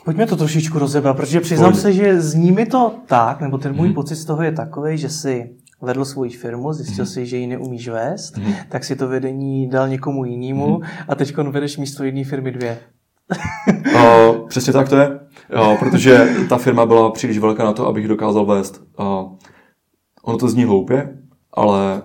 Pojďme 0.03 0.27
to 0.27 0.35
trošičku 0.35 0.79
rozebrat, 0.79 1.17
protože 1.17 1.39
přiznám 1.39 1.71
Pojď. 1.71 1.81
se, 1.81 1.93
že 1.93 2.21
zní 2.21 2.51
mi 2.51 2.65
to 2.65 2.93
tak, 3.05 3.41
nebo 3.41 3.57
ten 3.57 3.75
můj 3.75 3.87
hmm. 3.87 3.95
pocit 3.95 4.15
z 4.15 4.25
toho 4.25 4.43
je 4.43 4.51
takový, 4.51 4.97
že 4.97 5.09
si 5.09 5.49
vedl 5.81 6.05
svoji 6.05 6.29
firmu, 6.31 6.73
zjistil 6.73 7.05
hmm. 7.05 7.13
si, 7.13 7.25
že 7.25 7.37
ji 7.37 7.47
neumíš 7.47 7.87
vést, 7.87 8.37
hmm. 8.37 8.53
tak 8.69 8.83
si 8.83 8.95
to 8.95 9.07
vedení 9.07 9.69
dal 9.69 9.89
někomu 9.89 10.25
jinému 10.25 10.75
hmm. 10.75 10.87
a 11.07 11.15
teď 11.15 11.37
vedeš 11.37 11.77
místo 11.77 12.03
jedné 12.03 12.23
firmy 12.23 12.51
dvě. 12.51 12.79
uh, 13.95 14.47
přesně 14.47 14.73
tak 14.73 14.89
to 14.89 14.95
je, 14.95 15.19
uh, 15.55 15.77
protože 15.79 16.27
ta 16.49 16.57
firma 16.57 16.85
byla 16.85 17.11
příliš 17.11 17.37
velká 17.37 17.63
na 17.63 17.73
to, 17.73 17.87
abych 17.87 18.07
dokázal 18.07 18.45
vést. 18.45 18.81
Uh, 18.99 19.05
ono 20.23 20.37
to 20.37 20.49
zní 20.49 20.63
hloupě, 20.63 21.17
ale 21.53 22.01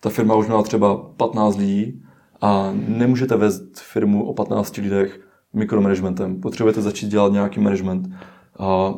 ta 0.00 0.10
firma 0.10 0.34
už 0.34 0.46
měla 0.46 0.62
třeba 0.62 0.96
15 0.96 1.56
lidí 1.56 2.02
a 2.40 2.70
nemůžete 2.88 3.36
vést 3.36 3.80
firmu 3.80 4.24
o 4.24 4.34
15 4.34 4.76
lidech 4.76 5.27
mikromanagementem. 5.58 6.40
Potřebujete 6.40 6.82
začít 6.82 7.08
dělat 7.08 7.32
nějaký 7.32 7.60
management. 7.60 8.10
A 8.58 8.94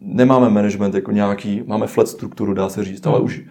nemáme 0.00 0.50
management 0.50 0.94
jako 0.94 1.12
nějaký, 1.12 1.62
máme 1.66 1.86
flat 1.86 2.08
strukturu, 2.08 2.54
dá 2.54 2.68
se 2.68 2.84
říct, 2.84 3.06
ale 3.06 3.16
hmm. 3.16 3.24
už 3.24 3.42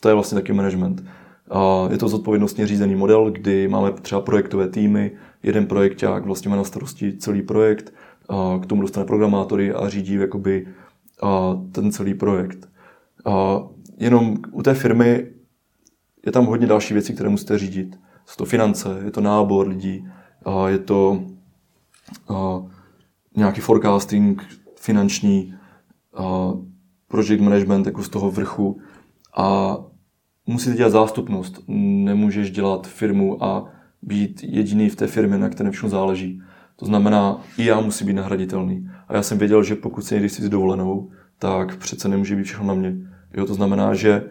to 0.00 0.08
je 0.08 0.14
vlastně 0.14 0.34
taky 0.34 0.52
management. 0.52 1.04
A 1.50 1.88
je 1.90 1.98
to 1.98 2.08
zodpovědnostně 2.08 2.66
řízený 2.66 2.94
model, 2.94 3.30
kdy 3.30 3.68
máme 3.68 3.92
třeba 3.92 4.20
projektové 4.20 4.68
týmy, 4.68 5.10
jeden 5.42 5.66
projekták 5.66 6.24
vlastně 6.24 6.50
má 6.50 6.56
na 6.56 6.64
starosti 6.64 7.16
celý 7.16 7.42
projekt, 7.42 7.94
a 8.28 8.58
k 8.62 8.66
tomu 8.66 8.82
dostane 8.82 9.06
programátory 9.06 9.72
a 9.72 9.88
řídí 9.88 10.14
jakoby 10.14 10.66
a 11.22 11.60
ten 11.72 11.92
celý 11.92 12.14
projekt. 12.14 12.68
A 13.24 13.62
jenom 13.98 14.36
u 14.52 14.62
té 14.62 14.74
firmy 14.74 15.26
je 16.26 16.32
tam 16.32 16.46
hodně 16.46 16.66
další 16.66 16.94
věcí, 16.94 17.14
které 17.14 17.28
musíte 17.28 17.58
řídit. 17.58 17.98
Jsou 18.26 18.36
to 18.36 18.44
finance, 18.44 18.88
je 19.04 19.10
to 19.10 19.20
nábor 19.20 19.68
lidí, 19.68 20.08
a 20.44 20.68
je 20.68 20.78
to 20.78 21.22
nějaký 23.36 23.60
forecasting 23.60 24.42
finanční, 24.76 25.54
a 26.16 26.52
project 27.08 27.42
management 27.42 27.86
jako 27.86 28.02
z 28.02 28.08
toho 28.08 28.30
vrchu 28.30 28.80
a 29.36 29.76
musíte 30.46 30.76
dělat 30.76 30.90
zástupnost. 30.90 31.60
Nemůžeš 31.68 32.50
dělat 32.50 32.86
firmu 32.86 33.44
a 33.44 33.72
být 34.02 34.42
jediný 34.42 34.88
v 34.88 34.96
té 34.96 35.06
firmě, 35.06 35.38
na 35.38 35.48
které 35.48 35.70
všechno 35.70 35.88
záleží. 35.88 36.42
To 36.76 36.86
znamená, 36.86 37.40
i 37.58 37.64
já 37.64 37.80
musí 37.80 38.04
být 38.04 38.12
nahraditelný. 38.12 38.88
A 39.08 39.14
já 39.14 39.22
jsem 39.22 39.38
věděl, 39.38 39.62
že 39.62 39.74
pokud 39.74 40.02
se 40.02 40.14
někdy 40.14 40.28
chci 40.28 40.48
dovolenou, 40.48 41.10
tak 41.38 41.76
přece 41.76 42.08
nemůže 42.08 42.36
být 42.36 42.44
všechno 42.44 42.66
na 42.66 42.74
mě. 42.74 42.96
Jo, 43.34 43.46
to 43.46 43.54
znamená, 43.54 43.94
že 43.94 44.24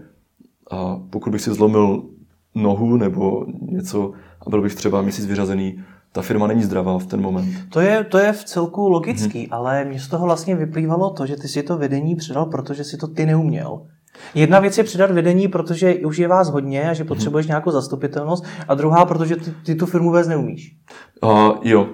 a 0.72 1.02
pokud 1.10 1.30
bych 1.30 1.42
si 1.42 1.54
zlomil 1.54 2.10
nohu 2.56 2.98
nebo 2.98 3.46
něco 3.62 4.14
a 4.42 4.50
byl 4.50 4.62
bych 4.62 4.76
třeba 4.76 5.02
měsíc 5.02 5.26
vyřazený, 5.26 5.84
ta 6.16 6.22
firma 6.22 6.48
není 6.48 6.64
zdravá 6.64 7.00
v 7.00 7.06
ten 7.06 7.22
moment. 7.22 7.54
To 7.70 7.80
je, 7.80 8.04
to 8.04 8.18
je 8.18 8.34
v 8.34 8.44
celku 8.44 8.90
logický, 8.90 9.40
hmm. 9.40 9.54
ale 9.54 9.86
mě 9.86 10.00
z 10.00 10.08
toho 10.08 10.26
vlastně 10.26 10.56
vyplývalo 10.56 11.10
to, 11.10 11.26
že 11.26 11.36
ty 11.36 11.48
si 11.48 11.64
to 11.64 11.78
vedení 11.78 12.16
předal, 12.16 12.46
protože 12.46 12.84
si 12.84 12.98
to 12.98 13.08
ty 13.08 13.26
neuměl. 13.26 13.88
Jedna 14.36 14.60
věc 14.60 14.78
je 14.78 14.84
předat 14.84 15.12
vedení, 15.12 15.48
protože 15.48 15.96
už 15.96 16.18
je 16.18 16.28
vás 16.28 16.50
hodně 16.50 16.90
a 16.90 16.94
že 16.94 17.04
mhm. 17.04 17.08
potřebuješ 17.08 17.46
hmm. 17.46 17.50
nějakou 17.50 17.72
zastupitelnost, 17.72 18.46
a 18.68 18.76
druhá, 18.76 19.06
protože 19.06 19.36
ty, 19.36 19.52
ty 19.52 19.76
tu 19.76 19.86
firmu 19.86 20.12
vést 20.12 20.28
neumíš. 20.28 20.76
Uh, 21.24 21.58
jo. 21.64 21.90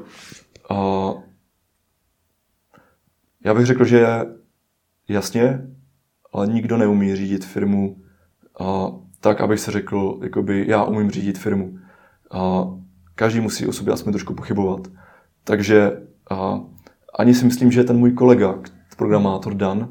Uh, 0.72 1.22
já 3.46 3.54
bych 3.54 3.66
řekl, 3.66 3.86
že 3.86 4.26
jasně, 5.08 5.62
ale 6.34 6.48
nikdo 6.48 6.78
neumí 6.78 7.16
řídit 7.16 7.46
firmu 7.46 7.96
uh, 8.60 9.00
tak, 9.20 9.42
abych 9.42 9.60
se 9.60 9.72
řekl, 9.72 10.20
jakoby 10.24 10.66
já 10.68 10.84
umím 10.84 11.12
řídit 11.12 11.38
firmu. 11.38 11.78
A 12.32 12.64
každý 13.16 13.40
musí 13.40 13.68
o 13.68 13.74
sobě 13.74 13.94
aspoň 13.94 14.14
trošku 14.14 14.34
pochybovat. 14.34 14.88
Takže 15.44 15.92
a, 16.32 16.62
ani 17.20 17.34
si 17.34 17.46
myslím, 17.46 17.72
že 17.72 17.84
ten 17.84 17.98
můj 17.98 18.12
kolega, 18.12 18.60
programátor 18.98 19.54
Dan, 19.54 19.90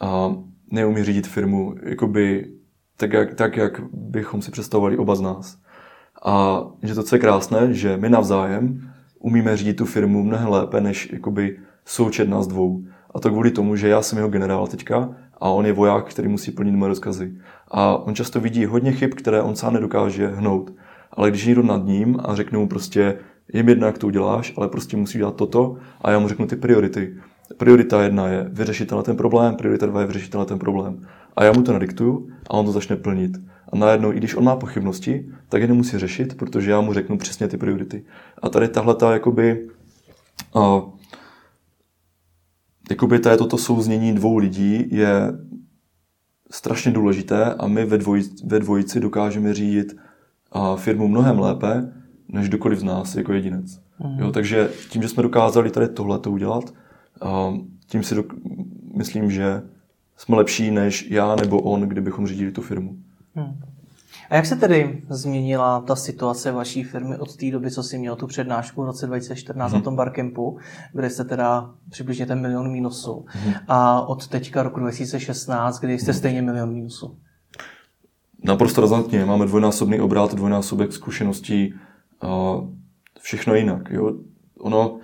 a, 0.00 0.34
neumí 0.70 1.04
řídit 1.04 1.26
firmu 1.26 1.74
jakoby 1.82 2.52
tak 2.96 3.12
jak, 3.12 3.34
tak, 3.34 3.56
jak 3.56 3.80
bychom 3.92 4.42
si 4.42 4.50
představovali 4.50 4.96
oba 4.96 5.14
z 5.14 5.20
nás. 5.20 5.58
A 6.24 6.64
že 6.82 6.94
to, 6.94 7.02
co 7.02 7.16
je 7.16 7.20
krásné, 7.20 7.74
že 7.74 7.96
my 7.96 8.08
navzájem 8.08 8.92
umíme 9.18 9.56
řídit 9.56 9.74
tu 9.74 9.86
firmu 9.86 10.24
mnohem 10.24 10.48
lépe, 10.48 10.80
než 10.80 11.12
jakoby 11.12 11.58
součet 11.84 12.28
nás 12.28 12.46
dvou. 12.46 12.82
A 13.14 13.20
to 13.20 13.30
kvůli 13.30 13.50
tomu, 13.50 13.76
že 13.76 13.88
já 13.88 14.02
jsem 14.02 14.18
jeho 14.18 14.28
generál 14.28 14.66
teďka 14.66 15.14
a 15.40 15.48
on 15.48 15.66
je 15.66 15.72
voják, 15.72 16.04
který 16.04 16.28
musí 16.28 16.50
plnit 16.50 16.74
moje 16.74 16.88
rozkazy. 16.88 17.32
A 17.68 17.96
on 17.96 18.14
často 18.14 18.40
vidí 18.40 18.64
hodně 18.64 18.92
chyb, 18.92 19.10
které 19.14 19.42
on 19.42 19.56
sám 19.56 19.72
nedokáže 19.72 20.28
hnout. 20.28 20.70
Ale 21.12 21.30
když 21.30 21.46
jdu 21.46 21.62
nad 21.62 21.84
ním 21.84 22.20
a 22.24 22.34
řeknu 22.34 22.60
mu 22.60 22.68
prostě, 22.68 23.18
je 23.52 23.64
jedno, 23.66 23.86
jak 23.86 23.98
to 23.98 24.06
uděláš, 24.06 24.52
ale 24.56 24.68
prostě 24.68 24.96
musí 24.96 25.18
dělat 25.18 25.36
toto 25.36 25.76
a 26.00 26.10
já 26.10 26.18
mu 26.18 26.28
řeknu 26.28 26.46
ty 26.46 26.56
priority. 26.56 27.16
Priorita 27.56 28.02
jedna 28.02 28.28
je 28.28 28.46
vyřešit 28.48 28.92
na 28.92 29.02
ten 29.02 29.16
problém, 29.16 29.56
priorita 29.56 29.86
dva 29.86 30.00
je 30.00 30.06
vyřešit 30.06 30.34
na 30.34 30.44
ten 30.44 30.58
problém. 30.58 31.06
A 31.36 31.44
já 31.44 31.52
mu 31.52 31.62
to 31.62 31.72
nadiktuju 31.72 32.28
a 32.50 32.50
on 32.50 32.66
to 32.66 32.72
začne 32.72 32.96
plnit. 32.96 33.32
A 33.72 33.76
najednou, 33.76 34.12
i 34.12 34.16
když 34.16 34.34
on 34.34 34.44
má 34.44 34.56
pochybnosti, 34.56 35.32
tak 35.48 35.60
je 35.60 35.68
nemusí 35.68 35.98
řešit, 35.98 36.36
protože 36.36 36.70
já 36.70 36.80
mu 36.80 36.92
řeknu 36.92 37.18
přesně 37.18 37.48
ty 37.48 37.56
priority. 37.56 38.04
A 38.42 38.48
tady 38.48 38.68
tahle 38.68 38.94
ta 38.94 39.12
jakoby 39.12 39.68
A 40.54 40.82
jakoby 42.90 43.18
to, 43.18 43.36
toto 43.36 43.58
souznění 43.58 44.12
dvou 44.12 44.36
lidí 44.36 44.86
je 44.90 45.32
strašně 46.50 46.92
důležité 46.92 47.54
a 47.54 47.66
my 47.66 47.84
ve, 47.84 47.98
dvoj, 47.98 48.22
ve 48.44 48.58
dvojici 48.58 49.00
dokážeme 49.00 49.54
řídit 49.54 49.96
a 50.52 50.76
firmu 50.76 51.08
mnohem 51.08 51.38
lépe, 51.38 51.92
než 52.28 52.48
kdokoliv 52.48 52.78
z 52.78 52.82
nás 52.82 53.14
jako 53.14 53.32
jedinec. 53.32 53.80
Mm. 54.04 54.18
Jo, 54.18 54.32
takže 54.32 54.70
tím, 54.90 55.02
že 55.02 55.08
jsme 55.08 55.22
dokázali 55.22 55.70
tady 55.70 55.88
tohle 55.88 56.18
to 56.18 56.30
udělat, 56.30 56.64
tím 57.86 58.02
si 58.02 58.14
dok- 58.14 58.36
myslím, 58.96 59.30
že 59.30 59.62
jsme 60.16 60.36
lepší 60.36 60.70
než 60.70 61.10
já 61.10 61.36
nebo 61.36 61.60
on, 61.60 61.80
kdybychom 61.80 62.26
řídili 62.26 62.52
tu 62.52 62.62
firmu. 62.62 62.96
Mm. 63.34 63.60
A 64.30 64.34
jak 64.34 64.46
se 64.46 64.56
tedy 64.56 65.02
změnila 65.08 65.80
ta 65.80 65.96
situace 65.96 66.52
vaší 66.52 66.84
firmy 66.84 67.16
od 67.16 67.36
té 67.36 67.50
doby, 67.50 67.70
co 67.70 67.82
jsi 67.82 67.98
měl 67.98 68.16
tu 68.16 68.26
přednášku 68.26 68.82
v 68.82 68.84
roce 68.84 69.06
2014 69.06 69.72
hmm. 69.72 69.80
na 69.80 69.84
tom 69.84 69.96
barkempu, 69.96 70.58
kde 70.92 71.10
jste 71.10 71.24
teda 71.24 71.70
přibližně 71.90 72.26
ten 72.26 72.40
milion 72.40 72.70
mínusu, 72.70 73.24
hmm. 73.28 73.54
a 73.68 74.00
od 74.00 74.28
teďka 74.28 74.62
roku 74.62 74.80
2016, 74.80 75.80
kdy 75.80 75.98
jste 75.98 76.12
stejně 76.12 76.42
milion 76.42 76.72
mínusu? 76.72 77.16
Naprosto 78.44 78.80
razantně. 78.80 79.24
Máme 79.24 79.46
dvojnásobný 79.46 80.00
obrat, 80.00 80.34
dvojnásobek 80.34 80.92
zkušeností, 80.92 81.74
všechno 83.20 83.54
jinak. 83.54 83.90
Jo? 83.90 84.12
Ono, 84.58 84.98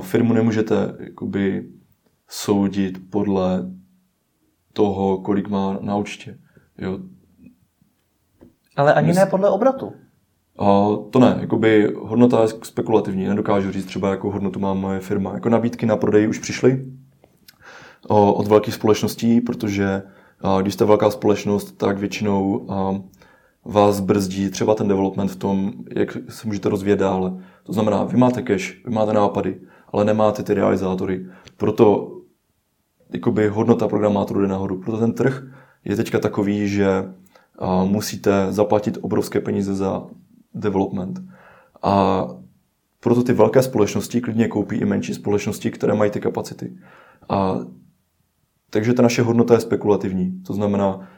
firmu 0.00 0.34
nemůžete 0.34 0.96
jakoby 0.98 1.68
soudit 2.28 3.10
podle 3.10 3.70
toho, 4.72 5.18
kolik 5.18 5.48
má 5.48 5.78
na 5.80 5.96
účtě. 5.96 6.38
Jo? 6.78 6.98
Ale 8.76 8.94
ani 8.94 9.12
ne 9.12 9.26
podle 9.26 9.50
obratu. 9.50 9.92
A 10.58 10.88
to 11.10 11.18
ne, 11.18 11.38
jakoby 11.40 11.92
hodnota 12.00 12.42
je 12.42 12.48
spekulativní, 12.48 13.26
nedokážu 13.26 13.72
říct 13.72 13.86
třeba, 13.86 14.10
jakou 14.10 14.30
hodnotu 14.30 14.60
má 14.60 14.74
moje 14.74 15.00
firma. 15.00 15.34
Jako 15.34 15.48
nabídky 15.48 15.86
na 15.86 15.96
prodej 15.96 16.28
už 16.28 16.38
přišly 16.38 16.86
od 18.08 18.46
velkých 18.48 18.74
společností, 18.74 19.40
protože 19.40 20.02
když 20.60 20.74
jste 20.74 20.84
velká 20.84 21.10
společnost, 21.10 21.72
tak 21.72 21.98
většinou 21.98 22.66
vás 23.64 24.00
brzdí 24.00 24.50
třeba 24.50 24.74
ten 24.74 24.88
development 24.88 25.30
v 25.30 25.36
tom, 25.36 25.72
jak 25.96 26.16
se 26.28 26.46
můžete 26.46 26.68
rozvíjet 26.68 26.98
dále. 26.98 27.32
To 27.62 27.72
znamená, 27.72 28.04
vy 28.04 28.16
máte 28.16 28.42
cash, 28.42 28.84
vy 28.84 28.90
máte 28.94 29.12
nápady, 29.12 29.60
ale 29.92 30.04
nemáte 30.04 30.42
ty 30.42 30.54
realizátory. 30.54 31.26
Proto 31.56 32.12
jakoby 33.12 33.48
hodnota 33.48 33.88
programátorů 33.88 34.40
jde 34.40 34.48
nahoru. 34.48 34.80
Proto 34.80 34.98
ten 34.98 35.12
trh 35.12 35.42
je 35.84 35.96
teďka 35.96 36.18
takový, 36.18 36.68
že 36.68 37.04
musíte 37.84 38.46
zaplatit 38.52 38.98
obrovské 39.00 39.40
peníze 39.40 39.74
za 39.74 40.06
development. 40.54 41.20
A 41.82 42.26
proto 43.00 43.22
ty 43.22 43.32
velké 43.32 43.62
společnosti 43.62 44.20
klidně 44.20 44.48
koupí 44.48 44.76
i 44.76 44.84
menší 44.84 45.14
společnosti, 45.14 45.70
které 45.70 45.94
mají 45.94 46.10
ty 46.10 46.20
kapacity. 46.20 46.76
A 47.28 47.56
takže 48.72 48.92
ta 48.92 49.02
naše 49.02 49.22
hodnota 49.22 49.54
je 49.54 49.60
spekulativní. 49.60 50.42
To 50.46 50.54
znamená, 50.54 51.08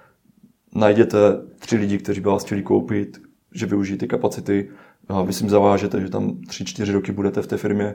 najděte 0.75 1.19
tři 1.59 1.77
lidi, 1.77 1.99
kteří 1.99 2.21
by 2.21 2.29
vás 2.29 2.45
chtěli 2.45 2.63
koupit, 2.63 3.21
že 3.55 3.67
využijí 3.67 3.99
ty 3.99 4.09
kapacity, 4.09 4.71
a 5.09 5.23
vy 5.23 5.33
si 5.33 5.49
zavážete, 5.49 6.01
že 6.01 6.09
tam 6.09 6.41
tři, 6.49 6.65
čtyři 6.65 6.93
roky 6.93 7.13
budete 7.13 7.43
v 7.43 7.47
té 7.47 7.57
firmě. 7.57 7.95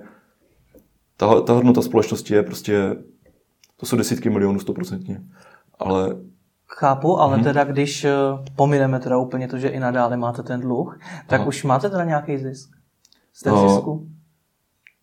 Ta, 1.17 1.41
ta 1.41 1.53
hodnota 1.53 1.81
společnosti 1.81 2.33
je 2.33 2.43
prostě, 2.43 2.95
to 3.77 3.85
jsou 3.85 3.97
desítky 3.97 4.29
milionů 4.29 4.59
stoprocentně. 4.59 5.21
Ale 5.79 6.15
Chápu, 6.71 7.19
ale 7.19 7.35
hmm. 7.35 7.43
teda 7.43 7.63
když 7.63 8.03
eh, 8.03 8.13
pomineme 8.55 8.99
teda 8.99 9.17
úplně 9.17 9.47
to, 9.47 9.57
že 9.57 9.67
i 9.67 9.79
nadále 9.79 10.17
máte 10.17 10.43
ten 10.43 10.61
dluh, 10.61 10.99
tak 11.27 11.39
Aha. 11.39 11.47
už 11.47 11.63
máte 11.63 11.89
teda 11.89 12.03
nějaký 12.03 12.37
zisk? 12.37 12.69
Jste 13.33 13.51
v 13.51 13.53
uh, 13.53 13.69
zisku? 13.69 14.07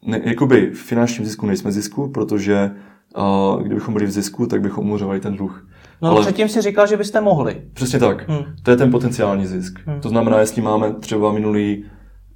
Ne, 0.06 0.20
jakoby 0.24 0.70
v 0.70 0.82
finančním 0.82 1.26
zisku 1.26 1.46
nejsme 1.46 1.72
zisku, 1.72 2.10
protože 2.10 2.70
uh, 3.16 3.62
kdybychom 3.62 3.94
byli 3.94 4.06
v 4.06 4.10
zisku, 4.10 4.46
tak 4.46 4.60
bychom 4.60 4.84
umořovali 4.84 5.20
ten 5.20 5.36
dluh. 5.36 5.68
No 6.02 6.10
ale 6.10 6.20
předtím 6.20 6.48
si 6.48 6.62
říkal, 6.62 6.86
že 6.86 6.96
byste 6.96 7.20
mohli. 7.20 7.62
Přesně 7.72 7.98
tak. 7.98 8.28
Hmm. 8.28 8.44
To 8.62 8.70
je 8.70 8.76
ten 8.76 8.90
potenciální 8.90 9.46
zisk. 9.46 9.78
Hmm. 9.86 10.00
To 10.00 10.08
znamená, 10.08 10.40
jestli 10.40 10.62
máme 10.62 10.94
třeba 10.94 11.32
minulý, 11.32 11.84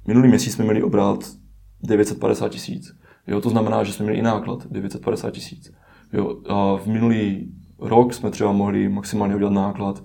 minulý 0.07 0.27
měsíc 0.29 0.53
jsme 0.53 0.65
měli 0.65 0.83
obrat 0.83 1.19
950 1.83 2.49
tisíc. 2.49 2.93
Jo, 3.27 3.41
to 3.41 3.49
znamená, 3.49 3.83
že 3.83 3.93
jsme 3.93 4.03
měli 4.03 4.19
i 4.19 4.21
náklad 4.21 4.67
950 4.71 5.31
tisíc. 5.31 5.71
Jo, 6.13 6.37
a 6.49 6.77
v 6.77 6.87
minulý 6.87 7.51
rok 7.79 8.13
jsme 8.13 8.31
třeba 8.31 8.51
mohli 8.51 8.89
maximálně 8.89 9.35
udělat 9.35 9.53
náklad 9.53 10.03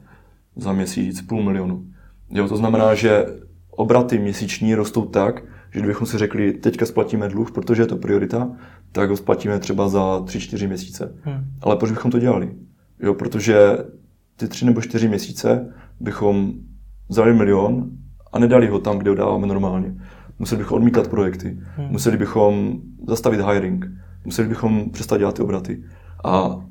za 0.57 0.73
měsíc 0.73 1.23
půl 1.23 1.43
milionu. 1.43 1.85
Jo, 2.31 2.49
to 2.49 2.57
znamená, 2.57 2.95
že 2.95 3.27
obraty 3.71 4.19
měsíční 4.19 4.75
rostou 4.75 5.05
tak, 5.05 5.43
že 5.77 5.81
kdybychom 5.81 6.07
si 6.07 6.19
řekli, 6.19 6.53
teďka 6.53 6.87
splatíme 6.87 7.29
dluh, 7.29 7.51
protože 7.51 7.83
je 7.83 7.87
to 7.87 7.97
priorita, 7.97 8.51
tak 8.93 9.11
ho 9.11 9.17
splatíme 9.17 9.59
třeba 9.59 9.89
za 9.89 10.19
3-4 10.19 10.69
měsíce. 10.69 11.15
Hmm. 11.23 11.45
Ale 11.61 11.77
proč 11.77 11.91
bychom 11.91 12.11
to 12.11 12.19
dělali? 12.19 12.55
Jo, 13.01 13.15
protože 13.15 13.79
ty 14.37 14.49
3 14.49 14.65
nebo 14.65 14.81
4 14.81 15.09
měsíce 15.09 15.75
bychom 16.01 16.53
vzali 17.09 17.35
milion 17.35 17.91
a 18.33 18.39
nedali 18.39 18.67
ho 18.67 18.79
tam, 18.79 18.99
kde 18.99 19.11
ho 19.11 19.17
dáváme 19.17 19.47
normálně. 19.47 19.95
Museli 20.39 20.59
bychom 20.59 20.77
odmítat 20.77 21.09
projekty, 21.09 21.59
hmm. 21.77 21.89
museli 21.91 22.17
bychom 22.17 22.79
zastavit 23.09 23.41
hiring, 23.41 23.87
museli 24.25 24.49
bychom 24.49 24.91
přestat 24.91 25.19
dělat 25.19 25.35
ty 25.35 25.43
obraty. 25.43 25.85
A 26.25 26.65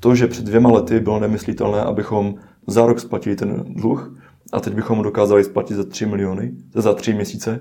to, 0.00 0.14
že 0.14 0.26
před 0.26 0.44
dvěma 0.44 0.72
lety 0.72 1.00
bylo 1.00 1.20
nemyslitelné, 1.20 1.80
abychom 1.80 2.34
za 2.66 2.86
rok 2.86 3.00
splatili 3.00 3.36
ten 3.36 3.64
dluh 3.68 4.18
a 4.52 4.60
teď 4.60 4.74
bychom 4.74 4.98
ho 4.98 5.04
dokázali 5.04 5.44
splatit 5.44 5.74
za 5.74 5.84
3 5.84 6.06
miliony, 6.06 6.52
za 6.74 6.94
3 6.94 7.14
měsíce. 7.14 7.60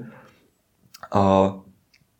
A 1.11 1.55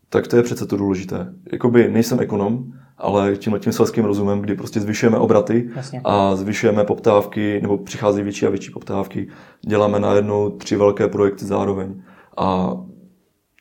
tak 0.10 0.28
to 0.28 0.38
je 0.38 0.43
přece 0.43 0.65
to 0.65 0.78
důležité. 0.78 1.34
Jakoby 1.52 1.89
nejsem 1.91 2.19
ekonom, 2.19 2.74
ale 2.98 3.36
tímhle 3.36 3.60
tím 3.60 3.74
selským 3.74 4.06
rozumem, 4.06 4.41
kdy 4.41 4.56
prostě 4.56 4.80
zvyšujeme 4.80 5.17
obraty 5.17 5.69
Jasně. 5.76 6.02
a 6.04 6.36
zvyšujeme 6.36 6.84
poptávky, 6.84 7.60
nebo 7.62 7.78
přicházejí 7.78 8.24
větší 8.24 8.45
a 8.45 8.50
větší 8.50 8.71
poptávky, 8.71 9.28
děláme 9.67 10.00
najednou 10.00 10.50
tři 10.50 10.76
velké 10.76 11.08
projekty 11.08 11.45
zároveň. 11.45 12.04
A 12.38 12.78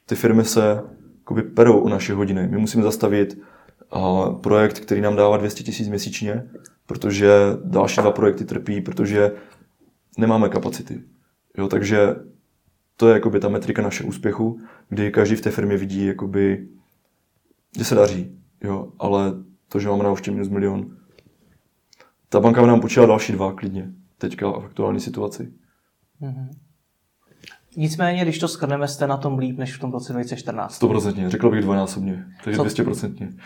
ty 0.06 0.14
firmy 0.14 0.44
se 0.44 0.82
jakoby 1.18 1.42
perou 1.42 1.78
o 1.78 1.88
naše 1.88 2.14
hodiny. 2.14 2.48
My 2.48 2.58
musíme 2.58 2.82
zastavit 2.82 3.38
a 3.90 4.30
projekt, 4.30 4.80
který 4.80 5.00
nám 5.00 5.16
dává 5.16 5.36
200 5.36 5.62
tisíc 5.62 5.88
měsíčně, 5.88 6.44
protože 6.86 7.32
další 7.64 8.00
dva 8.00 8.10
projekty 8.10 8.44
trpí, 8.44 8.80
protože 8.80 9.32
nemáme 10.18 10.48
kapacity. 10.48 11.00
Jo, 11.58 11.68
takže 11.68 12.14
to 12.96 13.08
je 13.08 13.14
jakoby 13.14 13.40
ta 13.40 13.48
metrika 13.48 13.82
naše 13.82 14.04
úspěchu, 14.04 14.60
kdy 14.88 15.10
každý 15.10 15.36
v 15.36 15.40
té 15.40 15.50
firmě 15.50 15.76
vidí, 15.76 16.06
jakoby, 16.06 16.68
že 17.78 17.84
se 17.84 17.94
daří. 17.94 18.38
Jo, 18.64 18.92
ale 18.98 19.32
to, 19.68 19.80
že 19.80 19.88
máme 19.88 20.04
na 20.04 20.12
účtě 20.12 20.30
minus 20.30 20.48
milion, 20.48 20.96
ta 22.28 22.40
banka 22.40 22.66
nám 22.66 22.80
počítala 22.80 23.06
další 23.06 23.32
dva 23.32 23.52
klidně, 23.52 23.90
teďka 24.18 24.50
v 24.50 24.64
aktuální 24.64 25.00
situaci. 25.00 25.52
Mm-hmm. 26.22 26.48
Nicméně, 27.76 28.22
když 28.22 28.38
to 28.38 28.48
skrneme, 28.48 28.88
jste 28.88 29.06
na 29.06 29.16
tom 29.16 29.38
líp 29.38 29.58
než 29.58 29.76
v 29.76 29.80
tom 29.80 29.92
roce 29.92 30.12
2014. 30.12 30.82
100%, 30.82 31.28
řekl 31.28 31.50
bych 31.50 31.60
dvojnásobně, 31.60 32.24
takže 32.44 32.56
Co... 32.56 32.64
200%. 32.64 33.36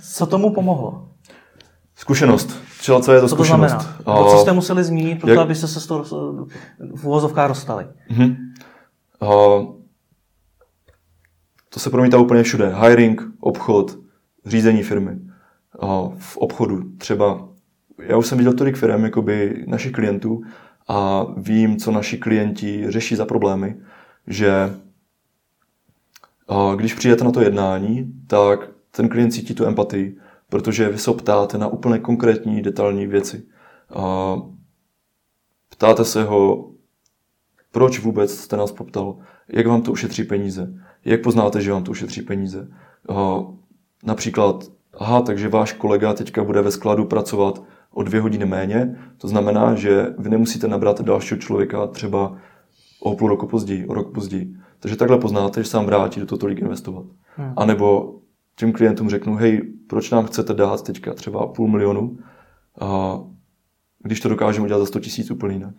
Co 0.16 0.26
tomu 0.26 0.54
pomohlo? 0.54 1.15
Zkušenost. 1.96 2.62
Třeba 2.78 3.00
co 3.00 3.12
je 3.12 3.20
to 3.20 3.28
co 3.28 3.34
zkušenost? 3.34 3.72
To 3.72 3.80
znamená? 3.80 4.20
A... 4.26 4.30
Co 4.30 4.38
jste 4.38 4.52
museli 4.52 4.84
zmínit, 4.84 5.20
proto 5.20 5.30
Jak... 5.30 5.38
abyste 5.38 5.68
se 5.68 5.80
z 5.80 5.86
toho 5.86 6.04
v 6.94 7.04
uvozovkách 7.04 7.48
dostali? 7.48 7.86
Mm-hmm. 8.10 8.36
A... 9.20 9.26
To 11.68 11.80
se 11.80 11.90
promítá 11.90 12.18
úplně 12.18 12.42
všude. 12.42 12.74
Hiring, 12.80 13.22
obchod, 13.40 13.98
řízení 14.46 14.82
firmy. 14.82 15.18
A 15.80 16.08
v 16.18 16.36
obchodu 16.36 16.82
třeba, 16.98 17.48
já 17.98 18.16
už 18.16 18.26
jsem 18.26 18.38
viděl 18.38 18.52
tolik 18.52 18.76
firm, 18.76 19.04
jakoby 19.04 19.64
našich 19.66 19.92
klientů, 19.92 20.42
a 20.88 21.26
vím, 21.36 21.76
co 21.76 21.90
naši 21.90 22.18
klienti 22.18 22.84
řeší 22.88 23.16
za 23.16 23.24
problémy, 23.24 23.76
že 24.26 24.76
když 26.76 26.94
přijete 26.94 27.24
na 27.24 27.30
to 27.30 27.40
jednání, 27.40 28.12
tak 28.26 28.68
ten 28.90 29.08
klient 29.08 29.30
cítí 29.30 29.54
tu 29.54 29.66
empatii, 29.66 30.18
protože 30.50 30.88
vy 30.88 30.98
se 30.98 31.12
ptáte 31.12 31.58
na 31.58 31.68
úplně 31.68 31.98
konkrétní, 31.98 32.62
detailní 32.62 33.06
věci. 33.06 33.46
Ptáte 35.70 36.04
se 36.04 36.24
ho, 36.24 36.70
proč 37.72 37.98
vůbec 37.98 38.38
jste 38.38 38.56
nás 38.56 38.72
poptal, 38.72 39.16
jak 39.48 39.66
vám 39.66 39.82
to 39.82 39.92
ušetří 39.92 40.24
peníze, 40.24 40.74
jak 41.04 41.22
poznáte, 41.22 41.60
že 41.60 41.72
vám 41.72 41.84
to 41.84 41.90
ušetří 41.90 42.22
peníze. 42.22 42.68
Například, 44.04 44.64
aha, 44.94 45.22
takže 45.22 45.48
váš 45.48 45.72
kolega 45.72 46.14
teďka 46.14 46.44
bude 46.44 46.62
ve 46.62 46.70
skladu 46.70 47.04
pracovat 47.04 47.62
o 47.90 48.02
dvě 48.02 48.20
hodiny 48.20 48.46
méně. 48.46 48.98
To 49.18 49.28
znamená, 49.28 49.74
že 49.74 50.14
vy 50.18 50.30
nemusíte 50.30 50.68
nabrat 50.68 51.00
dalšího 51.00 51.40
člověka 51.40 51.86
třeba 51.86 52.36
o 53.00 53.16
půl 53.16 53.28
roku 53.28 53.46
později, 53.46 53.86
o 53.86 53.94
rok 53.94 54.14
později. 54.14 54.56
Takže 54.80 54.96
takhle 54.96 55.18
poznáte, 55.18 55.62
že 55.62 55.68
se 55.68 55.76
vám 55.76 55.86
vrátí 55.86 56.20
do 56.20 56.26
toho 56.26 56.38
tolik 56.38 56.58
investovat. 56.58 57.04
Hmm. 57.36 57.52
A 57.56 57.64
nebo 57.64 58.14
těm 58.56 58.72
klientům 58.72 59.10
řeknu, 59.10 59.34
hej, 59.34 59.62
proč 59.86 60.10
nám 60.10 60.26
chcete 60.26 60.54
dát 60.54 60.82
teďka 60.82 61.14
třeba 61.14 61.46
půl 61.46 61.68
milionu, 61.68 62.18
a 62.80 63.18
když 64.02 64.20
to 64.20 64.28
dokážeme 64.28 64.64
udělat 64.64 64.80
za 64.80 64.86
100 64.86 65.00
tisíc 65.00 65.30
úplně 65.30 65.54
jinak. 65.54 65.74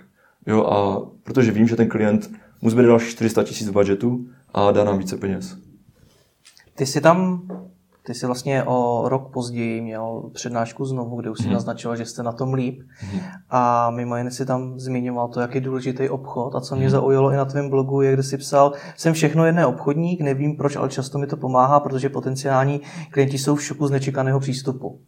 Jo, 0.48 0.64
a 0.64 1.06
protože 1.24 1.52
vím, 1.52 1.68
že 1.68 1.76
ten 1.76 1.90
klient 1.90 2.32
mu 2.62 2.70
zbyde 2.70 2.88
další 2.88 3.12
400 3.12 3.44
tisíc 3.44 3.68
v 3.68 3.74
budgetu 3.74 4.28
a 4.54 4.72
dá 4.72 4.84
nám 4.84 4.98
více 4.98 5.18
peněz. 5.18 5.58
Ty 6.76 6.86
jsi 6.86 7.02
tam, 7.02 7.48
ty 8.08 8.14
jsi 8.14 8.26
vlastně 8.26 8.64
o 8.64 9.04
rok 9.10 9.32
později 9.34 9.82
měl 9.82 10.30
přednášku 10.34 10.86
znovu, 10.86 11.16
kde 11.22 11.30
už 11.30 11.38
si 11.38 11.44
Mhm. 11.44 11.54
naznačoval, 11.54 11.98
že 11.98 12.06
jste 12.06 12.24
na 12.24 12.32
tom 12.32 12.54
líp. 12.54 12.82
Mhm. 13.04 13.20
A 13.50 13.90
mimo 13.90 14.18
jiné 14.18 14.32
si 14.32 14.46
tam 14.46 14.80
zmiňoval 14.80 15.28
to, 15.28 15.40
jak 15.42 15.56
je 15.56 15.62
důležitý 15.62 16.10
obchod. 16.10 16.56
A 16.56 16.62
co 16.62 16.76
mě 16.76 16.86
Mhm. 16.86 16.92
zaujalo 16.92 17.32
i 17.32 17.36
na 17.36 17.46
tvém 17.46 17.70
blogu, 17.70 18.02
je, 18.02 18.14
kde 18.14 18.24
si 18.24 18.38
psal, 18.38 18.74
jsem 18.98 19.14
všechno 19.14 19.46
jedné 19.46 19.66
obchodník, 19.66 20.22
nevím 20.22 20.58
proč, 20.58 20.76
ale 20.76 20.90
často 20.90 21.18
mi 21.18 21.28
to 21.28 21.38
pomáhá, 21.38 21.80
protože 21.80 22.10
potenciální 22.10 22.82
klienti 23.12 23.38
jsou 23.38 23.56
v 23.56 23.64
šoku 23.64 23.88
z 23.88 23.92
nečekaného 23.92 24.40
přístupu. 24.40 25.00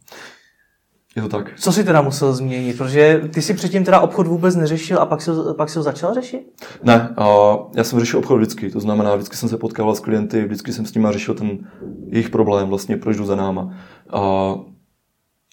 Je 1.16 1.22
to 1.22 1.28
tak. 1.28 1.52
Co 1.56 1.72
si 1.72 1.84
teda 1.84 2.02
musel 2.02 2.32
změnit? 2.32 2.78
Protože 2.78 3.20
ty 3.34 3.42
si 3.42 3.54
předtím 3.54 3.84
teda 3.84 4.00
obchod 4.00 4.26
vůbec 4.26 4.56
neřešil 4.56 4.98
a 4.98 5.06
pak 5.06 5.22
si, 5.22 5.30
ho- 5.30 5.54
pak 5.54 5.70
si 5.70 5.78
ho 5.78 5.82
začal 5.82 6.14
řešit? 6.14 6.42
Ne, 6.82 7.14
a 7.16 7.56
já 7.76 7.84
jsem 7.84 8.00
řešil 8.00 8.18
obchod 8.18 8.36
vždycky, 8.38 8.70
to 8.70 8.80
znamená, 8.80 9.14
vždycky 9.14 9.36
jsem 9.36 9.48
se 9.48 9.56
potkával 9.56 9.94
s 9.94 10.00
klienty, 10.00 10.44
vždycky 10.44 10.72
jsem 10.72 10.86
s 10.86 10.94
nimi 10.94 11.08
řešil 11.10 11.34
ten 11.34 11.58
jejich 12.06 12.30
problém, 12.30 12.68
vlastně 12.68 12.96
proč 12.96 13.16
jdu 13.16 13.24
za 13.24 13.36
náma. 13.36 13.74
A 14.12 14.54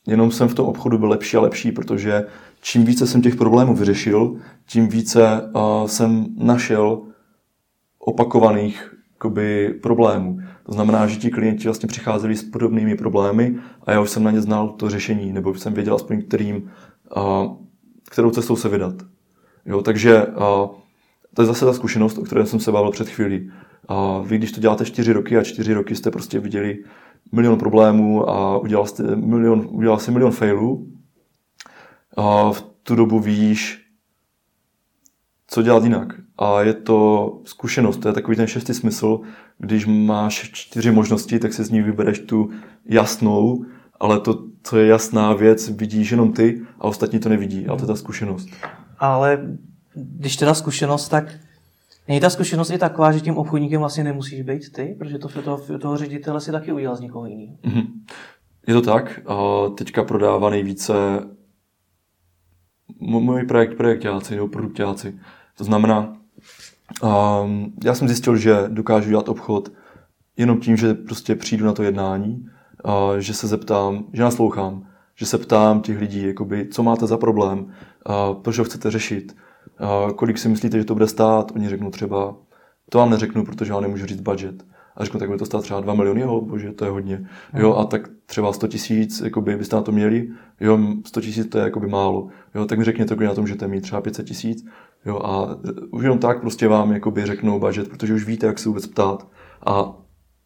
jenom 0.07 0.31
jsem 0.31 0.47
v 0.47 0.53
tom 0.53 0.67
obchodu 0.67 0.97
byl 0.97 1.09
lepší 1.09 1.37
a 1.37 1.41
lepší, 1.41 1.71
protože 1.71 2.25
čím 2.61 2.85
více 2.85 3.07
jsem 3.07 3.21
těch 3.21 3.35
problémů 3.35 3.75
vyřešil, 3.75 4.35
tím 4.65 4.87
více 4.87 5.51
jsem 5.85 6.25
našel 6.37 7.01
opakovaných 7.99 8.93
jakoby, 9.13 9.73
problémů. 9.83 10.37
To 10.67 10.73
znamená, 10.73 11.07
že 11.07 11.15
ti 11.15 11.29
klienti 11.29 11.63
vlastně 11.63 11.87
přicházeli 11.87 12.35
s 12.35 12.43
podobnými 12.43 12.95
problémy 12.95 13.55
a 13.83 13.91
já 13.91 14.01
už 14.01 14.09
jsem 14.09 14.23
na 14.23 14.31
ně 14.31 14.41
znal 14.41 14.69
to 14.69 14.89
řešení, 14.89 15.33
nebo 15.33 15.55
jsem 15.55 15.73
věděl 15.73 15.95
aspoň, 15.95 16.21
kterým, 16.21 16.71
kterou 18.09 18.31
cestou 18.31 18.55
se 18.55 18.69
vydat. 18.69 18.93
Jo, 19.65 19.81
takže 19.81 20.25
to 21.33 21.41
je 21.41 21.45
zase 21.45 21.65
ta 21.65 21.73
zkušenost, 21.73 22.17
o 22.17 22.21
které 22.21 22.45
jsem 22.45 22.59
se 22.59 22.71
bavil 22.71 22.91
před 22.91 23.09
chvílí. 23.09 23.51
A 23.87 24.19
vy, 24.19 24.37
když 24.37 24.51
to 24.51 24.61
děláte 24.61 24.85
čtyři 24.85 25.13
roky 25.13 25.37
a 25.37 25.43
čtyři 25.43 25.73
roky 25.73 25.95
jste 25.95 26.11
prostě 26.11 26.39
viděli 26.39 26.83
milion 27.31 27.57
problémů 27.57 28.29
a 28.29 28.57
udělal 28.57 28.85
jste 28.85 29.15
milion, 29.15 29.67
udělal 29.71 29.99
jsi 29.99 30.11
milion 30.11 30.31
failů, 30.31 30.87
a 32.17 32.51
v 32.51 32.61
tu 32.83 32.95
dobu 32.95 33.19
víš, 33.19 33.86
co 35.47 35.61
dělat 35.61 35.83
jinak. 35.83 36.13
A 36.37 36.61
je 36.61 36.73
to 36.73 37.41
zkušenost, 37.43 37.97
to 37.97 38.07
je 38.07 38.13
takový 38.13 38.37
ten 38.37 38.47
šestý 38.47 38.73
smysl, 38.73 39.19
když 39.57 39.85
máš 39.85 40.49
čtyři 40.53 40.91
možnosti, 40.91 41.39
tak 41.39 41.53
si 41.53 41.63
z 41.63 41.69
ní 41.69 41.81
vybereš 41.81 42.19
tu 42.19 42.49
jasnou, 42.85 43.65
ale 43.99 44.19
to, 44.19 44.43
co 44.63 44.77
je 44.77 44.87
jasná 44.87 45.33
věc, 45.33 45.69
vidíš 45.69 46.11
jenom 46.11 46.33
ty 46.33 46.61
a 46.79 46.83
ostatní 46.83 47.19
to 47.19 47.29
nevidí. 47.29 47.67
A 47.67 47.75
to 47.75 47.83
je 47.83 47.87
ta 47.87 47.95
zkušenost. 47.95 48.49
Ale 48.99 49.57
když 49.93 50.35
teda 50.35 50.53
zkušenost, 50.53 51.09
tak 51.09 51.33
není 52.07 52.19
ta 52.19 52.29
zkušenost 52.29 52.69
i 52.69 52.77
taková, 52.77 53.11
že 53.11 53.19
tím 53.19 53.37
obchodníkem 53.37 53.79
vlastně 53.79 54.03
nemusíš 54.03 54.41
být 54.41 54.71
ty, 54.71 54.95
protože 54.99 55.17
to, 55.17 55.27
to, 55.27 55.79
toho 55.79 55.97
ředitele 55.97 56.41
si 56.41 56.51
taky 56.51 56.71
udělal 56.71 56.95
z 56.95 56.99
někoho 56.99 57.25
jiného. 57.25 57.57
Mhm. 57.63 57.83
Je 58.67 58.73
to 58.73 58.81
tak. 58.81 59.19
A 59.25 59.35
teďka 59.77 60.03
prodává 60.03 60.49
nejvíce 60.49 60.93
můj 62.99 63.43
projekt 63.43 63.77
projektáci 63.77 64.35
nebo 64.35 64.47
produktáci. 64.47 65.19
To 65.57 65.63
znamená, 65.63 66.17
um, 67.03 67.73
já 67.83 67.95
jsem 67.95 68.07
zjistil, 68.07 68.37
že 68.37 68.63
dokážu 68.67 69.09
dělat 69.09 69.29
obchod 69.29 69.71
jenom 70.37 70.59
tím, 70.59 70.77
že 70.77 70.93
prostě 70.93 71.35
přijdu 71.35 71.65
na 71.65 71.73
to 71.73 71.83
jednání, 71.83 72.45
a 72.85 73.19
že 73.19 73.33
se 73.33 73.47
zeptám, 73.47 74.05
že 74.13 74.23
naslouchám, 74.23 74.87
že 75.15 75.25
se 75.25 75.37
ptám 75.37 75.81
těch 75.81 75.99
lidí, 75.99 76.27
jakoby, 76.27 76.67
co 76.67 76.83
máte 76.83 77.07
za 77.07 77.17
problém, 77.17 77.73
a 78.05 78.33
proč 78.33 78.57
ho 78.57 78.65
chcete 78.65 78.91
řešit, 78.91 79.35
a 79.79 80.11
kolik 80.13 80.37
si 80.37 80.49
myslíte, 80.49 80.77
že 80.77 80.85
to 80.85 80.93
bude 80.93 81.07
stát. 81.07 81.51
Oni 81.55 81.69
řeknou 81.69 81.89
třeba, 81.89 82.35
to 82.89 82.97
vám 82.97 83.09
neřeknu, 83.09 83.45
protože 83.45 83.73
vám 83.73 83.81
nemůžu 83.81 84.05
říct 84.05 84.21
budget. 84.21 84.65
A 84.95 85.03
řeknu, 85.03 85.19
tak 85.19 85.29
bude 85.29 85.39
to 85.39 85.45
stát 85.45 85.61
třeba 85.61 85.81
2 85.81 85.93
miliony, 85.93 86.21
jo, 86.21 86.41
bože, 86.41 86.71
to 86.71 86.85
je 86.85 86.91
hodně. 86.91 87.27
Jo, 87.53 87.75
a 87.75 87.85
tak 87.85 88.09
třeba 88.25 88.53
100 88.53 88.67
tisíc, 88.67 89.21
jakoby 89.21 89.55
byste 89.55 89.75
na 89.75 89.81
to 89.81 89.91
měli, 89.91 90.29
jo, 90.59 90.79
100 91.05 91.21
tisíc 91.21 91.47
to 91.47 91.57
je 91.57 91.63
jakoby 91.63 91.87
málo. 91.87 92.27
Jo, 92.55 92.65
tak 92.65 92.77
mi 92.77 92.83
řekněte, 92.83 93.15
kolik 93.15 93.29
na 93.29 93.35
tom 93.35 93.43
můžete 93.43 93.67
mít, 93.67 93.81
třeba 93.81 94.01
500 94.01 94.27
tisíc. 94.27 94.65
Jo, 95.05 95.19
a 95.19 95.57
už 95.91 96.03
jenom 96.03 96.19
tak 96.19 96.41
prostě 96.41 96.67
vám 96.67 96.91
jakoby 96.91 97.25
řeknou 97.25 97.59
budget, 97.59 97.89
protože 97.89 98.13
už 98.13 98.25
víte, 98.25 98.47
jak 98.47 98.59
se 98.59 98.69
vůbec 98.69 98.87
ptát. 98.87 99.27
A 99.65 99.95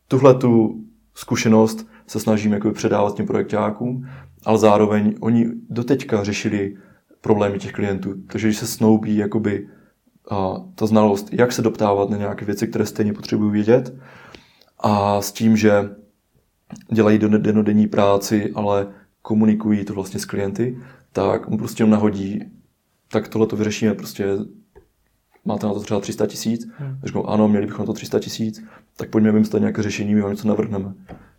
tuhle 0.08 0.34
tu 0.34 0.84
zkušenost 1.14 1.88
se 2.08 2.20
snažím 2.20 2.54
jakoby 2.54 2.74
předávat 2.74 3.16
těm 3.16 3.26
projektákům, 3.26 4.08
ale 4.46 4.58
zároveň 4.58 5.16
oni 5.20 5.46
doteďka 5.70 6.24
řešili 6.24 6.78
problémy 7.22 7.60
těch 7.60 7.72
klientů. 7.72 8.14
Takže 8.28 8.48
když 8.48 8.58
se 8.58 8.68
snoubí 8.68 9.18
jakoby 9.18 9.68
a 10.32 10.56
ta 10.76 10.86
znalost, 10.86 11.34
jak 11.34 11.52
se 11.52 11.62
doptávat 11.62 12.10
na 12.10 12.18
nějaké 12.18 12.46
věci, 12.46 12.68
které 12.68 12.86
stejně 12.86 13.14
potřebují 13.14 13.52
vědět, 13.52 13.96
a 14.80 15.22
s 15.22 15.32
tím, 15.32 15.58
že 15.58 15.90
dělají 16.94 17.20
denodenní 17.20 17.88
práci, 17.88 18.52
ale 18.56 18.88
komunikují 19.22 19.86
to 19.86 19.94
vlastně 19.94 20.20
s 20.20 20.26
klienty, 20.26 20.78
tak 21.12 21.50
mu 21.50 21.58
prostě 21.58 21.86
nahodí, 21.86 22.44
tak 23.12 23.28
tohle 23.28 23.47
to 23.47 23.56
vyřešíme, 23.56 23.93
prostě 23.93 24.28
máte 25.45 25.67
na 25.67 25.74
to 25.74 25.80
třeba 25.80 26.00
300 26.00 26.28
tisíc, 26.28 26.67
hmm. 26.78 27.00
řeknou 27.04 27.30
ano, 27.30 27.47
měli 27.47 27.65
bychom 27.65 27.84
na 27.84 27.86
to 27.86 27.93
300 27.93 28.19
tisíc, 28.19 28.63
tak 28.97 29.10
pojďme 29.10 29.32
vymyslet 29.32 29.60
nějaké 29.60 29.84
řešení, 29.84 30.15
my 30.15 30.21
vám 30.21 30.32
něco 30.32 30.47
navrhneme. 30.47 30.93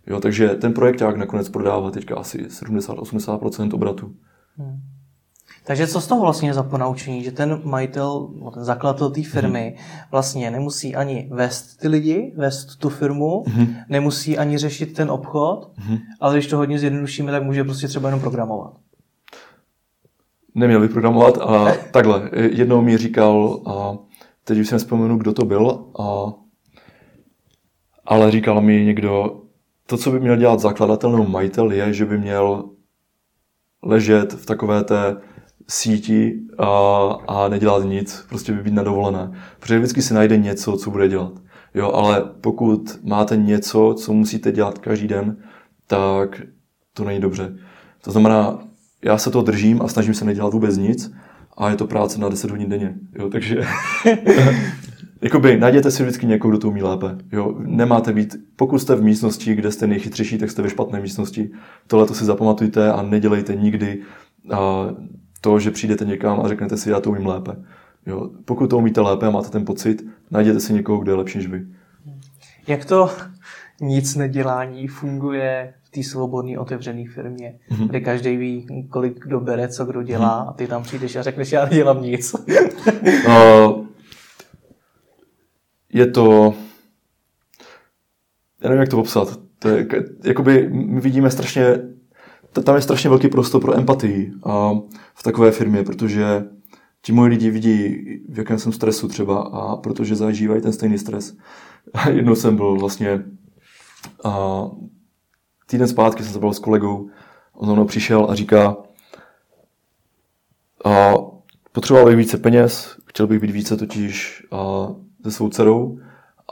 Jo, 0.06 0.20
takže 0.20 0.48
ten 0.48 0.72
projekták 0.72 1.16
nakonec 1.16 1.48
prodává 1.48 1.90
teďka 1.90 2.16
asi 2.16 2.38
70-80% 2.38 3.74
obratu. 3.74 4.14
Hmm. 4.56 4.80
Takže 5.64 5.86
co 5.86 6.00
z 6.00 6.06
toho 6.06 6.20
vlastně 6.20 6.54
za 6.54 6.62
ponaučení, 6.62 7.24
že 7.24 7.32
ten 7.32 7.60
majitel, 7.64 8.28
ten 8.54 8.64
zakladatel 8.64 9.10
té 9.10 9.22
firmy 9.22 9.76
vlastně 10.10 10.50
nemusí 10.50 10.94
ani 10.96 11.28
vést 11.32 11.76
ty 11.76 11.88
lidi, 11.88 12.32
vést 12.36 12.76
tu 12.76 12.88
firmu, 12.88 13.44
Mhm. 13.46 13.66
nemusí 13.88 14.38
ani 14.38 14.58
řešit 14.58 14.92
ten 14.94 15.10
obchod, 15.10 15.70
Mhm. 15.78 15.98
ale 16.20 16.34
když 16.34 16.46
to 16.46 16.56
hodně 16.56 16.78
zjednodušíme, 16.78 17.32
tak 17.32 17.42
může 17.42 17.64
prostě 17.64 17.88
třeba 17.88 18.08
jenom 18.08 18.20
programovat. 18.20 18.72
Neměl 20.54 20.80
bych 20.80 20.90
programovat 20.90 21.38
a 21.38 21.72
takhle. 21.90 22.30
Jednou 22.32 22.82
mi 22.82 22.98
říkal, 22.98 23.60
a 23.66 23.98
teď 24.44 24.58
už 24.58 24.68
si 24.68 24.74
nespomenu, 24.74 25.18
kdo 25.18 25.32
to 25.32 25.44
byl, 25.44 25.86
a, 25.98 26.32
ale 28.04 28.30
říkal 28.30 28.60
mi 28.60 28.84
někdo, 28.84 29.42
to, 29.86 29.96
co 29.96 30.10
by 30.10 30.20
měl 30.20 30.36
dělat 30.36 30.60
zakladatel 30.60 31.12
nebo 31.12 31.24
majitel, 31.24 31.72
je, 31.72 31.92
že 31.92 32.04
by 32.04 32.18
měl 32.18 32.70
ležet 33.82 34.32
v 34.32 34.46
takové 34.46 34.84
té 34.84 35.16
síti 35.68 36.40
a, 36.58 36.68
a 37.28 37.48
nedělat 37.48 37.84
nic, 37.84 38.26
prostě 38.28 38.52
by 38.52 38.62
být 38.62 38.74
na 38.74 38.82
dovolené. 38.82 39.32
Protože 39.60 39.78
vždycky 39.78 40.02
si 40.02 40.14
najde 40.14 40.36
něco, 40.36 40.76
co 40.76 40.90
bude 40.90 41.08
dělat. 41.08 41.32
Jo, 41.74 41.92
ale 41.92 42.24
pokud 42.40 43.04
máte 43.04 43.36
něco, 43.36 43.94
co 43.98 44.12
musíte 44.12 44.52
dělat 44.52 44.78
každý 44.78 45.08
den, 45.08 45.36
tak 45.86 46.42
to 46.94 47.04
není 47.04 47.20
dobře. 47.20 47.56
To 48.04 48.10
znamená, 48.10 48.58
já 49.04 49.18
se 49.18 49.30
to 49.30 49.42
držím 49.42 49.82
a 49.82 49.88
snažím 49.88 50.14
se 50.14 50.24
nedělat 50.24 50.52
vůbec 50.52 50.76
nic 50.76 51.12
a 51.56 51.70
je 51.70 51.76
to 51.76 51.86
práce 51.86 52.20
na 52.20 52.28
10 52.28 52.50
hodin 52.50 52.68
denně. 52.68 52.94
Jo, 53.18 53.28
takže 53.28 53.56
jakoby 55.22 55.58
najděte 55.58 55.90
si 55.90 56.02
vždycky 56.02 56.26
někoho, 56.26 56.50
kdo 56.50 56.58
to 56.58 56.68
umí 56.68 56.82
lépe. 56.82 57.16
Jo, 57.32 57.54
nemáte 57.58 58.12
být, 58.12 58.36
pokud 58.56 58.78
jste 58.78 58.94
v 58.94 59.02
místnosti, 59.02 59.54
kde 59.54 59.72
jste 59.72 59.86
nejchytřejší, 59.86 60.38
tak 60.38 60.50
jste 60.50 60.62
ve 60.62 60.70
špatné 60.70 61.00
místnosti. 61.00 61.50
Tohle 61.86 62.06
to 62.06 62.14
si 62.14 62.24
zapamatujte 62.24 62.92
a 62.92 63.02
nedělejte 63.02 63.54
nikdy 63.54 64.02
a, 64.52 64.86
to, 65.40 65.58
že 65.58 65.70
přijdete 65.70 66.04
někam 66.04 66.40
a 66.40 66.48
řeknete 66.48 66.76
si, 66.76 66.90
já 66.90 67.00
to 67.00 67.10
umím 67.10 67.26
lépe. 67.26 67.56
Jo, 68.06 68.30
pokud 68.44 68.70
to 68.70 68.78
umíte 68.78 69.00
lépe 69.00 69.26
a 69.26 69.30
máte 69.30 69.50
ten 69.50 69.64
pocit, 69.64 70.02
najděte 70.30 70.60
si 70.60 70.72
někoho, 70.72 70.98
kdo 70.98 71.12
je 71.12 71.16
lepší 71.16 71.38
než 71.38 71.46
vy. 71.46 71.66
Jak 72.66 72.84
to 72.84 73.10
nic 73.80 74.16
nedělání 74.16 74.88
funguje 74.88 75.74
té 75.94 76.02
svobodné 76.02 76.58
otevřené 76.58 77.04
firmě, 77.14 77.58
mm-hmm. 77.70 77.88
kde 77.88 78.00
každý 78.00 78.36
ví, 78.36 78.86
kolik 78.90 79.18
kdo 79.18 79.40
bere, 79.40 79.68
co 79.68 79.84
kdo 79.84 80.02
dělá 80.02 80.28
a 80.28 80.52
ty 80.52 80.66
tam 80.66 80.82
přijdeš 80.82 81.16
a 81.16 81.22
řekneš, 81.22 81.52
já 81.52 81.64
nedělám 81.64 82.02
nic. 82.02 82.34
uh, 82.34 83.86
je 85.92 86.06
to... 86.06 86.54
Já 88.62 88.68
nevím, 88.68 88.80
jak 88.80 88.88
to 88.88 88.96
popsat. 88.96 89.40
To 89.58 89.68
je, 89.68 89.86
jakoby 90.24 90.68
my 90.72 91.00
vidíme 91.00 91.30
strašně... 91.30 91.64
Tam 92.64 92.74
je 92.74 92.82
strašně 92.82 93.10
velký 93.10 93.28
prostor 93.28 93.60
pro 93.60 93.78
empatii 93.78 94.32
a 94.44 94.72
v 95.14 95.22
takové 95.22 95.50
firmě, 95.50 95.82
protože 95.82 96.44
ti 97.02 97.12
moji 97.12 97.30
lidi 97.30 97.50
vidí, 97.50 97.96
v 98.28 98.38
jakém 98.38 98.58
jsem 98.58 98.72
stresu 98.72 99.08
třeba 99.08 99.42
a 99.42 99.76
protože 99.76 100.16
zažívají 100.16 100.62
ten 100.62 100.72
stejný 100.72 100.98
stres. 100.98 101.36
Jednou 102.10 102.34
jsem 102.34 102.56
byl 102.56 102.76
vlastně 102.76 103.24
a 104.24 104.64
týden 105.72 105.88
zpátky 105.88 106.22
jsem 106.22 106.32
se 106.32 106.38
byl 106.38 106.52
s 106.52 106.58
kolegou, 106.58 107.10
on 107.52 107.68
za 107.68 107.74
mnou 107.74 107.84
přišel 107.84 108.30
a 108.30 108.34
říká 108.34 108.76
a 110.84 111.14
potřeboval 111.72 112.06
bych 112.06 112.16
více 112.16 112.38
peněz, 112.38 112.96
chtěl 113.06 113.26
bych 113.26 113.40
být 113.40 113.50
více 113.50 113.76
totiž 113.76 114.46
a, 114.50 114.88
se 115.24 115.30
svou 115.30 115.48
dcerou 115.48 115.98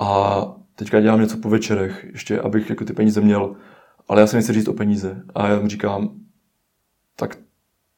a 0.00 0.40
teďka 0.74 1.00
dělám 1.00 1.20
něco 1.20 1.36
po 1.36 1.48
večerech, 1.48 2.06
ještě 2.12 2.40
abych 2.40 2.70
jako 2.70 2.84
ty 2.84 2.92
peníze 2.92 3.20
měl, 3.20 3.56
ale 4.08 4.20
já 4.20 4.26
si 4.26 4.36
nechci 4.36 4.52
říct 4.52 4.68
o 4.68 4.72
peníze. 4.72 5.22
A 5.34 5.48
já 5.48 5.60
mu 5.60 5.68
říkám, 5.68 6.10
tak 7.16 7.38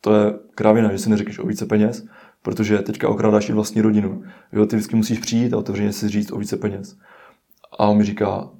to 0.01 0.14
je 0.14 0.33
krávina, 0.55 0.93
že 0.93 0.99
si 0.99 1.11
neřekneš 1.11 1.39
o 1.39 1.47
více 1.47 1.66
peněz, 1.66 2.07
protože 2.43 2.79
teďka 2.79 3.09
okrádáš 3.09 3.49
i 3.49 3.53
vlastní 3.53 3.83
rodinu. 3.83 4.23
Jo, 4.53 4.66
ty 4.66 4.77
vždycky 4.77 4.97
musíš 4.97 5.18
přijít 5.18 5.55
a 5.55 5.59
otevřeně 5.59 5.93
si 5.93 6.09
říct 6.09 6.33
o 6.33 6.39
více 6.39 6.57
peněz. 6.57 6.99
A 7.79 7.87
on 7.87 7.97
mi 7.97 8.05
říká, 8.05 8.51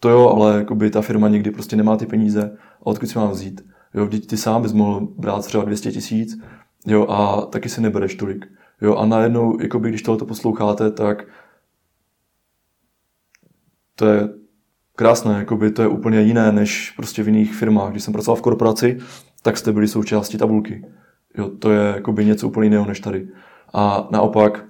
to 0.00 0.08
jo, 0.08 0.28
ale 0.28 0.58
jakoby 0.58 0.90
ta 0.90 1.02
firma 1.02 1.28
někdy 1.28 1.50
prostě 1.50 1.76
nemá 1.76 1.96
ty 1.96 2.06
peníze 2.06 2.56
a 2.80 2.86
odkud 2.86 3.06
si 3.06 3.18
mám 3.18 3.30
vzít. 3.30 3.60
Jo, 3.94 4.06
vždyť 4.06 4.26
ty 4.26 4.36
sám 4.36 4.62
bys 4.62 4.72
mohl 4.72 5.00
brát 5.00 5.44
třeba 5.44 5.64
200 5.64 5.92
tisíc, 5.92 6.38
jo, 6.86 7.06
a 7.08 7.40
taky 7.46 7.68
si 7.68 7.80
nebereš 7.80 8.14
tolik. 8.14 8.46
Jo, 8.80 8.96
a 8.96 9.06
najednou, 9.06 9.60
jakoby, 9.60 9.88
když 9.88 10.02
tohle 10.02 10.26
posloucháte, 10.26 10.90
tak 10.90 11.24
to 13.94 14.06
je 14.06 14.28
krásné, 14.96 15.38
jakoby 15.38 15.70
to 15.70 15.82
je 15.82 15.88
úplně 15.88 16.20
jiné 16.20 16.52
než 16.52 16.90
prostě 16.96 17.22
v 17.22 17.26
jiných 17.28 17.54
firmách. 17.54 17.90
Když 17.90 18.02
jsem 18.02 18.12
pracoval 18.12 18.36
v 18.36 18.42
korporaci, 18.42 18.98
tak 19.42 19.56
jste 19.56 19.72
byli 19.72 19.88
součástí 19.88 20.38
tabulky. 20.38 20.84
Jo, 21.38 21.48
to 21.48 21.70
je 21.70 21.92
jakoby 21.94 22.24
něco 22.24 22.48
úplně 22.48 22.66
jiného 22.66 22.86
než 22.86 23.00
tady. 23.00 23.28
A 23.74 24.08
naopak, 24.10 24.64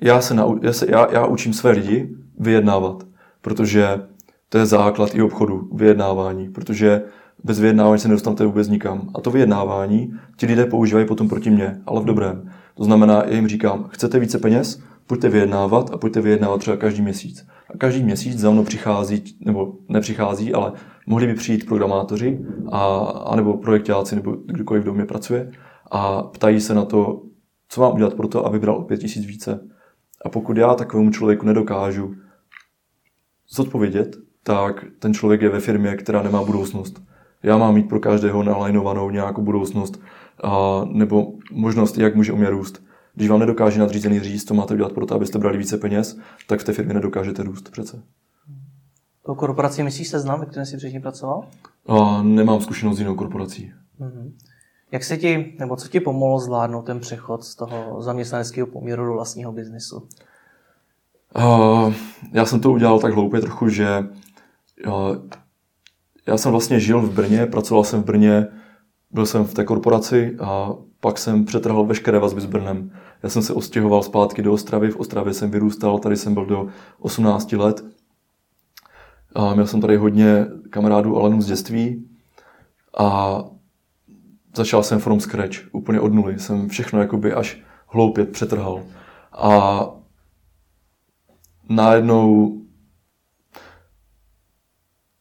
já, 0.00 0.20
se 0.20 0.36
já, 0.62 0.72
se, 0.72 0.86
já, 0.90 1.12
já 1.12 1.26
učím 1.26 1.52
své 1.52 1.70
lidi 1.70 2.16
vyjednávat, 2.38 3.06
protože 3.40 4.06
to 4.52 4.58
je 4.58 4.66
základ 4.66 5.14
i 5.14 5.22
obchodu, 5.22 5.68
vyjednávání, 5.72 6.48
protože 6.48 7.02
bez 7.44 7.60
vyjednávání 7.60 7.98
se 7.98 8.08
nedostanete 8.08 8.46
vůbec 8.46 8.68
nikam. 8.68 9.10
A 9.14 9.20
to 9.20 9.30
vyjednávání 9.30 10.14
ti 10.36 10.46
lidé 10.46 10.66
používají 10.66 11.06
potom 11.06 11.28
proti 11.28 11.50
mně, 11.50 11.80
ale 11.86 12.00
v 12.00 12.04
dobrém. 12.04 12.50
To 12.74 12.84
znamená, 12.84 13.22
já 13.26 13.34
jim 13.34 13.48
říkám, 13.48 13.88
chcete 13.88 14.18
více 14.18 14.38
peněz, 14.38 14.82
pojďte 15.06 15.28
vyjednávat 15.28 15.90
a 15.94 15.96
pojďte 15.96 16.20
vyjednávat 16.20 16.60
třeba 16.60 16.76
každý 16.76 17.02
měsíc. 17.02 17.46
A 17.74 17.78
každý 17.78 18.02
měsíc 18.02 18.38
za 18.38 18.50
mnou 18.50 18.64
přichází, 18.64 19.24
nebo 19.40 19.74
nepřichází, 19.88 20.52
ale 20.54 20.72
mohli 21.06 21.26
by 21.26 21.34
přijít 21.34 21.66
programátoři, 21.66 22.40
a, 22.72 22.96
anebo 23.04 23.56
projektáci, 23.56 24.16
nebo 24.16 24.36
kdokoliv, 24.46 24.82
kdo 24.82 24.94
mě 24.94 25.04
pracuje 25.04 25.52
a 25.90 26.22
ptají 26.22 26.60
se 26.60 26.74
na 26.74 26.84
to, 26.84 27.22
co 27.68 27.80
mám 27.80 27.94
udělat 27.94 28.14
pro 28.14 28.28
to, 28.28 28.46
aby 28.46 28.58
bral 28.58 28.76
o 28.76 28.82
5000 28.82 29.26
více. 29.26 29.68
A 30.24 30.28
pokud 30.28 30.56
já 30.56 30.74
takovému 30.74 31.10
člověku 31.10 31.46
nedokážu 31.46 32.14
zodpovědět, 33.48 34.16
tak 34.42 34.84
ten 34.98 35.14
člověk 35.14 35.42
je 35.42 35.48
ve 35.48 35.60
firmě, 35.60 35.96
která 35.96 36.22
nemá 36.22 36.42
budoucnost. 36.42 37.02
Já 37.42 37.56
mám 37.56 37.74
mít 37.74 37.88
pro 37.88 38.00
každého 38.00 38.42
nalajnovanou 38.42 39.10
nějakou 39.10 39.42
budoucnost 39.42 40.00
a, 40.44 40.80
nebo 40.92 41.32
možnost, 41.52 41.98
jak 41.98 42.14
může 42.14 42.32
umět 42.32 42.50
růst. 42.50 42.82
Když 43.14 43.28
vám 43.28 43.40
nedokáže 43.40 43.80
nadřízený 43.80 44.20
říct, 44.20 44.48
co 44.48 44.54
máte 44.54 44.74
udělat 44.74 44.92
pro 44.92 45.06
to, 45.06 45.14
abyste 45.14 45.38
brali 45.38 45.58
více 45.58 45.78
peněz, 45.78 46.18
tak 46.46 46.60
v 46.60 46.64
té 46.64 46.72
firmě 46.72 46.94
nedokážete 46.94 47.42
růst 47.42 47.70
přece. 47.70 48.02
To 49.26 49.34
korporaci 49.34 49.82
myslíš 49.82 50.08
seznam, 50.08 50.40
ve 50.40 50.46
kterém 50.46 50.66
jsi 50.66 50.76
předtím 50.76 51.02
pracoval? 51.02 51.44
A 51.86 52.22
nemám 52.22 52.60
zkušenost 52.60 52.96
s 52.96 53.00
jinou 53.00 53.14
korporací. 53.14 53.72
Mm-hmm. 54.00 54.32
Jak 54.92 55.04
se 55.04 55.16
ti, 55.16 55.54
nebo 55.58 55.76
co 55.76 55.88
ti 55.88 56.00
pomohlo 56.00 56.38
zvládnout 56.38 56.82
ten 56.82 57.00
přechod 57.00 57.44
z 57.44 57.54
toho 57.54 58.02
zaměstnaneckého 58.02 58.66
poměru 58.66 59.06
do 59.06 59.12
vlastního 59.12 59.52
biznesu? 59.52 60.08
Uh, 61.36 61.94
já 62.32 62.44
jsem 62.44 62.60
to 62.60 62.72
udělal 62.72 63.00
tak 63.00 63.14
hloupě 63.14 63.40
trochu, 63.40 63.68
že 63.68 63.86
já 66.26 66.36
jsem 66.36 66.52
vlastně 66.52 66.80
žil 66.80 67.00
v 67.00 67.14
Brně, 67.14 67.46
pracoval 67.46 67.84
jsem 67.84 68.02
v 68.02 68.04
Brně, 68.04 68.46
byl 69.10 69.26
jsem 69.26 69.44
v 69.44 69.54
té 69.54 69.64
korporaci 69.64 70.36
a 70.40 70.74
pak 71.00 71.18
jsem 71.18 71.44
přetrhl 71.44 71.84
veškeré 71.84 72.18
vazby 72.18 72.40
s 72.40 72.46
Brnem. 72.46 72.90
Já 73.22 73.28
jsem 73.28 73.42
se 73.42 73.52
ostěhoval 73.52 74.02
zpátky 74.02 74.42
do 74.42 74.52
Ostravy, 74.52 74.90
v 74.90 74.96
Ostravě 74.96 75.34
jsem 75.34 75.50
vyrůstal, 75.50 75.98
tady 75.98 76.16
jsem 76.16 76.34
byl 76.34 76.46
do 76.46 76.68
18 76.98 77.52
let. 77.52 77.84
A 79.34 79.54
měl 79.54 79.66
jsem 79.66 79.80
tady 79.80 79.96
hodně 79.96 80.46
kamarádů 80.70 81.16
Alenů 81.16 81.42
z 81.42 81.46
dětství 81.46 82.08
a 82.98 83.38
začal 84.56 84.82
jsem 84.82 84.98
from 84.98 85.20
scratch, 85.20 85.56
úplně 85.72 86.00
od 86.00 86.12
nuly. 86.12 86.38
Jsem 86.38 86.68
všechno 86.68 87.00
jakoby 87.00 87.32
až 87.32 87.62
hloupě 87.86 88.24
přetrhal. 88.24 88.82
A 89.32 89.84
najednou 91.68 92.61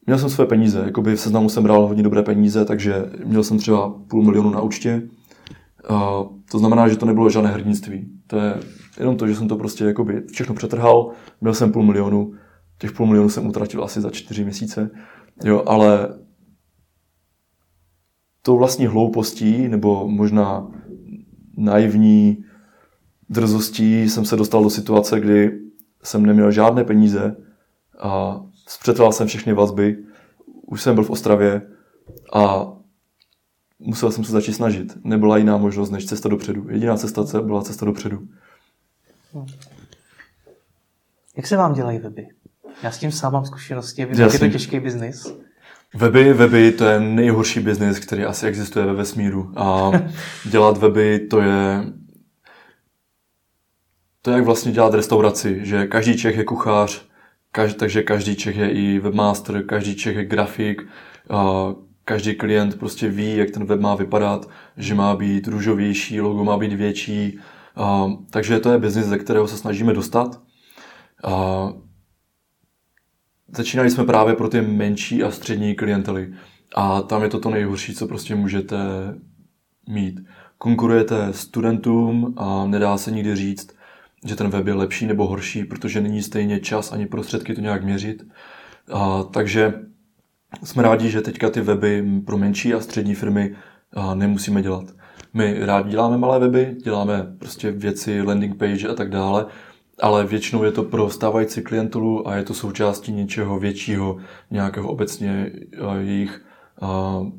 měl 0.05 0.17
jsem 0.17 0.29
své 0.29 0.45
peníze, 0.45 0.81
jakoby 0.85 1.15
v 1.15 1.19
seznamu 1.19 1.49
jsem 1.49 1.63
bral 1.63 1.87
hodně 1.87 2.03
dobré 2.03 2.23
peníze, 2.23 2.65
takže 2.65 3.05
měl 3.25 3.43
jsem 3.43 3.57
třeba 3.57 3.89
půl 3.89 4.23
milionu 4.23 4.49
na 4.49 4.61
účtě. 4.61 5.01
A 5.89 6.23
to 6.51 6.59
znamená, 6.59 6.87
že 6.87 6.97
to 6.97 7.05
nebylo 7.05 7.29
žádné 7.29 7.51
hrdinství. 7.51 8.09
To 8.27 8.37
je 8.37 8.55
jenom 8.99 9.17
to, 9.17 9.27
že 9.27 9.35
jsem 9.35 9.47
to 9.47 9.55
prostě 9.55 9.85
jakoby 9.85 10.23
všechno 10.31 10.55
přetrhal, 10.55 11.11
měl 11.41 11.53
jsem 11.53 11.71
půl 11.71 11.83
milionu, 11.83 12.33
těch 12.79 12.91
půl 12.91 13.07
milionu 13.07 13.29
jsem 13.29 13.47
utratil 13.47 13.83
asi 13.83 14.01
za 14.01 14.09
čtyři 14.09 14.43
měsíce, 14.43 14.89
jo, 15.43 15.63
ale 15.65 16.19
tou 18.41 18.57
vlastní 18.57 18.85
hloupostí 18.85 19.67
nebo 19.67 20.07
možná 20.07 20.71
naivní 21.57 22.43
drzostí 23.29 24.09
jsem 24.09 24.25
se 24.25 24.35
dostal 24.35 24.63
do 24.63 24.69
situace, 24.69 25.19
kdy 25.19 25.59
jsem 26.03 26.25
neměl 26.25 26.51
žádné 26.51 26.83
peníze 26.83 27.35
a 27.99 28.41
zpřetrval 28.71 29.11
jsem 29.11 29.27
všechny 29.27 29.53
vazby, 29.53 29.97
už 30.67 30.81
jsem 30.81 30.95
byl 30.95 31.03
v 31.03 31.09
Ostravě 31.09 31.61
a 32.33 32.67
musel 33.79 34.11
jsem 34.11 34.23
se 34.23 34.31
začít 34.31 34.53
snažit. 34.53 34.97
Nebyla 35.03 35.37
jiná 35.37 35.57
možnost 35.57 35.91
než 35.91 36.05
cesta 36.05 36.29
dopředu. 36.29 36.69
Jediná 36.69 36.97
cesta 36.97 37.41
byla 37.41 37.61
cesta 37.61 37.85
dopředu. 37.85 38.27
Hmm. 39.33 39.45
Jak 41.37 41.47
se 41.47 41.57
vám 41.57 41.73
dělají 41.73 41.99
weby? 41.99 42.27
Já 42.83 42.91
s 42.91 42.97
tím 42.97 43.11
sám 43.11 43.33
mám 43.33 43.45
zkušenosti, 43.45 44.05
vím, 44.05 44.19
je 44.19 44.39
to 44.39 44.47
těžký 44.47 44.79
biznis. 44.79 45.33
Weby, 45.93 46.33
weby, 46.33 46.71
to 46.71 46.85
je 46.85 46.99
nejhorší 46.99 47.59
biznis, 47.59 47.99
který 47.99 48.25
asi 48.25 48.47
existuje 48.47 48.85
ve 48.85 48.93
vesmíru. 48.93 49.53
A 49.55 49.91
dělat 50.49 50.77
weby, 50.77 51.19
to 51.19 51.41
je 51.41 51.85
to 54.21 54.31
je 54.31 54.35
jak 54.35 54.45
vlastně 54.45 54.71
dělat 54.71 54.93
restauraci, 54.93 55.59
že 55.63 55.87
každý 55.87 56.17
Čech 56.17 56.37
je 56.37 56.43
kuchař, 56.43 57.10
každý, 57.51 57.79
takže 57.79 58.03
každý 58.03 58.35
Čech 58.35 58.57
je 58.57 58.71
i 58.71 58.99
webmaster, 58.99 59.65
každý 59.65 59.95
Čech 59.95 60.15
je 60.15 60.25
grafik, 60.25 60.87
každý 62.05 62.35
klient 62.35 62.79
prostě 62.79 63.09
ví, 63.09 63.37
jak 63.37 63.51
ten 63.51 63.65
web 63.65 63.79
má 63.79 63.95
vypadat, 63.95 64.49
že 64.77 64.95
má 64.95 65.15
být 65.15 65.47
růžovější, 65.47 66.21
logo 66.21 66.43
má 66.43 66.57
být 66.57 66.73
větší, 66.73 67.39
takže 68.29 68.59
to 68.59 68.71
je 68.71 68.79
biznis, 68.79 69.05
ze 69.05 69.17
kterého 69.17 69.47
se 69.47 69.57
snažíme 69.57 69.93
dostat. 69.93 70.41
Začínali 73.55 73.91
jsme 73.91 74.03
právě 74.03 74.35
pro 74.35 74.49
ty 74.49 74.61
menší 74.61 75.23
a 75.23 75.31
střední 75.31 75.75
klientely. 75.75 76.33
A 76.75 77.01
tam 77.01 77.23
je 77.23 77.29
to 77.29 77.39
to 77.39 77.49
nejhorší, 77.49 77.95
co 77.95 78.07
prostě 78.07 78.35
můžete 78.35 78.77
mít. 79.89 80.19
Konkurujete 80.57 81.33
studentům 81.33 82.33
a 82.37 82.65
nedá 82.67 82.97
se 82.97 83.11
nikdy 83.11 83.35
říct, 83.35 83.75
že 84.25 84.35
ten 84.35 84.49
web 84.49 84.67
je 84.67 84.73
lepší 84.73 85.05
nebo 85.05 85.27
horší, 85.27 85.63
protože 85.63 86.01
není 86.01 86.21
stejně 86.21 86.59
čas 86.59 86.91
ani 86.91 87.05
prostředky 87.07 87.55
to 87.55 87.61
nějak 87.61 87.83
měřit. 87.83 88.23
A, 88.93 89.23
takže 89.23 89.73
jsme 90.63 90.83
rádi, 90.83 91.09
že 91.09 91.21
teďka 91.21 91.49
ty 91.49 91.61
weby 91.61 92.05
pro 92.25 92.37
menší 92.37 92.73
a 92.73 92.79
střední 92.79 93.15
firmy 93.15 93.55
a, 93.93 94.15
nemusíme 94.15 94.61
dělat. 94.61 94.85
My 95.33 95.65
rádi 95.65 95.89
děláme 95.89 96.17
malé 96.17 96.39
weby, 96.39 96.75
děláme 96.83 97.35
prostě 97.39 97.71
věci, 97.71 98.21
landing 98.21 98.57
page 98.57 98.87
a 98.87 98.93
tak 98.93 99.09
dále, 99.09 99.45
ale 100.01 100.25
většinou 100.25 100.63
je 100.63 100.71
to 100.71 100.83
pro 100.83 101.09
stávající 101.09 101.61
klientelu 101.61 102.27
a 102.27 102.35
je 102.35 102.43
to 102.43 102.53
součástí 102.53 103.11
něčeho 103.11 103.59
většího, 103.59 104.17
nějakého 104.51 104.89
obecně 104.89 105.51
jejich 105.99 106.45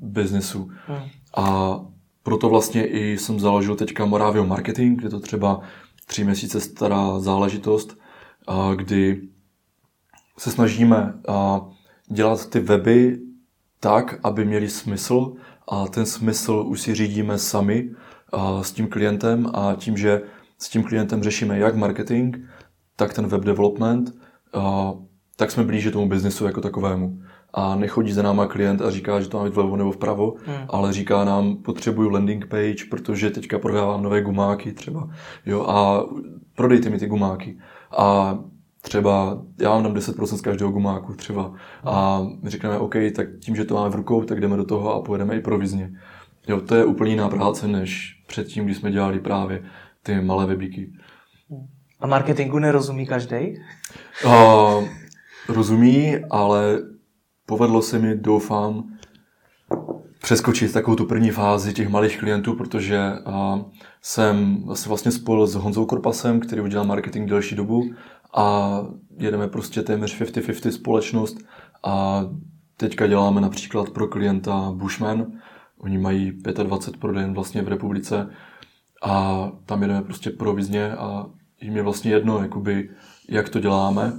biznesu. 0.03 0.71
Hmm. 0.87 0.99
A 1.37 1.77
proto 2.23 2.49
vlastně 2.49 2.87
i 2.87 3.19
jsem 3.19 3.41
založil 3.41 3.77
teďka 3.77 4.05
Moravio 4.05 4.47
Marketing, 4.47 4.99
kde 4.99 5.09
to 5.09 5.21
třeba 5.21 5.61
tři 6.13 6.25
měsíce 6.25 6.61
stará 6.61 7.19
záležitost, 7.19 7.99
kdy 8.77 9.29
se 10.39 10.51
snažíme 10.51 11.15
dělat 12.11 12.51
ty 12.51 12.61
weby 12.61 13.19
tak, 13.81 14.19
aby 14.23 14.45
měly 14.45 14.69
smysl 14.69 15.33
a 15.69 15.87
ten 15.87 16.07
smysl 16.07 16.65
už 16.67 16.81
si 16.81 16.95
řídíme 16.95 17.39
sami 17.39 17.91
s 18.63 18.73
tím 18.73 18.89
klientem 18.89 19.47
a 19.55 19.75
tím, 19.75 19.97
že 19.97 20.23
s 20.59 20.69
tím 20.69 20.85
klientem 20.85 21.23
řešíme 21.23 21.59
jak 21.59 21.77
marketing, 21.77 22.37
tak 22.97 23.15
ten 23.15 23.27
web 23.27 23.45
development, 23.45 24.13
tak 25.37 25.51
jsme 25.51 25.65
blíže 25.65 25.91
tomu 25.91 26.09
biznesu 26.09 26.45
jako 26.45 26.61
takovému. 26.61 27.19
A 27.55 27.75
nechodí 27.75 28.13
za 28.13 28.23
náma 28.23 28.47
klient 28.47 28.83
a 28.83 28.91
říká, 28.91 29.21
že 29.21 29.29
to 29.29 29.39
má 29.39 29.45
být 29.45 29.55
vlevo 29.55 29.77
nebo 29.77 29.93
vpravo, 29.93 30.35
hmm. 30.47 30.57
ale 30.69 30.93
říká 30.93 31.25
nám, 31.25 31.57
potřebuju 31.57 32.11
landing 32.11 32.47
page, 32.47 32.85
protože 32.91 33.31
teďka 33.31 33.59
prodávám 33.59 34.03
nové 34.03 34.23
gumáky 34.23 34.73
třeba. 34.73 35.09
Jo, 35.47 35.63
a 35.63 36.05
prodejte 36.55 36.91
mi 36.91 36.99
ty 36.99 37.07
gumáky. 37.07 37.59
A 37.99 38.39
třeba 38.83 39.43
já 39.61 39.71
vám 39.71 39.83
dám 39.83 39.95
10% 39.95 40.37
z 40.37 40.41
každého 40.41 40.71
gumáku 40.71 41.15
třeba. 41.15 41.53
A 41.85 42.27
my 42.43 42.51
řekneme, 42.51 42.79
OK, 42.79 42.95
tak 43.17 43.27
tím, 43.41 43.57
že 43.57 43.65
to 43.65 43.75
máme 43.75 43.91
v 43.91 43.95
rukou, 43.95 44.25
tak 44.25 44.41
jdeme 44.41 44.57
do 44.57 44.65
toho 44.65 44.95
a 44.95 45.03
pojedeme 45.03 45.37
i 45.37 45.41
provizně. 45.41 45.93
Jo, 46.49 46.61
to 46.61 46.75
je 46.75 46.85
úplně 46.85 47.11
jiná 47.11 47.29
práce, 47.29 47.69
než 47.69 48.23
předtím, 48.27 48.65
když 48.65 48.77
jsme 48.77 48.91
dělali 48.91 49.21
právě 49.21 49.63
ty 50.03 50.21
malé 50.21 50.47
webíky. 50.47 50.93
A 52.01 52.07
marketingu 52.07 52.59
nerozumí 52.59 53.07
každý? 53.07 53.37
Uh, 54.25 54.89
rozumí, 55.49 56.17
ale 56.31 56.79
povedlo 57.47 57.83
se 57.83 57.99
mi, 57.99 58.17
doufám, 58.17 58.85
přeskočit 60.23 60.73
takovou 60.73 60.97
tu 60.97 61.07
první 61.07 61.31
fázi 61.31 61.73
těch 61.73 61.89
malých 61.89 62.19
klientů, 62.19 62.55
protože 62.55 63.13
jsem 64.03 64.65
se 64.75 64.89
vlastně 64.89 65.13
spojil 65.13 65.47
s 65.47 65.55
Honzou 65.55 65.87
Korpasem, 65.87 66.41
který 66.41 66.61
udělal 66.61 66.87
marketing 66.87 67.31
delší 67.31 67.55
dobu 67.55 67.91
a 68.35 68.79
jedeme 69.19 69.49
prostě 69.49 69.83
téměř 69.83 70.21
50-50 70.21 70.71
společnost 70.71 71.37
A 71.85 72.25
teďka 72.77 73.07
děláme 73.07 73.41
například 73.41 73.91
pro 73.91 74.07
klienta 74.07 74.73
Bushman. 74.75 75.27
Oni 75.79 75.99
mají 75.99 76.33
25 76.63 77.01
prodejen 77.01 77.35
vlastně 77.35 77.63
v 77.63 77.69
republice 77.69 78.31
a 79.03 79.49
tam 79.67 79.83
jedeme 79.83 80.03
prostě 80.03 80.31
provizně 80.31 80.93
a 80.93 81.27
jim 81.61 81.77
je 81.77 81.83
vlastně 81.83 82.11
jedno, 82.11 82.43
jakoby, 82.43 82.91
jak 83.29 83.49
to 83.49 83.61
děláme, 83.61 84.13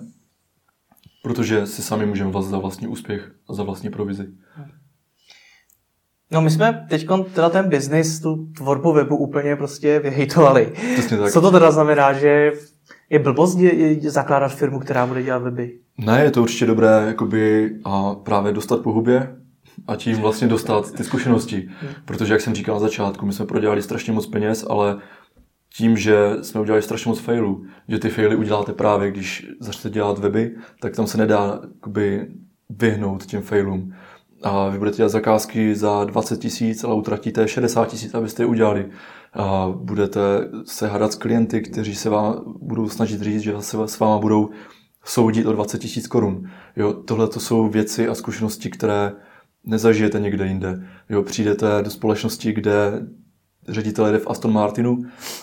protože 1.24 1.68
si 1.68 1.82
sami 1.82 2.06
můžeme 2.06 2.32
vás 2.32 2.46
za 2.46 2.58
vlastní 2.58 2.88
úspěch 2.88 3.32
a 3.50 3.54
za 3.54 3.64
vlastní 3.64 3.90
provizi. 3.90 4.28
No 6.32 6.42
my 6.42 6.50
jsme 6.50 6.86
teď 6.90 7.08
teda 7.34 7.50
ten 7.50 7.70
biznis, 7.70 8.20
tu 8.20 8.48
tvorbu 8.58 8.94
webu 8.94 9.18
úplně 9.18 9.56
prostě 9.56 10.00
vyhejtovali. 10.00 10.74
tak. 11.10 11.32
Co 11.32 11.42
to 11.42 11.52
teda 11.52 11.72
znamená, 11.72 12.14
že 12.14 12.52
je 13.10 13.20
blbost 13.20 13.58
zakládat 14.02 14.48
firmu, 14.48 14.80
která 14.80 15.06
bude 15.06 15.24
dělat 15.24 15.42
weby? 15.42 15.80
Ne, 15.98 16.24
je 16.24 16.32
to 16.32 16.42
určitě 16.42 16.66
dobré 16.66 17.04
jakoby, 17.08 17.72
a 17.86 18.16
právě 18.16 18.52
dostat 18.52 18.82
po 18.82 18.92
hubě 18.92 19.36
a 19.88 19.96
tím 19.96 20.18
vlastně 20.18 20.48
dostat 20.48 20.92
ty 20.92 21.04
zkušenosti. 21.04 21.70
Protože, 22.06 22.34
jak 22.34 22.42
jsem 22.42 22.56
říkal 22.56 22.76
na 22.76 22.80
začátku, 22.80 23.26
my 23.26 23.34
jsme 23.34 23.46
prodělali 23.46 23.82
strašně 23.82 24.14
moc 24.14 24.28
peněz, 24.28 24.66
ale 24.70 24.98
tím, 25.76 25.98
že 25.98 26.30
jsme 26.42 26.62
udělali 26.62 26.82
strašně 26.82 27.10
moc 27.10 27.20
failů, 27.20 27.66
že 27.88 28.00
ty 28.00 28.10
faily 28.10 28.36
uděláte 28.36 28.74
právě, 28.74 29.12
když 29.12 29.48
začnete 29.60 29.94
dělat 29.94 30.20
weby, 30.20 30.56
tak 30.82 30.96
tam 30.96 31.08
se 31.08 31.18
nedá 31.18 31.60
jakoby, 31.76 32.28
vyhnout 32.70 33.26
těm 33.26 33.42
failům. 33.42 33.94
A 34.44 34.70
vy 34.70 34.80
budete 34.80 34.98
dělat 34.98 35.10
zakázky 35.10 35.76
za 35.76 36.04
20 36.04 36.40
tisíc, 36.40 36.84
ale 36.84 36.96
utratíte 36.96 37.48
60 37.48 37.88
tisíc, 37.88 38.14
abyste 38.14 38.44
je 38.44 38.48
udělali. 38.48 38.90
A 39.34 39.74
budete 39.76 40.20
se 40.66 40.88
hádat 40.88 41.14
s 41.14 41.16
klienty, 41.16 41.62
kteří 41.62 41.96
se 41.96 42.10
vám 42.10 42.44
budou 42.62 42.90
snažit 42.90 43.22
říct, 43.22 43.42
že 43.42 43.54
se 43.60 43.78
s 43.86 44.00
váma 44.00 44.18
budou 44.18 44.50
soudit 45.06 45.46
o 45.46 45.54
20 45.54 45.78
tisíc 45.78 46.08
korun. 46.08 46.50
Jo, 46.76 46.94
tohle 46.94 47.28
to 47.28 47.40
jsou 47.40 47.70
věci 47.70 48.08
a 48.08 48.16
zkušenosti, 48.16 48.70
které 48.70 49.12
nezažijete 49.66 50.20
někde 50.20 50.48
jinde. 50.48 50.88
Jo, 51.10 51.24
přijdete 51.24 51.68
do 51.82 51.90
společnosti, 51.90 52.54
kde 52.54 53.08
ředitel 53.68 54.12
jde 54.12 54.20
v 54.20 54.28
Aston 54.28 54.54
Martinu 54.54 54.98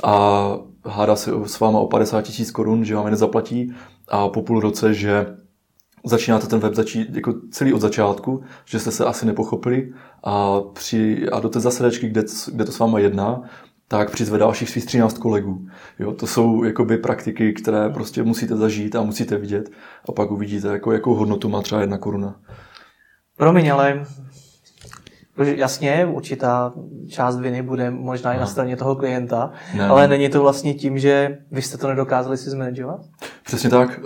a 0.04 0.56
hádá 0.84 1.16
se 1.16 1.30
s 1.46 1.60
váma 1.60 1.78
o 1.78 1.86
50 1.86 2.22
tisíc 2.22 2.50
korun, 2.50 2.84
že 2.84 2.94
vám 2.96 3.04
je 3.04 3.10
nezaplatí 3.10 3.74
a 4.08 4.28
po 4.28 4.42
půl 4.42 4.60
roce, 4.60 4.94
že 4.94 5.26
začínáte 6.04 6.46
ten 6.46 6.58
web 6.58 6.74
začít 6.74 7.16
jako 7.16 7.34
celý 7.50 7.72
od 7.72 7.80
začátku, 7.80 8.42
že 8.64 8.78
jste 8.78 8.90
se 8.90 9.04
asi 9.04 9.26
nepochopili 9.26 9.92
a, 10.24 10.60
při, 10.60 11.28
a 11.28 11.40
do 11.40 11.48
té 11.48 11.60
zasedačky, 11.60 12.08
kde, 12.08 12.22
kde 12.52 12.64
to 12.64 12.72
s 12.72 12.78
váma 12.78 12.98
jedná, 12.98 13.42
tak 13.88 14.10
přizve 14.10 14.38
dalších 14.38 14.70
svých 14.70 14.86
13 14.86 15.18
kolegů. 15.18 15.68
Jo, 15.98 16.12
to 16.12 16.26
jsou 16.26 16.64
jakoby 16.64 16.98
praktiky, 16.98 17.52
které 17.52 17.90
prostě 17.90 18.22
musíte 18.22 18.56
zažít 18.56 18.96
a 18.96 19.02
musíte 19.02 19.36
vidět 19.36 19.70
a 20.08 20.12
pak 20.12 20.30
uvidíte, 20.30 20.68
jako, 20.68 20.92
jakou 20.92 21.14
hodnotu 21.14 21.48
má 21.48 21.62
třeba 21.62 21.80
jedna 21.80 21.98
koruna. 21.98 22.40
Promiň, 23.36 23.72
ale 23.72 24.06
jasně, 25.44 26.06
určitá 26.12 26.72
část 27.08 27.40
viny 27.40 27.62
bude 27.62 27.90
možná 27.90 28.34
i 28.34 28.40
na 28.40 28.46
straně 28.46 28.76
toho 28.76 28.96
klienta, 28.96 29.52
ne. 29.74 29.88
ale 29.88 30.08
není 30.08 30.28
to 30.28 30.42
vlastně 30.42 30.74
tím, 30.74 30.98
že 30.98 31.38
vy 31.50 31.62
jste 31.62 31.78
to 31.78 31.88
nedokázali 31.88 32.36
si 32.36 32.50
zmanagovat? 32.50 33.00
Přesně 33.44 33.70
tak. 33.70 34.00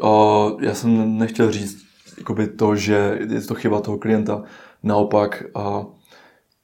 Já 0.60 0.74
jsem 0.74 1.18
nechtěl 1.18 1.52
říct 1.52 1.76
jakoby 2.18 2.46
to, 2.46 2.76
že 2.76 3.18
je 3.28 3.40
to 3.40 3.54
chyba 3.54 3.80
toho 3.80 3.98
klienta. 3.98 4.42
Naopak, 4.82 5.42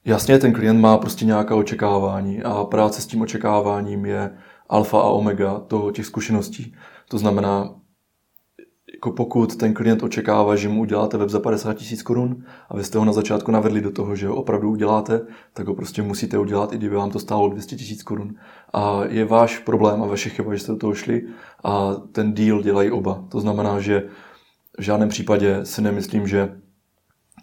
jasně, 0.05 0.39
ten 0.39 0.53
klient 0.53 0.79
má 0.79 0.97
prostě 0.97 1.25
nějaká 1.25 1.55
očekávání 1.55 2.43
a 2.43 2.63
práce 2.63 3.01
s 3.01 3.05
tím 3.05 3.21
očekáváním 3.21 4.05
je 4.05 4.31
alfa 4.69 4.99
a 4.99 5.09
omega 5.09 5.59
toho 5.59 5.91
těch 5.91 6.05
zkušeností. 6.05 6.75
To 7.09 7.17
znamená, 7.17 7.69
jako 8.93 9.11
pokud 9.11 9.55
ten 9.55 9.73
klient 9.73 10.03
očekává, 10.03 10.55
že 10.55 10.69
mu 10.69 10.81
uděláte 10.81 11.17
web 11.17 11.29
za 11.29 11.39
50 11.39 11.73
tisíc 11.73 12.03
korun 12.03 12.43
a 12.69 12.77
vy 12.77 12.83
jste 12.83 12.97
ho 12.97 13.05
na 13.05 13.13
začátku 13.13 13.51
navedli 13.51 13.81
do 13.81 13.91
toho, 13.91 14.15
že 14.15 14.27
ho 14.27 14.35
opravdu 14.35 14.69
uděláte, 14.71 15.21
tak 15.53 15.67
ho 15.67 15.75
prostě 15.75 16.01
musíte 16.01 16.37
udělat, 16.37 16.73
i 16.73 16.77
kdyby 16.77 16.95
vám 16.95 17.11
to 17.11 17.19
stálo 17.19 17.49
200 17.49 17.75
tisíc 17.75 18.03
korun. 18.03 18.35
A 18.73 19.01
je 19.09 19.25
váš 19.25 19.59
problém 19.59 20.03
a 20.03 20.07
vaše 20.07 20.29
chyba, 20.29 20.53
že 20.53 20.59
jste 20.59 20.71
do 20.71 20.77
toho 20.77 20.93
šli 20.93 21.23
a 21.63 21.93
ten 22.11 22.33
deal 22.33 22.61
dělají 22.61 22.91
oba. 22.91 23.25
To 23.29 23.39
znamená, 23.39 23.79
že 23.79 24.03
v 24.79 24.81
žádném 24.81 25.09
případě 25.09 25.65
si 25.65 25.81
nemyslím, 25.81 26.27
že 26.27 26.49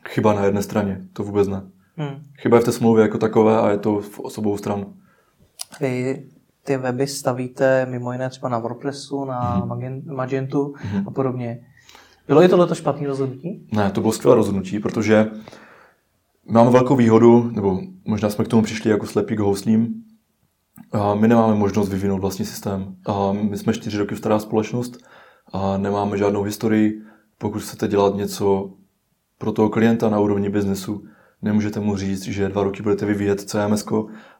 chyba 0.09 0.33
na 0.33 0.45
jedné 0.45 0.63
straně. 0.63 1.09
To 1.13 1.23
vůbec 1.23 1.49
ne. 1.49 1.63
Hmm. 1.97 2.23
Chyba 2.39 2.57
je 2.57 2.61
v 2.61 2.65
té 2.65 2.73
smlouvě 2.73 3.03
jako 3.03 3.19
takové 3.19 3.61
a 3.61 3.71
je 3.71 3.79
to 3.79 4.01
v 4.01 4.21
osobou 4.21 4.59
stran. 4.59 4.87
Vy 5.81 6.29
ty 6.69 6.77
weby 6.77 7.07
stavíte 7.07 7.87
mimo 7.87 8.13
jiné 8.13 8.31
třeba 8.31 8.49
na 8.49 8.59
WordPressu, 8.59 9.25
na 9.25 9.61
mm-hmm. 9.61 10.15
Magentu 10.15 10.75
mm-hmm. 10.77 11.05
a 11.07 11.11
podobně. 11.11 11.61
Bylo 12.27 12.41
je 12.41 12.49
tohle 12.49 12.75
špatné 12.75 13.07
rozhodnutí? 13.07 13.67
Ne, 13.73 13.91
to 13.91 14.01
bylo 14.01 14.13
skvělé 14.13 14.37
rozhodnutí, 14.37 14.79
protože 14.79 15.31
máme 16.51 16.71
velkou 16.71 16.97
výhodu, 16.97 17.51
nebo 17.55 17.81
možná 18.05 18.31
jsme 18.31 18.45
k 18.45 18.49
tomu 18.49 18.63
přišli 18.63 18.91
jako 18.91 19.07
slepí 19.07 19.37
k 19.37 19.41
hostním. 19.41 19.95
A 20.93 21.15
my 21.15 21.29
nemáme 21.29 21.55
možnost 21.55 21.89
vyvinout 21.89 22.21
vlastní 22.21 22.45
systém. 22.45 22.97
A 23.07 23.33
my 23.33 23.59
jsme 23.59 23.73
čtyři 23.73 23.99
roky 23.99 24.17
stará 24.17 24.39
společnost 24.39 24.99
a 25.53 25.77
nemáme 25.77 26.19
žádnou 26.19 26.43
historii. 26.43 27.03
Pokud 27.39 27.63
chcete 27.63 27.89
dělat 27.89 28.15
něco 28.15 28.71
pro 29.39 29.53
toho 29.53 29.69
klienta 29.69 30.11
na 30.11 30.21
úrovni 30.21 30.51
biznesu, 30.51 31.05
nemůžete 31.43 31.81
mu 31.81 31.97
říct, 31.97 32.23
že 32.23 32.49
dva 32.49 32.63
roky 32.63 32.83
budete 32.83 33.07
vyvíjet 33.07 33.41
CMS 33.41 33.87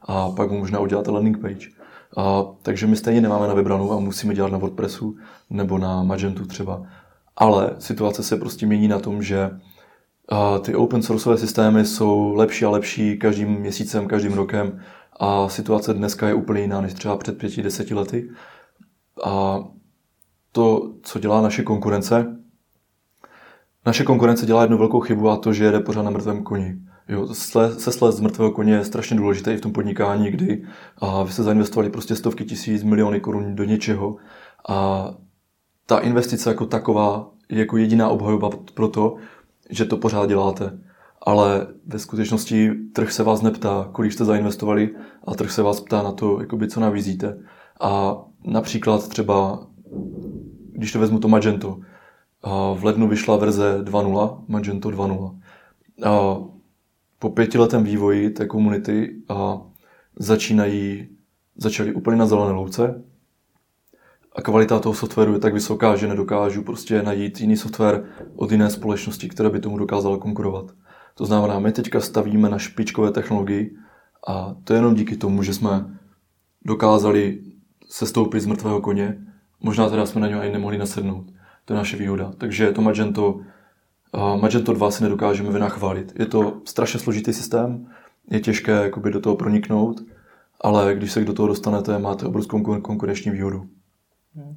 a 0.01 0.29
pak 0.29 0.51
mu 0.51 0.59
možná 0.59 0.79
uděláte 0.79 1.11
landing 1.11 1.41
page. 1.41 1.78
A, 2.17 2.43
takže 2.61 2.87
my 2.87 2.95
stejně 2.95 3.21
nemáme 3.21 3.47
na 3.47 3.53
vybranou 3.53 3.91
a 3.91 3.99
musíme 3.99 4.33
dělat 4.33 4.51
na 4.51 4.57
WordPressu 4.57 5.17
nebo 5.49 5.77
na 5.77 6.03
Magentu 6.03 6.45
třeba. 6.45 6.83
Ale 7.35 7.75
situace 7.79 8.23
se 8.23 8.37
prostě 8.37 8.65
mění 8.65 8.87
na 8.87 8.99
tom, 8.99 9.23
že 9.23 9.59
a, 10.29 10.59
ty 10.59 10.75
open 10.75 11.01
sourceové 11.01 11.37
systémy 11.37 11.85
jsou 11.85 12.33
lepší 12.33 12.65
a 12.65 12.69
lepší 12.69 13.17
každým 13.17 13.49
měsícem, 13.49 14.07
každým 14.07 14.33
rokem 14.33 14.81
a 15.19 15.49
situace 15.49 15.93
dneska 15.93 16.27
je 16.27 16.33
úplně 16.33 16.61
jiná 16.61 16.81
než 16.81 16.93
třeba 16.93 17.17
před 17.17 17.37
pěti, 17.37 17.63
deseti 17.63 17.93
lety. 17.93 18.29
A 19.25 19.59
to, 20.51 20.93
co 21.03 21.19
dělá 21.19 21.41
naše 21.41 21.63
konkurence, 21.63 22.35
naše 23.85 24.03
konkurence 24.03 24.45
dělá 24.45 24.61
jednu 24.61 24.77
velkou 24.77 24.99
chybu 24.99 25.29
a 25.29 25.37
to, 25.37 25.53
že 25.53 25.65
jede 25.65 25.79
pořád 25.79 26.01
na 26.01 26.11
mrtvém 26.11 26.43
koni. 26.43 26.79
Jo, 27.09 27.27
se 27.27 27.91
slez 27.91 28.15
z 28.15 28.19
mrtvého 28.19 28.51
koně 28.51 28.73
je 28.73 28.83
strašně 28.83 29.17
důležité 29.17 29.53
i 29.53 29.57
v 29.57 29.61
tom 29.61 29.73
podnikání, 29.73 30.31
kdy 30.31 30.63
a 30.97 31.23
vy 31.23 31.31
jste 31.31 31.43
zainvestovali 31.43 31.89
prostě 31.89 32.15
stovky 32.15 32.45
tisíc, 32.45 32.83
miliony 32.83 33.19
korun 33.19 33.55
do 33.55 33.63
něčeho 33.63 34.15
a 34.69 35.09
ta 35.85 35.99
investice 35.99 36.49
jako 36.49 36.65
taková 36.65 37.31
je 37.49 37.59
jako 37.59 37.77
jediná 37.77 38.09
obhajoba 38.09 38.49
pro 38.73 38.87
to, 38.87 39.15
že 39.69 39.85
to 39.85 39.97
pořád 39.97 40.29
děláte. 40.29 40.79
Ale 41.21 41.67
ve 41.85 41.99
skutečnosti 41.99 42.71
trh 42.93 43.11
se 43.11 43.23
vás 43.23 43.41
neptá, 43.41 43.89
kolik 43.91 44.13
jste 44.13 44.25
zainvestovali 44.25 44.95
a 45.27 45.35
trh 45.35 45.51
se 45.51 45.61
vás 45.61 45.81
ptá 45.81 46.03
na 46.03 46.11
to, 46.11 46.41
jakoby, 46.41 46.67
co 46.67 46.79
navízíte. 46.79 47.37
A 47.81 48.21
například 48.43 49.07
třeba, 49.07 49.67
když 50.71 50.91
to 50.91 50.99
vezmu 50.99 51.19
to 51.19 51.27
Magento, 51.27 51.79
v 52.73 52.83
lednu 52.83 53.07
vyšla 53.07 53.37
verze 53.37 53.81
2.0, 53.83 54.43
Magento 54.47 54.89
2.0 54.89 56.49
po 57.19 57.29
pětiletém 57.29 57.83
vývoji 57.83 58.29
té 58.29 58.45
komunity 58.45 59.15
a 59.29 59.61
začínají, 60.19 61.07
začali 61.55 61.93
úplně 61.93 62.17
na 62.17 62.25
zelené 62.25 62.51
louce 62.51 63.03
a 64.35 64.41
kvalita 64.41 64.79
toho 64.79 64.95
softwaru 64.95 65.33
je 65.33 65.39
tak 65.39 65.53
vysoká, 65.53 65.95
že 65.95 66.07
nedokážu 66.07 66.63
prostě 66.63 67.01
najít 67.01 67.41
jiný 67.41 67.57
software 67.57 68.03
od 68.35 68.51
jiné 68.51 68.69
společnosti, 68.69 69.29
která 69.29 69.49
by 69.49 69.59
tomu 69.59 69.77
dokázala 69.77 70.17
konkurovat. 70.17 70.71
To 71.15 71.25
znamená, 71.25 71.59
my 71.59 71.71
teďka 71.71 71.99
stavíme 71.99 72.49
na 72.49 72.57
špičkové 72.57 73.11
technologii 73.11 73.75
a 74.27 74.55
to 74.63 74.73
je 74.73 74.77
jenom 74.77 74.95
díky 74.95 75.17
tomu, 75.17 75.43
že 75.43 75.53
jsme 75.53 75.99
dokázali 76.65 77.41
sestoupit 77.89 78.39
z 78.39 78.45
mrtvého 78.45 78.81
koně. 78.81 79.17
Možná 79.59 79.89
teda 79.89 80.05
jsme 80.05 80.21
na 80.21 80.27
něj 80.27 80.39
ani 80.39 80.51
nemohli 80.51 80.77
nasednout. 80.77 81.25
To 81.65 81.73
je 81.73 81.77
naše 81.77 81.97
výhoda. 81.97 82.31
Takže 82.37 82.71
to 82.71 82.81
Magento 82.81 83.39
Magento 84.41 84.73
2 84.73 84.91
si 84.91 85.03
nedokážeme 85.03 85.51
vynachválit. 85.51 86.19
Je 86.19 86.25
to 86.25 86.61
strašně 86.65 86.99
složitý 86.99 87.33
systém, 87.33 87.87
je 88.31 88.39
těžké 88.39 88.71
jakoby, 88.71 89.11
do 89.11 89.19
toho 89.19 89.35
proniknout, 89.35 90.01
ale 90.61 90.95
když 90.95 91.11
se 91.11 91.25
do 91.25 91.33
toho 91.33 91.47
dostanete, 91.47 91.99
máte 91.99 92.25
obrovskou 92.25 92.81
konkurenční 92.81 93.31
výhodu. 93.31 93.65
Hmm. 94.35 94.55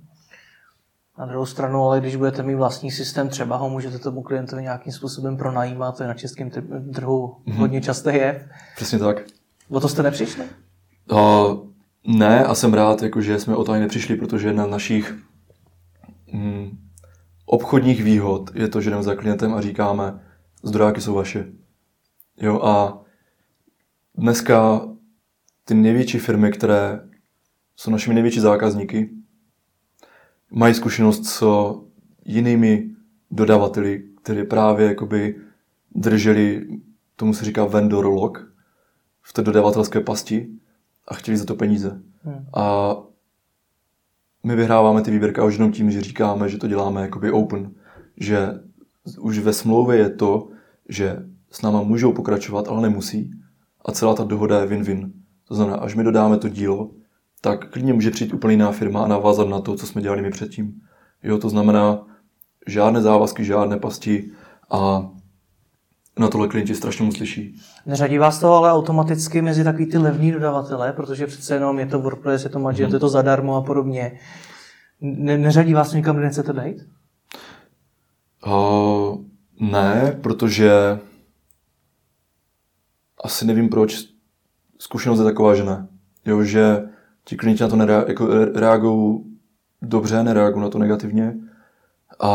Na 1.18 1.26
druhou 1.26 1.46
stranu, 1.46 1.82
ale 1.82 2.00
když 2.00 2.16
budete 2.16 2.42
mít 2.42 2.55
vlastní 2.55 2.90
systém, 2.90 3.28
třeba 3.28 3.57
ho 3.57 3.70
můžete 3.70 3.98
tomu 3.98 4.22
klientovi 4.22 4.62
nějakým 4.62 4.92
způsobem 4.92 5.36
pronajímat, 5.36 5.96
to 5.96 6.03
je 6.03 6.09
na 6.09 6.14
českém 6.14 6.50
trhu 6.94 7.36
hmm. 7.46 7.57
hodně 7.57 7.80
časté 7.80 8.12
je. 8.12 8.48
Přesně 8.76 8.98
tak. 8.98 9.22
O 9.68 9.80
to 9.80 9.88
jste 9.88 10.03
nepřišli? 10.03 10.44
Uh, 11.12 11.18
ne 12.07 12.44
a 12.44 12.55
jsem 12.55 12.74
rád, 12.74 13.03
jako, 13.03 13.20
že 13.20 13.38
jsme 13.38 13.57
o 13.57 13.64
to 13.64 13.72
ani 13.72 13.80
nepřišli, 13.80 14.16
protože 14.16 14.53
na 14.53 14.66
našich 14.66 15.14
mm, 16.32 16.78
obchodních 17.47 18.05
výhod 18.05 18.51
je 18.55 18.68
to, 18.68 18.80
že 18.80 18.90
jdeme 18.90 19.03
za 19.03 19.14
klientem 19.14 19.55
a 19.55 19.61
říkáme, 19.61 20.20
zdrojáky 20.62 21.01
jsou 21.01 21.14
vaše. 21.14 21.53
Jo, 22.36 22.61
a 22.62 23.03
dneska 24.14 24.88
ty 25.64 25.74
největší 25.74 26.18
firmy, 26.18 26.51
které 26.51 27.09
jsou 27.76 27.90
našimi 27.90 28.14
největší 28.14 28.40
zákazníky, 28.40 29.11
mají 30.51 30.74
zkušenost 30.74 31.24
s 31.26 31.45
jinými 32.24 32.90
dodavateli, 33.30 34.09
které 34.22 34.45
právě 34.45 34.86
jakoby 34.86 35.40
drželi, 35.95 36.66
tomu 37.16 37.34
se 37.34 37.45
říká 37.45 37.64
vendor 37.64 38.07
lock, 38.07 38.53
v 39.22 39.32
té 39.32 39.43
dodavatelské 39.43 40.01
pasti 40.01 40.49
a 41.09 41.14
chtěli 41.14 41.36
za 41.36 41.45
to 41.45 41.55
peníze. 41.55 42.03
Hmm. 42.22 42.47
A 42.55 42.95
my 44.45 44.57
vyhráváme 44.57 45.03
ty 45.03 45.11
výběrka 45.11 45.45
už 45.45 45.55
jenom 45.55 45.72
tím, 45.72 45.90
že 45.90 46.01
říkáme, 46.01 46.49
že 46.49 46.59
to 46.59 46.68
děláme 46.68 47.03
jakoby 47.03 47.30
open. 47.30 47.70
Že 48.16 48.49
už 49.20 49.38
ve 49.38 49.53
smlouvě 49.53 49.99
je 49.99 50.11
to, 50.11 50.49
že 50.88 51.16
s 51.51 51.62
náma 51.62 51.82
můžou 51.82 52.12
pokračovat, 52.12 52.68
ale 52.68 52.82
nemusí. 52.82 53.30
A 53.84 53.93
celá 53.93 54.14
ta 54.14 54.24
dohoda 54.24 54.61
je 54.61 54.66
win-win. 54.66 55.12
To 55.49 55.55
znamená, 55.55 55.76
až 55.76 55.95
my 55.95 56.05
dodáme 56.05 56.38
to 56.38 56.49
dílo, 56.49 56.90
tak 57.40 57.70
klidně 57.70 57.93
může 57.93 58.11
přijít 58.11 58.34
úplně 58.34 58.53
jiná 58.53 58.72
firma 58.72 59.05
a 59.05 59.09
navázat 59.09 59.49
na 59.49 59.61
to, 59.61 59.76
co 59.76 59.86
jsme 59.86 60.03
dělali 60.03 60.22
my 60.22 60.30
předtím. 60.30 60.80
Jo, 61.22 61.38
to 61.38 61.49
znamená 61.49 62.07
žádné 62.66 63.03
závazky, 63.03 63.45
žádné 63.45 63.78
pasti 63.78 64.30
a 64.70 65.11
na 66.18 66.28
tohle 66.28 66.48
klienti 66.48 66.74
strašně 66.74 67.04
moc 67.04 67.16
slyší. 67.16 67.60
Neřadí 67.86 68.18
vás 68.18 68.38
to 68.38 68.54
ale 68.54 68.72
automaticky 68.72 69.42
mezi 69.42 69.64
takový 69.64 69.86
ty 69.86 69.98
levní 69.98 70.32
dodavatele, 70.32 70.92
protože 70.92 71.26
přece 71.26 71.54
jenom 71.54 71.78
je 71.78 71.86
to 71.86 72.00
WordPress, 72.00 72.44
je 72.44 72.50
to 72.50 72.58
Magento, 72.58 72.86
hmm. 72.86 72.94
je 72.94 73.00
to 73.00 73.08
zadarmo 73.08 73.56
a 73.56 73.62
podobně. 73.62 74.18
Ne, 75.00 75.38
neřadí 75.38 75.74
vás 75.74 75.92
někam, 75.92 76.16
kde 76.16 76.24
nechcete 76.24 76.52
být? 76.52 76.86
Uh, 78.46 79.18
ne, 79.60 80.18
protože 80.22 80.70
asi 83.24 83.46
nevím 83.46 83.68
proč. 83.68 84.04
Zkušenost 84.78 85.18
je 85.18 85.24
taková, 85.24 85.54
že 85.54 85.64
ne. 85.64 85.88
Jo, 86.26 86.42
že 86.42 86.82
ti 87.24 87.36
klienti 87.36 87.62
na 87.62 87.68
to 87.68 87.76
nereagují 87.76 88.08
jako 88.08 88.28
reagují 88.60 89.20
dobře, 89.82 90.22
nereagují 90.22 90.62
na 90.62 90.68
to 90.68 90.78
negativně. 90.78 91.34
A 92.20 92.28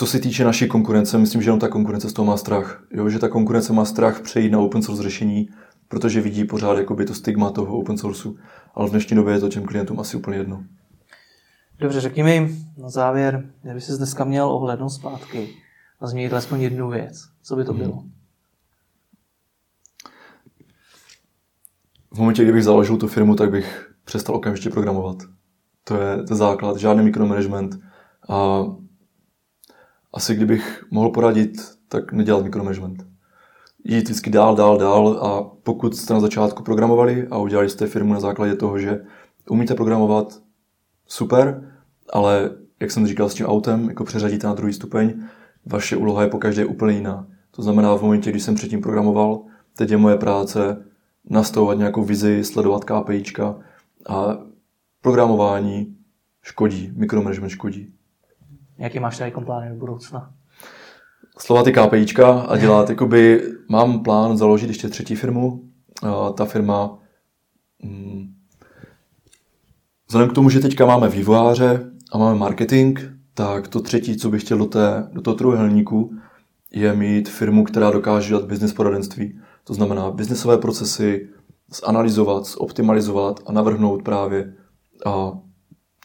co 0.00 0.06
se 0.06 0.20
týče 0.20 0.44
naší 0.44 0.68
konkurence, 0.68 1.18
myslím, 1.18 1.42
že 1.42 1.48
jenom 1.48 1.60
ta 1.60 1.68
konkurence 1.68 2.10
z 2.10 2.12
toho 2.12 2.26
má 2.26 2.36
strach. 2.36 2.84
Jo, 2.90 3.08
že 3.08 3.18
ta 3.18 3.28
konkurence 3.28 3.72
má 3.72 3.84
strach 3.84 4.20
přejít 4.20 4.50
na 4.50 4.58
open 4.58 4.82
source 4.82 5.02
řešení, 5.02 5.48
protože 5.88 6.20
vidí 6.20 6.44
pořád 6.44 6.78
jakoby 6.78 7.04
to 7.04 7.14
stigma 7.14 7.50
toho 7.50 7.78
open 7.78 7.98
sourceu. 7.98 8.36
Ale 8.74 8.88
v 8.88 8.90
dnešní 8.90 9.16
době 9.16 9.34
je 9.34 9.40
to 9.40 9.48
těm 9.48 9.64
klientům 9.64 10.00
asi 10.00 10.16
úplně 10.16 10.36
jedno. 10.36 10.64
Dobře, 11.78 12.00
řekni 12.00 12.22
mi 12.22 12.56
na 12.76 12.88
závěr, 12.90 13.50
kdyby 13.62 13.80
jsi 13.80 13.96
dneska 13.96 14.24
měl 14.24 14.50
ohlednout 14.50 14.92
zpátky 14.92 15.48
a 16.00 16.06
změnit 16.06 16.32
alespoň 16.32 16.60
jednu 16.60 16.90
věc, 16.90 17.22
co 17.42 17.56
by 17.56 17.64
to 17.64 17.74
bylo? 17.74 17.96
Hmm. 17.96 18.12
V 22.14 22.18
momentě, 22.18 22.42
kdybych 22.42 22.64
založil 22.64 22.96
tu 22.96 23.08
firmu, 23.08 23.34
tak 23.34 23.50
bych 23.50 23.90
přestal 24.04 24.36
okamžitě 24.36 24.70
programovat. 24.70 25.16
To 25.84 25.96
je, 25.96 26.22
to 26.22 26.34
základ, 26.34 26.76
žádný 26.76 27.04
mikromanagement. 27.04 27.78
A 28.28 28.64
asi 30.12 30.34
kdybych 30.34 30.84
mohl 30.90 31.10
poradit, 31.10 31.52
tak 31.88 32.12
nedělat 32.12 32.44
mikromanagement. 32.44 33.06
Jít 33.84 34.04
vždycky 34.04 34.30
dál, 34.30 34.56
dál, 34.56 34.78
dál 34.78 35.08
a 35.08 35.42
pokud 35.62 35.96
jste 35.96 36.14
na 36.14 36.20
začátku 36.20 36.62
programovali 36.62 37.26
a 37.30 37.38
udělali 37.38 37.68
jste 37.68 37.86
firmu 37.86 38.12
na 38.12 38.20
základě 38.20 38.54
toho, 38.54 38.78
že 38.78 39.00
umíte 39.50 39.74
programovat, 39.74 40.40
super, 41.06 41.72
ale 42.12 42.50
jak 42.80 42.90
jsem 42.90 43.06
říkal 43.06 43.28
s 43.28 43.34
tím 43.34 43.46
autem, 43.46 43.88
jako 43.88 44.04
přeřadíte 44.04 44.46
na 44.46 44.54
druhý 44.54 44.72
stupeň, 44.72 45.22
vaše 45.66 45.96
úloha 45.96 46.22
je 46.22 46.28
po 46.28 46.38
každé 46.38 46.64
úplně 46.64 46.96
jiná. 46.96 47.26
To 47.50 47.62
znamená, 47.62 47.96
v 47.96 48.02
momentě, 48.02 48.30
když 48.30 48.42
jsem 48.42 48.54
předtím 48.54 48.80
programoval, 48.80 49.42
teď 49.76 49.90
je 49.90 49.96
moje 49.96 50.16
práce 50.16 50.84
nastavovat 51.30 51.78
nějakou 51.78 52.04
vizi, 52.04 52.44
sledovat 52.44 52.84
KPIčka 52.84 53.56
a 54.08 54.38
programování 55.00 55.96
škodí, 56.42 56.92
mikromanagement 56.94 57.50
škodí. 57.50 57.92
Jaký 58.80 59.00
máš 59.00 59.18
tady 59.18 59.32
plány 59.44 59.68
do 59.68 59.74
budoucna? 59.74 60.32
Slova 61.38 61.62
ty 61.62 61.72
KPIčka 61.72 62.40
a 62.40 62.56
dělat, 62.56 62.90
jakoby, 62.90 63.42
mám 63.68 64.02
plán 64.02 64.36
založit 64.36 64.66
ještě 64.66 64.88
třetí 64.88 65.16
firmu. 65.16 65.60
Ta 66.36 66.44
firma, 66.44 66.98
hmm, 67.82 68.34
vzhledem 70.08 70.30
k 70.30 70.32
tomu, 70.32 70.50
že 70.50 70.60
teďka 70.60 70.86
máme 70.86 71.08
vývojáře 71.08 71.90
a 72.12 72.18
máme 72.18 72.38
marketing, 72.38 72.98
tak 73.34 73.68
to 73.68 73.80
třetí, 73.80 74.16
co 74.16 74.30
bych 74.30 74.42
chtěl 74.42 74.58
do, 74.58 74.66
té, 74.66 75.08
do 75.12 75.22
toho 75.22 75.34
trojuhelníku, 75.34 76.14
je 76.72 76.94
mít 76.94 77.28
firmu, 77.28 77.64
která 77.64 77.90
dokáže 77.90 78.28
dělat 78.28 78.44
business 78.44 78.72
poradenství. 78.72 79.40
To 79.64 79.74
znamená 79.74 80.10
biznesové 80.10 80.58
procesy, 80.58 81.28
zanalizovat, 81.68 82.44
optimalizovat 82.58 83.40
a 83.46 83.52
navrhnout 83.52 84.02
právě 84.02 84.54
a 85.06 85.32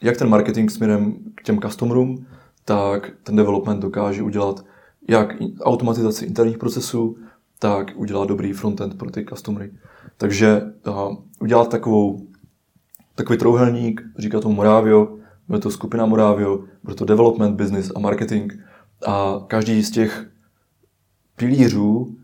jak 0.04 0.18
ten 0.18 0.30
marketing 0.30 0.72
směrem 0.72 1.16
k 1.36 1.44
těm 1.44 1.60
customerům, 1.60 2.26
tak 2.66 3.12
ten 3.24 3.36
development 3.36 3.82
dokáže 3.82 4.24
udělat 4.24 4.66
jak 5.10 5.36
automatizaci 5.62 6.26
interních 6.26 6.58
procesů, 6.58 7.18
tak 7.60 7.92
udělat 7.96 8.28
dobrý 8.28 8.54
frontend 8.54 8.98
pro 8.98 9.12
ty 9.12 9.26
customery. 9.26 9.72
Takže 10.18 10.62
uh, 10.88 11.16
udělat 11.40 11.70
takovou, 11.70 12.28
takový 13.16 13.40
trouhelník, 13.40 14.02
říká 14.18 14.40
to 14.40 14.50
Moravio, 14.50 15.18
bude 15.48 15.60
to 15.60 15.72
skupina 15.72 16.06
Moravio, 16.06 16.64
bude 16.84 16.96
to 16.96 17.06
development, 17.06 17.56
business 17.56 17.92
a 17.96 18.00
marketing 18.00 18.54
a 19.08 19.44
každý 19.48 19.84
z 19.84 19.92
těch 19.92 20.28
pilířů 21.36 22.16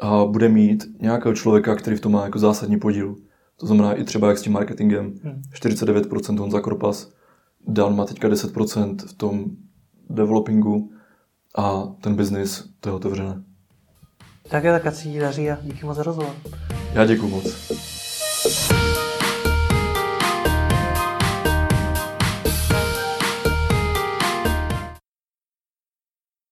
a 0.00 0.24
bude 0.24 0.48
mít 0.48 0.84
nějakého 1.00 1.34
člověka, 1.34 1.74
který 1.74 1.96
v 1.96 2.00
tom 2.00 2.12
má 2.12 2.24
jako 2.24 2.38
zásadní 2.38 2.78
podíl. 2.78 3.16
To 3.56 3.66
znamená 3.66 3.92
i 3.92 4.04
třeba 4.04 4.28
jak 4.28 4.38
s 4.38 4.42
tím 4.42 4.52
marketingem. 4.52 5.14
49% 5.54 6.28
hmm. 6.28 6.38
Honza 6.38 6.60
Korpas, 6.60 7.12
Dan 7.68 7.96
má 7.96 8.04
teďka 8.04 8.28
10% 8.28 8.96
v 9.06 9.12
tom 9.12 9.50
developingu 10.10 10.90
a 11.56 11.82
ten 12.00 12.16
biznis, 12.16 12.64
to 12.80 12.88
je 12.88 12.92
otevřené. 12.92 13.42
Tak 14.48 14.64
je, 14.64 14.72
tak 14.72 14.86
ať 14.86 14.94
se 14.94 15.02
ti 15.02 15.18
daří 15.18 15.50
a 15.50 15.58
díky 15.62 15.86
moc 15.86 15.96
za 15.96 16.02
rozhovor. 16.02 16.34
Já 16.92 17.06
děkuji 17.06 17.28
moc. 17.28 18.75